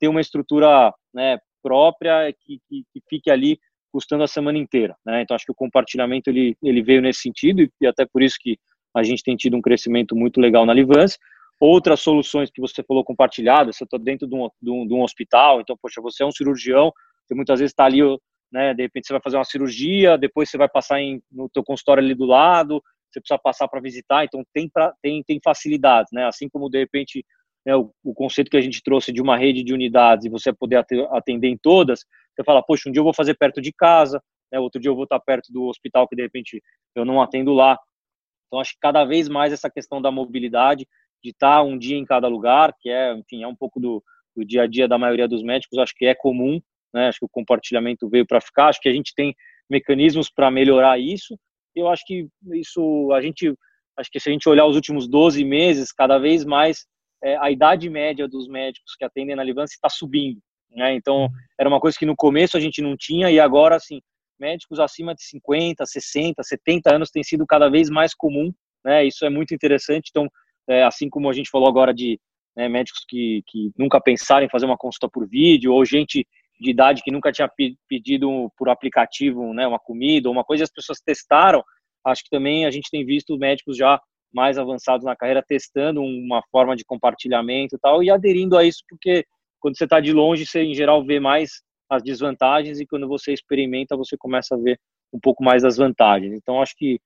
ter 0.00 0.08
uma 0.08 0.20
estrutura 0.20 0.92
né, 1.14 1.38
própria 1.62 2.32
que, 2.40 2.58
que, 2.68 2.84
que 2.92 3.02
fique 3.08 3.30
ali 3.30 3.58
custando 3.92 4.24
a 4.24 4.28
semana 4.28 4.58
inteira, 4.58 4.96
né? 5.04 5.22
Então, 5.22 5.34
acho 5.34 5.44
que 5.44 5.52
o 5.52 5.54
compartilhamento, 5.54 6.30
ele, 6.30 6.56
ele 6.62 6.82
veio 6.82 7.02
nesse 7.02 7.20
sentido 7.20 7.62
e, 7.80 7.86
até 7.86 8.06
por 8.06 8.22
isso 8.22 8.36
que 8.40 8.58
a 8.94 9.02
gente 9.02 9.22
tem 9.22 9.36
tido 9.36 9.56
um 9.56 9.60
crescimento 9.60 10.16
muito 10.16 10.40
legal 10.40 10.64
na 10.64 10.72
Livance. 10.72 11.18
Outras 11.60 12.00
soluções 12.00 12.50
que 12.50 12.60
você 12.60 12.82
falou 12.82 13.04
compartilhadas, 13.04 13.76
você 13.76 13.84
está 13.84 13.98
dentro 13.98 14.26
de 14.26 14.34
um, 14.34 14.48
de, 14.60 14.70
um, 14.70 14.86
de 14.86 14.94
um 14.94 15.02
hospital, 15.02 15.60
então, 15.60 15.76
poxa, 15.80 16.00
você 16.00 16.22
é 16.22 16.26
um 16.26 16.32
cirurgião, 16.32 16.92
você 17.24 17.34
muitas 17.34 17.60
vezes 17.60 17.72
está 17.72 17.84
ali 17.84 18.00
né? 18.52 18.74
De 18.74 18.82
repente 18.82 19.06
você 19.06 19.12
vai 19.12 19.22
fazer 19.22 19.36
uma 19.36 19.44
cirurgia, 19.44 20.18
depois 20.18 20.50
você 20.50 20.58
vai 20.58 20.68
passar 20.68 21.00
em, 21.00 21.22
no 21.30 21.48
teu 21.48 21.64
consultório 21.64 22.02
ali 22.02 22.14
do 22.14 22.26
lado, 22.26 22.82
você 23.10 23.20
precisa 23.20 23.38
passar 23.38 23.68
para 23.68 23.80
visitar, 23.80 24.24
então 24.24 24.44
tem, 24.52 24.68
pra, 24.68 24.92
tem, 25.02 25.22
tem 25.22 25.40
facilidades, 25.42 26.12
né? 26.12 26.26
Assim 26.26 26.48
como 26.48 26.68
de 26.68 26.78
repente 26.78 27.24
né, 27.64 27.74
o, 27.76 27.92
o, 28.02 28.14
conceito 28.14 28.50
que 28.50 28.56
a 28.56 28.60
gente 28.60 28.82
trouxe 28.82 29.12
de 29.12 29.22
uma 29.22 29.36
rede 29.36 29.62
de 29.62 29.72
unidades 29.72 30.26
e 30.26 30.30
você 30.30 30.52
poder 30.52 30.84
atender 31.10 31.48
em 31.48 31.56
todas, 31.56 32.04
você 32.34 32.44
fala, 32.44 32.62
poxa, 32.62 32.88
um 32.88 32.92
dia 32.92 33.00
eu 33.00 33.04
vou 33.04 33.14
fazer 33.14 33.34
perto 33.34 33.60
de 33.60 33.72
casa, 33.72 34.22
né, 34.50 34.58
outro 34.58 34.80
dia 34.80 34.90
eu 34.90 34.94
vou 34.94 35.04
estar 35.04 35.20
perto 35.20 35.52
do 35.52 35.64
hospital 35.64 36.08
que 36.08 36.16
de 36.16 36.22
repente 36.22 36.62
eu 36.94 37.04
não 37.04 37.22
atendo 37.22 37.52
lá. 37.52 37.78
Então 38.46 38.60
acho 38.60 38.72
que 38.72 38.80
cada 38.80 39.04
vez 39.04 39.28
mais 39.28 39.52
essa 39.52 39.70
questão 39.70 40.02
da 40.02 40.10
mobilidade, 40.10 40.86
de 41.22 41.30
estar 41.30 41.62
um 41.62 41.78
dia 41.78 41.96
em 41.96 42.04
cada 42.04 42.26
lugar, 42.28 42.74
que 42.80 42.90
é, 42.90 43.14
enfim, 43.14 43.42
é 43.42 43.48
um 43.48 43.54
pouco 43.54 43.78
do, 43.78 44.02
do 44.36 44.44
dia 44.44 44.62
a 44.62 44.66
dia 44.66 44.88
da 44.88 44.98
maioria 44.98 45.28
dos 45.28 45.42
médicos, 45.42 45.78
acho 45.78 45.94
que 45.94 46.04
é 46.04 46.14
comum, 46.14 46.60
né? 46.92 47.08
Acho 47.08 47.20
que 47.20 47.24
o 47.26 47.30
compartilhamento 47.30 48.08
veio 48.08 48.26
para 48.26 48.40
ficar. 48.40 48.68
Acho 48.68 48.80
que 48.80 48.88
a 48.88 48.92
gente 48.92 49.12
tem 49.14 49.34
mecanismos 49.68 50.30
para 50.30 50.50
melhorar 50.50 50.98
isso. 50.98 51.38
Eu 51.74 51.88
acho 51.88 52.04
que 52.06 52.28
isso 52.52 53.10
a 53.12 53.20
gente 53.20 53.54
acho 53.96 54.10
que 54.10 54.20
se 54.20 54.28
a 54.28 54.32
gente 54.32 54.48
olhar 54.48 54.66
os 54.66 54.76
últimos 54.76 55.06
12 55.06 55.44
meses, 55.44 55.92
cada 55.92 56.18
vez 56.18 56.44
mais 56.44 56.86
é, 57.22 57.36
a 57.36 57.50
idade 57.50 57.88
média 57.88 58.26
dos 58.26 58.48
médicos 58.48 58.96
que 58.96 59.04
atendem 59.04 59.36
na 59.36 59.44
Livance 59.44 59.74
está 59.74 59.88
subindo. 59.88 60.40
Né? 60.70 60.94
Então, 60.94 61.28
era 61.58 61.68
uma 61.68 61.80
coisa 61.80 61.98
que 61.98 62.06
no 62.06 62.16
começo 62.16 62.56
a 62.56 62.60
gente 62.60 62.80
não 62.80 62.96
tinha 62.96 63.30
e 63.30 63.38
agora, 63.38 63.76
assim, 63.76 64.00
médicos 64.38 64.80
acima 64.80 65.14
de 65.14 65.22
50, 65.24 65.84
60, 65.84 66.42
70 66.42 66.94
anos 66.94 67.10
tem 67.10 67.22
sido 67.22 67.46
cada 67.46 67.68
vez 67.68 67.88
mais 67.90 68.14
comum. 68.14 68.52
Né? 68.84 69.04
Isso 69.04 69.24
é 69.24 69.30
muito 69.30 69.54
interessante. 69.54 70.08
Então, 70.10 70.28
é, 70.68 70.82
assim 70.82 71.08
como 71.08 71.28
a 71.28 71.32
gente 71.32 71.50
falou 71.50 71.68
agora 71.68 71.92
de 71.92 72.18
né, 72.56 72.68
médicos 72.68 73.04
que, 73.08 73.42
que 73.46 73.70
nunca 73.78 74.00
pensaram 74.00 74.44
em 74.44 74.50
fazer 74.50 74.66
uma 74.66 74.76
consulta 74.76 75.08
por 75.08 75.28
vídeo 75.28 75.72
ou 75.72 75.84
gente 75.84 76.26
de 76.60 76.70
idade 76.70 77.02
que 77.02 77.10
nunca 77.10 77.32
tinha 77.32 77.50
pedido 77.88 78.50
por 78.56 78.68
aplicativo 78.68 79.52
né, 79.52 79.66
uma 79.66 79.78
comida 79.78 80.28
ou 80.28 80.34
uma 80.34 80.44
coisa, 80.44 80.62
e 80.62 80.64
as 80.64 80.72
pessoas 80.72 81.00
testaram. 81.00 81.62
Acho 82.04 82.22
que 82.24 82.30
também 82.30 82.66
a 82.66 82.70
gente 82.70 82.90
tem 82.90 83.04
visto 83.04 83.36
médicos 83.38 83.76
já 83.76 84.00
mais 84.32 84.58
avançados 84.58 85.04
na 85.04 85.14
carreira 85.14 85.44
testando 85.46 86.02
uma 86.02 86.42
forma 86.50 86.74
de 86.74 86.84
compartilhamento 86.84 87.76
e 87.76 87.78
tal, 87.78 88.02
e 88.02 88.10
aderindo 88.10 88.56
a 88.56 88.64
isso, 88.64 88.82
porque 88.88 89.24
quando 89.60 89.76
você 89.76 89.84
está 89.84 90.00
de 90.00 90.12
longe, 90.12 90.46
você 90.46 90.62
em 90.62 90.74
geral 90.74 91.04
vê 91.04 91.20
mais 91.20 91.62
as 91.88 92.02
desvantagens, 92.02 92.80
e 92.80 92.86
quando 92.86 93.06
você 93.06 93.32
experimenta, 93.32 93.96
você 93.96 94.16
começa 94.16 94.54
a 94.54 94.58
ver 94.58 94.78
um 95.12 95.20
pouco 95.20 95.44
mais 95.44 95.62
das 95.62 95.76
vantagens. 95.76 96.32
Então, 96.32 96.62
acho 96.62 96.74
que 96.76 96.98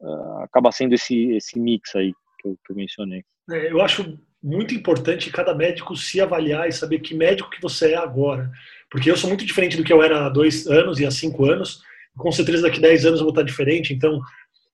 uh, 0.00 0.42
acaba 0.42 0.70
sendo 0.70 0.94
esse, 0.94 1.32
esse 1.32 1.58
mix 1.58 1.94
aí 1.96 2.12
que 2.38 2.48
eu, 2.48 2.58
que 2.64 2.72
eu 2.72 2.76
mencionei. 2.76 3.24
É, 3.50 3.72
eu 3.72 3.80
acho 3.80 4.18
muito 4.44 4.74
importante 4.74 5.30
cada 5.30 5.54
médico 5.54 5.96
se 5.96 6.20
avaliar 6.20 6.68
e 6.68 6.72
saber 6.72 6.98
que 6.98 7.14
médico 7.14 7.48
que 7.48 7.62
você 7.62 7.92
é 7.92 7.96
agora. 7.96 8.50
Porque 8.90 9.10
eu 9.10 9.16
sou 9.16 9.28
muito 9.28 9.46
diferente 9.46 9.74
do 9.74 9.82
que 9.82 9.92
eu 9.92 10.02
era 10.02 10.26
há 10.26 10.28
dois 10.28 10.66
anos 10.66 11.00
e 11.00 11.06
há 11.06 11.10
cinco 11.10 11.46
anos. 11.46 11.80
Com 12.14 12.30
certeza 12.30 12.62
daqui 12.62 12.76
a 12.78 12.82
dez 12.82 13.06
anos 13.06 13.20
eu 13.20 13.24
vou 13.24 13.32
estar 13.32 13.42
diferente. 13.42 13.94
Então, 13.94 14.20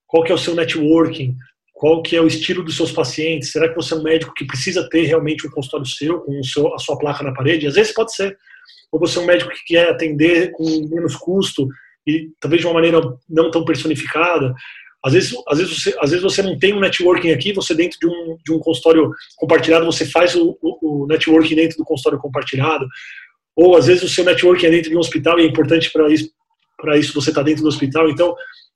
qual 0.08 0.24
que 0.24 0.32
é 0.32 0.34
o 0.34 0.38
seu 0.38 0.56
networking? 0.56 1.36
Qual 1.72 2.02
que 2.02 2.16
é 2.16 2.20
o 2.20 2.26
estilo 2.26 2.64
dos 2.64 2.76
seus 2.76 2.90
pacientes? 2.90 3.52
Será 3.52 3.68
que 3.68 3.76
você 3.76 3.94
é 3.94 3.96
um 3.96 4.02
médico 4.02 4.34
que 4.34 4.44
precisa 4.44 4.88
ter 4.90 5.02
realmente 5.02 5.46
um 5.46 5.50
consultório 5.50 5.86
seu, 5.86 6.20
com 6.20 6.42
seu, 6.42 6.74
a 6.74 6.78
sua 6.78 6.98
placa 6.98 7.22
na 7.22 7.32
parede? 7.32 7.68
Às 7.68 7.76
vezes 7.76 7.94
pode 7.94 8.12
ser. 8.12 8.36
Ou 8.90 8.98
você 8.98 9.20
é 9.20 9.22
um 9.22 9.26
médico 9.26 9.52
que 9.52 9.64
quer 9.66 9.88
atender 9.88 10.50
com 10.50 10.64
menos 10.90 11.14
custo 11.14 11.68
e 12.04 12.28
talvez 12.40 12.60
de 12.60 12.66
uma 12.66 12.74
maneira 12.74 13.00
não 13.28 13.50
tão 13.52 13.64
personificada. 13.64 14.52
Às 15.04 15.14
vezes, 15.14 15.34
às 15.48 15.58
vezes, 15.58 15.82
você, 15.82 15.96
às 16.00 16.10
vezes 16.10 16.22
você 16.22 16.42
não 16.42 16.58
tem 16.58 16.74
um 16.74 16.80
networking 16.80 17.30
aqui, 17.30 17.52
você 17.52 17.74
dentro 17.74 17.98
de 17.98 18.06
um, 18.06 18.36
de 18.44 18.52
um 18.52 18.58
consultório 18.58 19.10
compartilhado, 19.36 19.86
você 19.86 20.04
faz 20.04 20.34
o, 20.34 20.58
o, 20.60 21.04
o 21.04 21.06
networking 21.06 21.54
dentro 21.54 21.78
do 21.78 21.84
consultório 21.84 22.18
compartilhado. 22.18 22.86
Ou 23.56 23.76
às 23.76 23.86
vezes 23.86 24.02
o 24.02 24.08
seu 24.08 24.24
networking 24.24 24.66
é 24.66 24.70
dentro 24.70 24.90
de 24.90 24.96
um 24.96 25.00
hospital 25.00 25.38
e 25.38 25.44
é 25.44 25.46
importante 25.46 25.90
para 25.90 26.08
isso, 26.10 26.30
para 26.76 26.98
isso 26.98 27.14
você 27.14 27.30
estar 27.30 27.40
tá 27.40 27.46
dentro 27.46 27.62
do 27.62 27.68
hospital. 27.68 28.10
Então, 28.10 28.34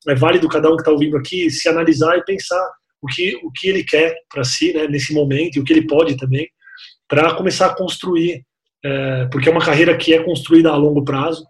é 0.08 0.14
válido 0.14 0.48
cada 0.48 0.70
um 0.70 0.76
que 0.76 0.82
está 0.82 0.92
ouvindo 0.92 1.16
aqui 1.16 1.50
se 1.50 1.68
analisar 1.68 2.16
e 2.16 2.24
pensar 2.24 2.62
o 3.00 3.06
que, 3.06 3.36
o 3.42 3.52
que 3.52 3.68
ele 3.68 3.84
quer 3.84 4.14
para 4.32 4.44
si, 4.44 4.72
né, 4.72 4.86
nesse 4.86 5.12
momento, 5.12 5.56
e 5.56 5.60
o 5.60 5.64
que 5.64 5.72
ele 5.72 5.86
pode 5.86 6.16
também, 6.16 6.48
para 7.06 7.34
começar 7.34 7.66
a 7.66 7.74
construir, 7.74 8.42
é, 8.82 9.26
porque 9.30 9.48
é 9.48 9.52
uma 9.52 9.64
carreira 9.64 9.96
que 9.96 10.14
é 10.14 10.22
construída 10.22 10.70
a 10.70 10.76
longo 10.76 11.04
prazo, 11.04 11.44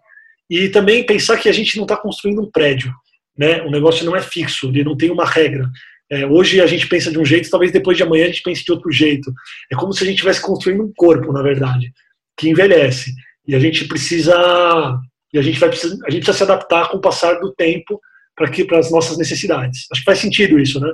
e 0.49 0.69
também 0.69 1.05
pensar 1.05 1.37
que 1.37 1.49
a 1.49 1.53
gente 1.53 1.77
não 1.77 1.85
está 1.85 1.95
construindo 1.95 2.41
um 2.41 2.51
prédio, 2.51 2.93
né, 3.37 3.61
o 3.61 3.71
negócio 3.71 4.05
não 4.05 4.15
é 4.15 4.21
fixo, 4.21 4.67
ele 4.67 4.83
não 4.83 4.95
tem 4.95 5.11
uma 5.11 5.25
regra. 5.25 5.69
É, 6.09 6.25
hoje 6.25 6.61
a 6.61 6.67
gente 6.67 6.87
pensa 6.87 7.11
de 7.11 7.17
um 7.17 7.25
jeito, 7.25 7.49
talvez 7.49 7.71
depois 7.71 7.97
de 7.97 8.03
amanhã 8.03 8.25
a 8.25 8.27
gente 8.27 8.43
pense 8.43 8.63
de 8.63 8.71
outro 8.71 8.91
jeito. 8.91 9.33
É 9.71 9.75
como 9.75 9.91
se 9.91 10.03
a 10.03 10.05
gente 10.05 10.15
estivesse 10.15 10.41
construindo 10.41 10.83
um 10.83 10.93
corpo, 10.95 11.33
na 11.33 11.41
verdade, 11.41 11.91
que 12.37 12.49
envelhece. 12.49 13.11
E 13.47 13.55
a 13.55 13.59
gente 13.59 13.87
precisa, 13.87 14.99
e 15.33 15.39
a 15.39 15.41
gente 15.41 15.59
vai 15.59 15.69
precisar, 15.69 15.95
a 16.05 16.11
gente 16.11 16.23
precisa 16.23 16.37
se 16.37 16.43
adaptar 16.43 16.89
com 16.89 16.97
o 16.97 17.01
passar 17.01 17.39
do 17.39 17.53
tempo 17.53 17.99
para 18.35 18.49
que 18.49 18.65
para 18.65 18.79
as 18.79 18.91
nossas 18.91 19.17
necessidades. 19.17 19.87
Acho 19.91 20.01
que 20.01 20.05
faz 20.05 20.19
sentido 20.19 20.59
isso, 20.59 20.79
né? 20.79 20.91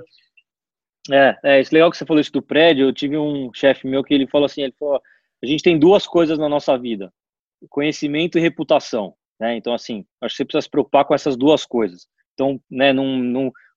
É, 1.10 1.38
é, 1.44 1.62
isso 1.62 1.74
é 1.74 1.76
legal 1.76 1.90
que 1.92 1.98
você 1.98 2.06
falou 2.06 2.22
isso 2.22 2.32
do 2.32 2.42
prédio. 2.42 2.88
Eu 2.88 2.94
tive 2.94 3.18
um 3.18 3.52
chefe 3.54 3.88
meu 3.88 4.04
que 4.04 4.14
ele 4.14 4.28
falou 4.28 4.46
assim, 4.46 4.62
ele 4.62 4.76
falou, 4.78 5.02
a 5.44 5.46
gente 5.46 5.64
tem 5.64 5.78
duas 5.78 6.06
coisas 6.06 6.38
na 6.38 6.48
nossa 6.48 6.78
vida, 6.78 7.12
conhecimento 7.70 8.38
e 8.38 8.42
reputação, 8.42 9.14
né? 9.40 9.58
Então 9.58 9.74
assim, 9.74 10.06
acho 10.22 10.34
que 10.34 10.38
você 10.38 10.46
precisa 10.46 10.62
se 10.62 10.70
preocupar 10.70 11.04
com 11.04 11.16
essas 11.16 11.36
duas 11.36 11.66
coisas. 11.66 12.08
Então, 12.42 12.60
né, 12.72 12.92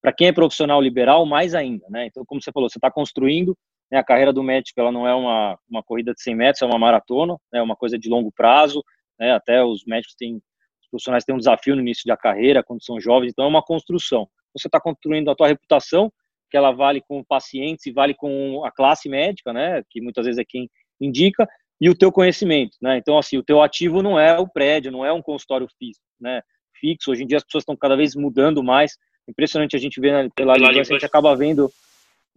para 0.01 0.13
quem 0.13 0.29
é 0.29 0.33
profissional 0.33 0.81
liberal, 0.81 1.27
mais 1.27 1.55
ainda, 1.55 1.87
né? 1.91 2.07
Então, 2.07 2.25
como 2.27 2.41
você 2.41 2.51
falou, 2.51 2.69
você 2.69 2.79
está 2.79 2.91
construindo 2.91 3.57
né, 3.91 3.99
a 3.99 4.05
carreira 4.05 4.33
do 4.33 4.43
médico, 4.43 4.81
ela 4.81 4.91
não 4.91 5.07
é 5.07 5.15
uma, 5.15 5.59
uma 5.69 5.83
corrida 5.83 6.15
de 6.15 6.23
100 6.23 6.35
metros, 6.35 6.63
é 6.63 6.67
uma 6.67 6.79
maratona, 6.79 7.35
é 7.53 7.59
né, 7.59 7.63
uma 7.63 7.77
coisa 7.77 7.99
de 7.99 8.09
longo 8.09 8.33
prazo, 8.33 8.83
né? 9.19 9.33
Até 9.33 9.63
os 9.63 9.85
médicos 9.87 10.15
têm, 10.17 10.37
os 10.37 10.89
profissionais 10.91 11.25
têm 11.25 11.35
um 11.35 11.39
desafio 11.39 11.77
no 11.77 11.83
início 11.83 12.05
da 12.07 12.17
carreira, 12.17 12.63
quando 12.63 12.83
são 12.83 12.99
jovens, 12.99 13.33
então 13.33 13.45
é 13.45 13.49
uma 13.49 13.63
construção. 13.63 14.27
Você 14.57 14.69
está 14.69 14.81
construindo 14.81 15.31
a 15.31 15.35
tua 15.35 15.49
reputação 15.49 16.11
que 16.51 16.57
ela 16.57 16.71
vale 16.71 17.03
com 17.03 17.23
pacientes 17.23 17.85
e 17.87 17.93
vale 17.93 18.15
com 18.15 18.65
a 18.65 18.71
classe 18.71 19.09
médica, 19.09 19.53
né, 19.53 19.83
que 19.91 20.01
muitas 20.01 20.25
vezes 20.25 20.39
é 20.39 20.45
quem 20.47 20.71
indica, 21.01 21.47
e 21.81 21.91
o 21.91 21.95
teu 21.95 22.11
conhecimento, 22.11 22.77
né? 22.81 22.97
Então, 22.97 23.19
assim, 23.19 23.37
o 23.37 23.43
teu 23.43 23.61
ativo 23.61 24.03
não 24.03 24.19
é 24.19 24.39
o 24.39 24.49
prédio, 24.49 24.93
não 24.93 25.05
é 25.05 25.13
um 25.13 25.21
consultório 25.21 25.67
físico, 25.79 26.05
né? 26.21 26.41
Fixo. 26.85 27.13
Hoje 27.13 27.23
em 27.23 27.27
dia 27.27 27.39
as 27.39 27.45
pessoas 27.45 27.63
estão 27.63 27.75
cada 27.75 27.97
vez 27.97 28.15
mudando 28.15 28.63
mais. 28.63 28.99
Impressionante 29.27 29.75
a 29.75 29.79
gente 29.79 29.99
vê 29.99 30.13
né, 30.13 30.29
pela 30.37 30.55
língua, 30.55 30.83
a 30.83 30.85
gente 30.85 31.07
acaba 31.07 31.35
vendo, 31.35 31.73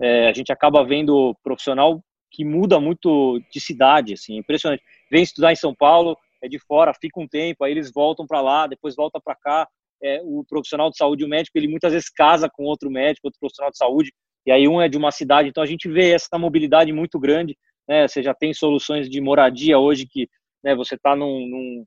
é, 0.01 0.29
a 0.29 0.33
gente 0.33 0.53
acaba 0.53 0.85
vendo 0.85 1.35
profissional 1.43 2.01
que 2.31 2.45
muda 2.45 2.79
muito 2.79 3.41
de 3.51 3.59
cidade, 3.59 4.13
assim, 4.13 4.37
impressionante. 4.37 4.81
Vem 5.11 5.23
estudar 5.23 5.51
em 5.51 5.55
São 5.55 5.75
Paulo, 5.75 6.17
é 6.41 6.47
de 6.47 6.59
fora, 6.59 6.93
fica 6.93 7.19
um 7.19 7.27
tempo, 7.27 7.63
aí 7.63 7.71
eles 7.71 7.91
voltam 7.91 8.25
para 8.25 8.39
lá, 8.39 8.67
depois 8.67 8.95
volta 8.95 9.19
para 9.19 9.35
cá, 9.35 9.67
é, 10.01 10.21
o 10.23 10.45
profissional 10.47 10.89
de 10.89 10.97
saúde, 10.97 11.25
o 11.25 11.27
médico, 11.27 11.57
ele 11.57 11.67
muitas 11.67 11.91
vezes 11.91 12.09
casa 12.09 12.49
com 12.49 12.63
outro 12.63 12.89
médico, 12.89 13.27
outro 13.27 13.39
profissional 13.39 13.71
de 13.71 13.77
saúde, 13.77 14.13
e 14.45 14.51
aí 14.51 14.67
um 14.67 14.81
é 14.81 14.87
de 14.87 14.97
uma 14.97 15.11
cidade, 15.11 15.49
então 15.49 15.63
a 15.63 15.67
gente 15.67 15.89
vê 15.89 16.11
essa 16.11 16.37
mobilidade 16.37 16.91
muito 16.93 17.19
grande, 17.19 17.57
né? 17.87 18.07
Você 18.07 18.21
já 18.21 18.33
tem 18.33 18.53
soluções 18.53 19.09
de 19.09 19.19
moradia 19.19 19.79
hoje 19.79 20.05
que 20.05 20.29
né, 20.63 20.75
você 20.75 20.95
está 20.95 21.15
num, 21.15 21.47
num, 21.47 21.85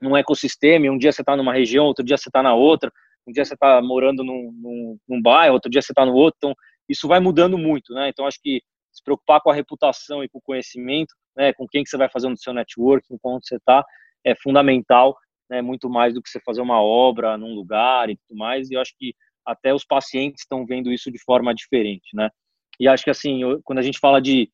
num, 0.00 0.16
ecossistema, 0.16 0.90
um 0.90 0.98
dia 0.98 1.12
você 1.12 1.22
está 1.22 1.36
numa 1.36 1.52
região, 1.52 1.86
outro 1.86 2.04
dia 2.04 2.16
você 2.16 2.28
está 2.28 2.42
na 2.42 2.54
outra, 2.54 2.92
um 3.26 3.32
dia 3.32 3.44
você 3.44 3.54
está 3.54 3.80
morando 3.82 4.24
num, 4.24 4.52
num, 4.52 4.98
num, 5.08 5.22
bairro, 5.22 5.54
outro 5.54 5.70
dia 5.70 5.82
você 5.82 5.92
está 5.92 6.04
no 6.04 6.14
outro, 6.14 6.36
então 6.38 6.54
isso 6.88 7.06
vai 7.06 7.20
mudando 7.20 7.56
muito, 7.56 7.92
né? 7.94 8.08
Então 8.08 8.26
acho 8.26 8.40
que 8.42 8.62
se 8.92 9.02
preocupar 9.04 9.40
com 9.40 9.50
a 9.50 9.54
reputação 9.54 10.24
e 10.24 10.28
com 10.28 10.38
o 10.38 10.42
conhecimento, 10.42 11.14
né, 11.36 11.52
com 11.52 11.66
quem 11.68 11.84
que 11.84 11.90
você 11.90 11.96
vai 11.96 12.08
fazer 12.10 12.28
no 12.28 12.36
seu 12.36 12.52
networking, 12.52 13.16
com 13.22 13.36
onde 13.36 13.46
você 13.46 13.56
está, 13.56 13.84
é 14.24 14.34
fundamental 14.34 15.16
né, 15.50 15.60
muito 15.60 15.90
mais 15.90 16.14
do 16.14 16.22
que 16.22 16.30
você 16.30 16.40
fazer 16.40 16.60
uma 16.60 16.80
obra 16.80 17.36
num 17.36 17.54
lugar 17.54 18.08
e 18.08 18.16
tudo 18.16 18.38
mais. 18.38 18.70
E 18.70 18.74
eu 18.74 18.80
acho 18.80 18.94
que 18.96 19.14
até 19.44 19.74
os 19.74 19.84
pacientes 19.84 20.42
estão 20.42 20.64
vendo 20.64 20.92
isso 20.92 21.10
de 21.10 21.22
forma 21.22 21.54
diferente, 21.54 22.14
né? 22.14 22.30
E 22.78 22.86
acho 22.86 23.04
que 23.04 23.10
assim, 23.10 23.40
quando 23.64 23.80
a 23.80 23.82
gente 23.82 23.98
fala 23.98 24.20
de, 24.20 24.50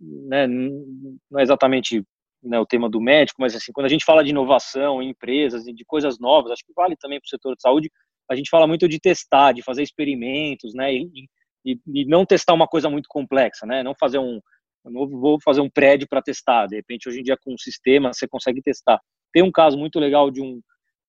né, 0.00 0.46
não 0.46 1.38
é 1.38 1.42
exatamente 1.42 2.02
né, 2.42 2.58
o 2.58 2.66
tema 2.66 2.88
do 2.88 3.00
médico, 3.00 3.40
mas 3.40 3.54
assim, 3.54 3.72
quando 3.72 3.86
a 3.86 3.88
gente 3.88 4.04
fala 4.04 4.24
de 4.24 4.30
inovação 4.30 5.02
em 5.02 5.10
empresas 5.10 5.64
de 5.64 5.84
coisas 5.84 6.18
novas, 6.18 6.52
acho 6.52 6.64
que 6.64 6.72
vale 6.74 6.96
também 6.96 7.20
para 7.20 7.26
o 7.26 7.30
setor 7.30 7.54
de 7.54 7.62
saúde. 7.62 7.90
A 8.30 8.34
gente 8.34 8.48
fala 8.48 8.66
muito 8.66 8.88
de 8.88 8.98
testar, 8.98 9.52
de 9.52 9.62
fazer 9.62 9.82
experimentos, 9.82 10.72
né? 10.74 10.94
E, 10.94 11.28
e, 11.64 11.78
e 11.86 12.04
não 12.06 12.24
testar 12.24 12.54
uma 12.54 12.66
coisa 12.66 12.88
muito 12.88 13.08
complexa, 13.08 13.66
né? 13.66 13.82
Não 13.82 13.94
fazer 13.94 14.18
um, 14.18 14.40
não 14.84 15.08
vou 15.08 15.38
fazer 15.42 15.60
um 15.60 15.68
prédio 15.68 16.08
para 16.08 16.22
testar. 16.22 16.66
De 16.66 16.76
repente, 16.76 17.08
hoje 17.08 17.20
em 17.20 17.22
dia, 17.22 17.36
com 17.36 17.52
um 17.52 17.58
sistema, 17.58 18.12
você 18.12 18.26
consegue 18.26 18.62
testar. 18.62 19.00
Tem 19.32 19.42
um 19.42 19.52
caso 19.52 19.76
muito 19.76 19.98
legal 19.98 20.30
de 20.30 20.40
um, 20.40 20.60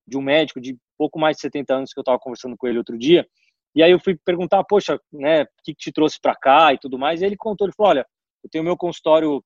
de 0.05 0.17
um 0.17 0.21
médico 0.21 0.59
de 0.59 0.75
pouco 0.97 1.19
mais 1.19 1.37
de 1.37 1.41
70 1.41 1.73
anos 1.73 1.93
que 1.93 1.99
eu 1.99 2.01
estava 2.01 2.19
conversando 2.19 2.57
com 2.57 2.67
ele 2.67 2.77
outro 2.77 2.97
dia. 2.97 3.25
E 3.73 3.81
aí 3.81 3.91
eu 3.91 3.99
fui 3.99 4.17
perguntar, 4.25 4.63
poxa, 4.65 4.99
né, 5.11 5.43
o 5.43 5.47
que, 5.63 5.73
que 5.73 5.79
te 5.79 5.91
trouxe 5.91 6.19
para 6.21 6.35
cá 6.35 6.73
e 6.73 6.77
tudo 6.77 6.99
mais. 6.99 7.21
E 7.21 7.25
ele 7.25 7.37
contou, 7.37 7.65
ele 7.65 7.73
falou, 7.75 7.91
olha, 7.91 8.05
eu 8.43 8.49
tenho 8.49 8.63
meu 8.63 8.75
consultório 8.75 9.43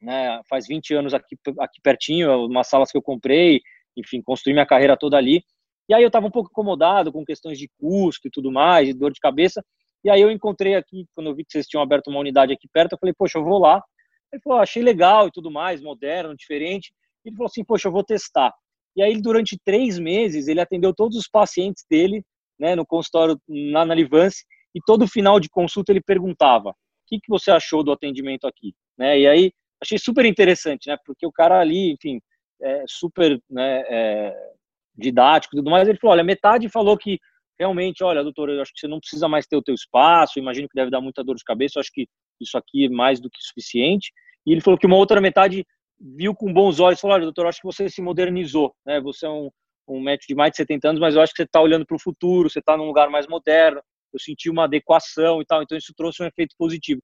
né, 0.00 0.40
faz 0.48 0.66
20 0.66 0.94
anos 0.94 1.14
aqui, 1.14 1.36
aqui 1.58 1.80
pertinho, 1.82 2.46
umas 2.46 2.68
salas 2.68 2.90
que 2.90 2.98
eu 2.98 3.02
comprei, 3.02 3.60
enfim, 3.96 4.20
construí 4.22 4.52
minha 4.52 4.66
carreira 4.66 4.96
toda 4.96 5.16
ali. 5.16 5.42
E 5.88 5.94
aí 5.94 6.02
eu 6.02 6.08
estava 6.08 6.26
um 6.26 6.30
pouco 6.30 6.50
incomodado 6.50 7.12
com 7.12 7.24
questões 7.24 7.58
de 7.58 7.68
custo 7.78 8.28
e 8.28 8.30
tudo 8.30 8.50
mais, 8.50 8.88
de 8.88 8.94
dor 8.94 9.12
de 9.12 9.20
cabeça. 9.20 9.62
E 10.04 10.10
aí 10.10 10.20
eu 10.20 10.30
encontrei 10.30 10.74
aqui, 10.74 11.06
quando 11.14 11.28
eu 11.28 11.34
vi 11.34 11.44
que 11.44 11.52
vocês 11.52 11.66
tinham 11.66 11.82
aberto 11.82 12.08
uma 12.08 12.20
unidade 12.20 12.52
aqui 12.52 12.68
perto, 12.72 12.92
eu 12.92 12.98
falei, 12.98 13.14
poxa, 13.16 13.38
eu 13.38 13.44
vou 13.44 13.58
lá. 13.58 13.82
Ele 14.32 14.42
falou, 14.42 14.58
achei 14.58 14.82
legal 14.82 15.28
e 15.28 15.30
tudo 15.30 15.50
mais, 15.50 15.80
moderno, 15.80 16.34
diferente. 16.36 16.92
Ele 17.24 17.36
falou 17.36 17.46
assim, 17.46 17.64
poxa, 17.64 17.88
eu 17.88 17.92
vou 17.92 18.04
testar. 18.04 18.52
E 18.96 19.02
aí, 19.02 19.20
durante 19.20 19.58
três 19.64 19.98
meses, 19.98 20.46
ele 20.46 20.60
atendeu 20.60 20.94
todos 20.94 21.16
os 21.16 21.28
pacientes 21.28 21.84
dele, 21.90 22.22
né, 22.58 22.76
no 22.76 22.86
consultório, 22.86 23.38
na, 23.48 23.84
na 23.84 23.94
Livance, 23.94 24.44
e 24.74 24.80
todo 24.84 25.08
final 25.08 25.40
de 25.40 25.48
consulta 25.48 25.92
ele 25.92 26.00
perguntava, 26.00 26.70
o 26.70 26.74
que, 27.06 27.18
que 27.18 27.28
você 27.28 27.50
achou 27.50 27.82
do 27.82 27.92
atendimento 27.92 28.46
aqui? 28.46 28.72
Né, 28.96 29.20
e 29.20 29.26
aí, 29.26 29.52
achei 29.84 29.98
super 29.98 30.24
interessante, 30.24 30.88
né, 30.88 30.96
porque 31.04 31.26
o 31.26 31.32
cara 31.32 31.60
ali, 31.60 31.92
enfim, 31.92 32.20
é 32.60 32.84
super 32.88 33.40
né, 33.50 33.82
é, 33.88 34.52
didático 34.96 35.54
e 35.54 35.58
tudo 35.58 35.70
mais, 35.70 35.88
ele 35.88 35.98
falou, 35.98 36.14
olha, 36.14 36.24
metade 36.24 36.68
falou 36.68 36.96
que 36.96 37.18
realmente, 37.58 38.02
olha, 38.02 38.22
doutor, 38.22 38.48
eu 38.50 38.60
acho 38.60 38.72
que 38.72 38.80
você 38.80 38.88
não 38.88 38.98
precisa 38.98 39.28
mais 39.28 39.46
ter 39.46 39.56
o 39.56 39.62
teu 39.62 39.74
espaço, 39.74 40.38
imagino 40.38 40.68
que 40.68 40.74
deve 40.74 40.90
dar 40.90 41.00
muita 41.00 41.22
dor 41.22 41.36
de 41.36 41.44
cabeça, 41.44 41.78
eu 41.78 41.80
acho 41.80 41.92
que 41.92 42.06
isso 42.40 42.58
aqui 42.58 42.86
é 42.86 42.88
mais 42.88 43.20
do 43.20 43.30
que 43.30 43.38
suficiente. 43.40 44.12
E 44.46 44.52
ele 44.52 44.60
falou 44.60 44.78
que 44.78 44.86
uma 44.86 44.96
outra 44.96 45.20
metade 45.20 45.64
viu 45.98 46.34
com 46.34 46.52
bons 46.52 46.80
olhos, 46.80 47.00
falou, 47.00 47.14
olha, 47.14 47.24
doutor, 47.24 47.46
acho 47.46 47.60
que 47.60 47.66
você 47.66 47.88
se 47.88 48.02
modernizou, 48.02 48.74
né? 48.84 49.00
Você 49.00 49.26
é 49.26 49.30
um, 49.30 49.50
um 49.88 50.00
médico 50.00 50.26
de 50.28 50.34
mais 50.34 50.50
de 50.50 50.56
70 50.58 50.88
anos, 50.88 51.00
mas 51.00 51.14
eu 51.14 51.22
acho 51.22 51.32
que 51.32 51.38
você 51.38 51.44
está 51.44 51.60
olhando 51.60 51.86
para 51.86 51.96
o 51.96 52.00
futuro, 52.00 52.50
você 52.50 52.58
está 52.58 52.76
num 52.76 52.86
lugar 52.86 53.08
mais 53.08 53.26
moderno, 53.26 53.80
eu 54.12 54.18
senti 54.18 54.50
uma 54.50 54.64
adequação 54.64 55.40
e 55.40 55.46
tal, 55.46 55.62
então 55.62 55.78
isso 55.78 55.92
trouxe 55.96 56.22
um 56.22 56.26
efeito 56.26 56.54
positivo. 56.58 57.00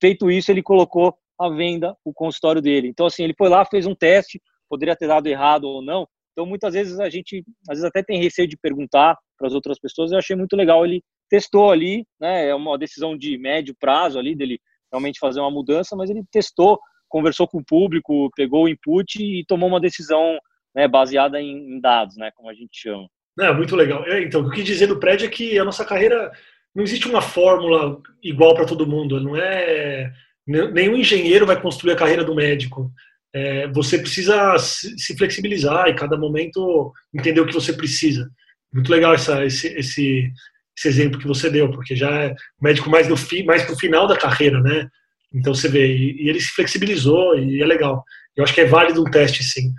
Feito 0.00 0.30
isso, 0.30 0.50
ele 0.50 0.62
colocou 0.62 1.16
à 1.38 1.48
venda 1.48 1.96
o 2.04 2.12
consultório 2.12 2.60
dele. 2.60 2.88
Então, 2.88 3.06
assim, 3.06 3.24
ele 3.24 3.34
foi 3.36 3.48
lá, 3.48 3.64
fez 3.64 3.86
um 3.86 3.94
teste, 3.94 4.40
poderia 4.68 4.96
ter 4.96 5.06
dado 5.06 5.26
errado 5.26 5.64
ou 5.64 5.82
não. 5.82 6.06
Então, 6.32 6.46
muitas 6.46 6.74
vezes 6.74 6.98
a 7.00 7.08
gente, 7.08 7.44
às 7.68 7.78
vezes 7.78 7.84
até 7.84 8.02
tem 8.02 8.20
receio 8.20 8.48
de 8.48 8.56
perguntar 8.56 9.16
para 9.36 9.46
as 9.46 9.54
outras 9.54 9.78
pessoas. 9.78 10.12
Eu 10.12 10.18
achei 10.18 10.36
muito 10.36 10.56
legal. 10.56 10.84
Ele 10.84 11.02
testou 11.28 11.70
ali, 11.70 12.04
né? 12.20 12.48
É 12.48 12.54
uma 12.54 12.78
decisão 12.78 13.16
de 13.16 13.36
médio 13.38 13.74
prazo 13.78 14.18
ali 14.18 14.34
dele 14.34 14.58
realmente 14.90 15.18
fazer 15.18 15.40
uma 15.40 15.50
mudança, 15.50 15.94
mas 15.96 16.10
ele 16.10 16.22
testou 16.30 16.78
conversou 17.08 17.48
com 17.48 17.58
o 17.58 17.64
público, 17.64 18.30
pegou 18.36 18.64
o 18.64 18.68
input 18.68 19.20
e 19.20 19.44
tomou 19.46 19.68
uma 19.68 19.80
decisão 19.80 20.38
né, 20.74 20.86
baseada 20.86 21.40
em, 21.40 21.80
dados, 21.80 22.16
né, 22.16 22.30
como 22.34 22.50
a 22.50 22.54
gente 22.54 22.70
chama. 22.72 23.08
É, 23.40 23.52
muito 23.52 23.74
legal. 23.74 24.04
É, 24.06 24.22
então, 24.22 24.42
o 24.42 24.50
que 24.50 24.62
dizer 24.62 24.86
do 24.86 25.00
prédio 25.00 25.26
é 25.26 25.30
que 25.30 25.58
a 25.58 25.64
nossa 25.64 25.84
carreira 25.84 26.30
não 26.74 26.84
existe 26.84 27.08
uma 27.08 27.22
fórmula 27.22 28.00
igual 28.22 28.54
para 28.54 28.66
todo 28.66 28.86
mundo. 28.86 29.20
Não 29.20 29.36
é 29.36 30.12
nenhum 30.48 30.96
engenheiro 30.96 31.46
vai 31.46 31.60
construir 31.60 31.92
a 31.92 31.96
carreira 31.96 32.24
do 32.24 32.34
médico. 32.34 32.90
É, 33.34 33.68
você 33.68 33.98
precisa 33.98 34.56
se 34.58 35.16
flexibilizar 35.16 35.88
e 35.88 35.94
cada 35.94 36.16
momento 36.16 36.92
entender 37.14 37.40
o 37.40 37.46
que 37.46 37.52
você 37.52 37.72
precisa. 37.72 38.28
Muito 38.72 38.90
legal 38.90 39.14
essa, 39.14 39.44
esse, 39.44 39.68
esse, 39.68 40.32
esse 40.76 40.88
exemplo 40.88 41.20
que 41.20 41.26
você 41.26 41.50
deu, 41.50 41.70
porque 41.70 41.94
já 41.94 42.10
é 42.10 42.34
médico 42.60 42.88
mais 42.88 43.06
no 43.06 43.16
fi, 43.16 43.44
mais 43.44 43.62
para 43.62 43.74
o 43.74 43.78
final 43.78 44.06
da 44.06 44.16
carreira, 44.16 44.60
né? 44.60 44.88
Então 45.32 45.54
você 45.54 45.68
vê, 45.68 45.86
e, 45.94 46.24
e 46.24 46.28
ele 46.30 46.40
se 46.40 46.50
flexibilizou 46.52 47.38
e 47.38 47.60
é 47.62 47.66
legal. 47.66 48.02
Eu 48.34 48.44
acho 48.44 48.54
que 48.54 48.62
é 48.62 48.66
válido 48.66 49.02
um 49.02 49.10
teste, 49.10 49.44
sim. 49.44 49.72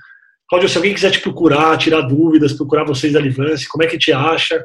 Cláudio, 0.47 0.69
se 0.69 0.77
alguém 0.77 0.93
quiser 0.93 1.11
te 1.11 1.19
procurar, 1.19 1.77
tirar 1.77 2.01
dúvidas, 2.01 2.53
procurar 2.53 2.83
vocês 2.83 3.13
da 3.13 3.19
Livance, 3.19 3.67
como 3.67 3.83
é 3.83 3.87
que 3.87 3.97
te 3.97 4.11
acha? 4.11 4.63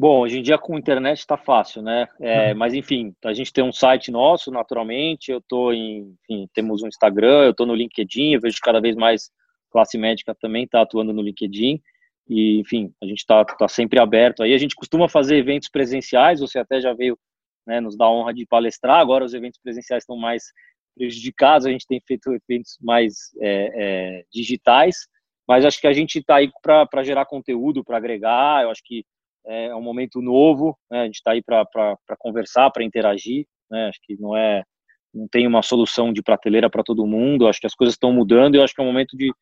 Bom, 0.00 0.20
hoje 0.20 0.38
em 0.38 0.42
dia 0.42 0.56
com 0.56 0.76
a 0.76 0.78
internet 0.78 1.18
está 1.18 1.36
fácil, 1.36 1.82
né? 1.82 2.08
É, 2.18 2.52
uhum. 2.52 2.58
Mas 2.58 2.72
enfim, 2.72 3.14
a 3.22 3.34
gente 3.34 3.52
tem 3.52 3.62
um 3.62 3.70
site 3.70 4.10
nosso, 4.10 4.50
naturalmente. 4.50 5.30
Eu 5.30 5.42
tô 5.42 5.74
em, 5.74 6.16
enfim, 6.26 6.48
temos 6.54 6.82
um 6.82 6.88
Instagram, 6.88 7.44
eu 7.44 7.50
estou 7.50 7.66
no 7.66 7.74
LinkedIn. 7.74 8.32
Eu 8.32 8.40
vejo 8.40 8.56
cada 8.62 8.80
vez 8.80 8.96
mais 8.96 9.30
classe 9.70 9.98
médica 9.98 10.34
também 10.34 10.64
está 10.64 10.80
atuando 10.80 11.12
no 11.12 11.20
LinkedIn. 11.20 11.82
E 12.26 12.58
enfim, 12.60 12.94
a 13.02 13.04
gente 13.04 13.18
está 13.18 13.44
tá 13.44 13.68
sempre 13.68 14.00
aberto. 14.00 14.42
Aí 14.42 14.54
a 14.54 14.56
gente 14.56 14.74
costuma 14.74 15.06
fazer 15.06 15.36
eventos 15.36 15.68
presenciais. 15.68 16.40
Você 16.40 16.58
até 16.58 16.80
já 16.80 16.94
veio, 16.94 17.18
né, 17.66 17.78
nos 17.78 17.94
dar 17.94 18.06
a 18.06 18.10
honra 18.10 18.32
de 18.32 18.46
palestrar. 18.46 19.00
Agora 19.00 19.22
os 19.22 19.34
eventos 19.34 19.60
presenciais 19.62 20.04
estão 20.04 20.16
mais 20.16 20.44
prejudicados. 20.96 21.66
A 21.66 21.70
gente 21.70 21.86
tem 21.86 22.00
feito 22.08 22.32
eventos 22.48 22.78
mais 22.80 23.16
é, 23.38 23.70
é, 23.74 24.24
digitais. 24.32 24.96
Mas 25.46 25.66
acho 25.66 25.78
que 25.78 25.86
a 25.86 25.92
gente 25.92 26.20
está 26.20 26.36
aí 26.36 26.50
para 26.62 27.02
gerar 27.02 27.26
conteúdo, 27.26 27.84
para 27.84 27.98
agregar. 27.98 28.62
Eu 28.62 28.70
acho 28.70 28.80
que 28.82 29.04
é 29.50 29.74
um 29.74 29.82
momento 29.82 30.22
novo, 30.22 30.78
né? 30.88 31.02
a 31.02 31.04
gente 31.06 31.16
está 31.16 31.32
aí 31.32 31.42
para 31.42 31.66
conversar, 32.18 32.70
para 32.70 32.84
interagir, 32.84 33.46
né? 33.68 33.88
acho 33.88 33.98
que 34.02 34.16
não 34.20 34.36
é, 34.36 34.62
não 35.12 35.26
tem 35.26 35.46
uma 35.46 35.60
solução 35.60 36.12
de 36.12 36.22
prateleira 36.22 36.70
para 36.70 36.84
todo 36.84 37.06
mundo, 37.06 37.48
acho 37.48 37.60
que 37.60 37.66
as 37.66 37.74
coisas 37.74 37.94
estão 37.94 38.12
mudando 38.12 38.54
e 38.54 38.62
acho 38.62 38.72
que 38.72 38.80
é 38.80 38.84
o 38.84 38.86
momento 38.86 39.16
de, 39.16 39.32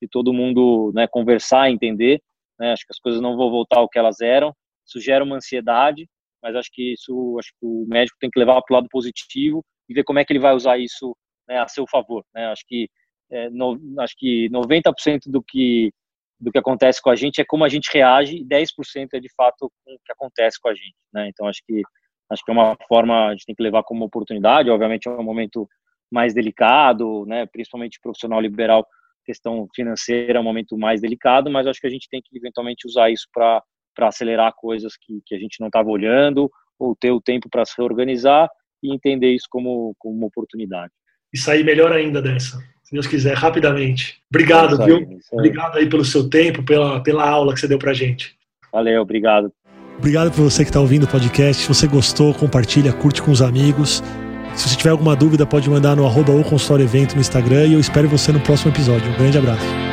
de 0.00 0.08
todo 0.08 0.32
mundo 0.32 0.92
né, 0.94 1.08
conversar, 1.08 1.68
entender, 1.68 2.22
né? 2.58 2.72
acho 2.72 2.86
que 2.86 2.92
as 2.92 3.00
coisas 3.00 3.20
não 3.20 3.36
vão 3.36 3.50
voltar 3.50 3.78
ao 3.78 3.88
que 3.88 3.98
elas 3.98 4.20
eram, 4.20 4.54
isso 4.86 5.00
gera 5.00 5.24
uma 5.24 5.36
ansiedade, 5.36 6.08
mas 6.40 6.54
acho 6.54 6.70
que 6.72 6.92
isso, 6.92 7.36
acho 7.40 7.50
que 7.50 7.66
o 7.66 7.86
médico 7.88 8.16
tem 8.20 8.30
que 8.30 8.38
levar 8.38 8.62
para 8.62 8.72
o 8.72 8.76
lado 8.76 8.88
positivo 8.88 9.64
e 9.88 9.94
ver 9.94 10.04
como 10.04 10.20
é 10.20 10.24
que 10.24 10.32
ele 10.32 10.38
vai 10.38 10.54
usar 10.54 10.78
isso 10.78 11.16
né, 11.48 11.58
a 11.58 11.66
seu 11.66 11.86
favor, 11.88 12.24
né? 12.32 12.46
acho 12.46 12.62
que 12.68 12.88
é, 13.32 13.50
no, 13.50 13.76
acho 13.98 14.14
que 14.16 14.48
90% 14.50 15.22
do 15.26 15.42
que 15.42 15.90
do 16.38 16.52
que 16.52 16.58
acontece 16.58 17.00
com 17.00 17.10
a 17.10 17.16
gente 17.16 17.40
é 17.40 17.44
como 17.44 17.64
a 17.64 17.68
gente 17.68 17.90
reage, 17.92 18.36
e 18.36 18.44
10% 18.44 19.08
é 19.14 19.20
de 19.20 19.28
fato 19.34 19.66
o 19.66 19.98
que 20.04 20.12
acontece 20.12 20.58
com 20.60 20.68
a 20.68 20.74
gente, 20.74 20.96
né? 21.12 21.28
Então 21.28 21.46
acho 21.48 21.60
que 21.66 21.82
acho 22.30 22.44
que 22.44 22.50
é 22.50 22.54
uma 22.54 22.76
forma 22.88 23.28
a 23.28 23.30
gente 23.30 23.46
tem 23.46 23.54
que 23.54 23.62
levar 23.62 23.82
como 23.84 24.04
oportunidade, 24.04 24.70
obviamente 24.70 25.08
é 25.08 25.10
um 25.10 25.22
momento 25.22 25.68
mais 26.10 26.34
delicado, 26.34 27.24
né, 27.26 27.46
principalmente 27.46 28.00
profissional 28.02 28.40
liberal, 28.40 28.86
questão 29.24 29.66
financeira 29.74 30.38
é 30.38 30.40
um 30.40 30.44
momento 30.44 30.76
mais 30.76 31.00
delicado, 31.00 31.50
mas 31.50 31.66
acho 31.66 31.80
que 31.80 31.86
a 31.86 31.90
gente 31.90 32.08
tem 32.08 32.20
que 32.22 32.36
eventualmente 32.36 32.86
usar 32.86 33.10
isso 33.10 33.26
para 33.32 33.62
para 33.94 34.08
acelerar 34.08 34.52
coisas 34.54 34.92
que, 35.00 35.22
que 35.24 35.34
a 35.34 35.38
gente 35.38 35.58
não 35.58 35.68
estava 35.68 35.88
olhando, 35.88 36.50
ou 36.78 36.94
ter 36.94 37.10
o 37.10 37.20
tempo 37.20 37.48
para 37.48 37.64
se 37.64 37.72
reorganizar 37.78 38.46
e 38.82 38.94
entender 38.94 39.34
isso 39.34 39.46
como, 39.48 39.94
como 39.98 40.14
uma 40.14 40.26
oportunidade. 40.26 40.92
E 41.32 41.38
sair 41.38 41.64
melhor 41.64 41.90
ainda 41.92 42.20
dessa 42.20 42.58
se 42.86 42.92
Deus 42.92 43.06
quiser, 43.08 43.34
rapidamente. 43.34 44.18
Obrigado, 44.30 44.80
aí, 44.80 44.86
viu? 44.86 45.08
Obrigado 45.32 45.76
aí 45.76 45.88
pelo 45.88 46.04
seu 46.04 46.30
tempo, 46.30 46.62
pela, 46.62 47.02
pela 47.02 47.28
aula 47.28 47.52
que 47.52 47.58
você 47.58 47.66
deu 47.66 47.78
pra 47.78 47.92
gente. 47.92 48.36
Valeu, 48.72 49.02
obrigado. 49.02 49.52
Obrigado 49.98 50.30
por 50.30 50.42
você 50.42 50.62
que 50.62 50.70
está 50.70 50.78
ouvindo 50.78 51.02
o 51.02 51.08
podcast. 51.08 51.62
Se 51.62 51.68
você 51.68 51.88
gostou, 51.88 52.32
compartilha, 52.32 52.92
curte 52.92 53.20
com 53.20 53.32
os 53.32 53.42
amigos. 53.42 54.04
Se 54.54 54.68
você 54.68 54.76
tiver 54.76 54.90
alguma 54.90 55.16
dúvida, 55.16 55.44
pode 55.44 55.68
mandar 55.68 55.96
no 55.96 56.06
arroba 56.06 56.30
ou 56.30 56.44
consultório 56.44 56.84
evento 56.84 57.16
no 57.16 57.20
Instagram 57.20 57.66
e 57.66 57.72
eu 57.72 57.80
espero 57.80 58.08
você 58.08 58.30
no 58.30 58.40
próximo 58.40 58.70
episódio. 58.70 59.10
Um 59.10 59.16
grande 59.16 59.36
abraço. 59.36 59.85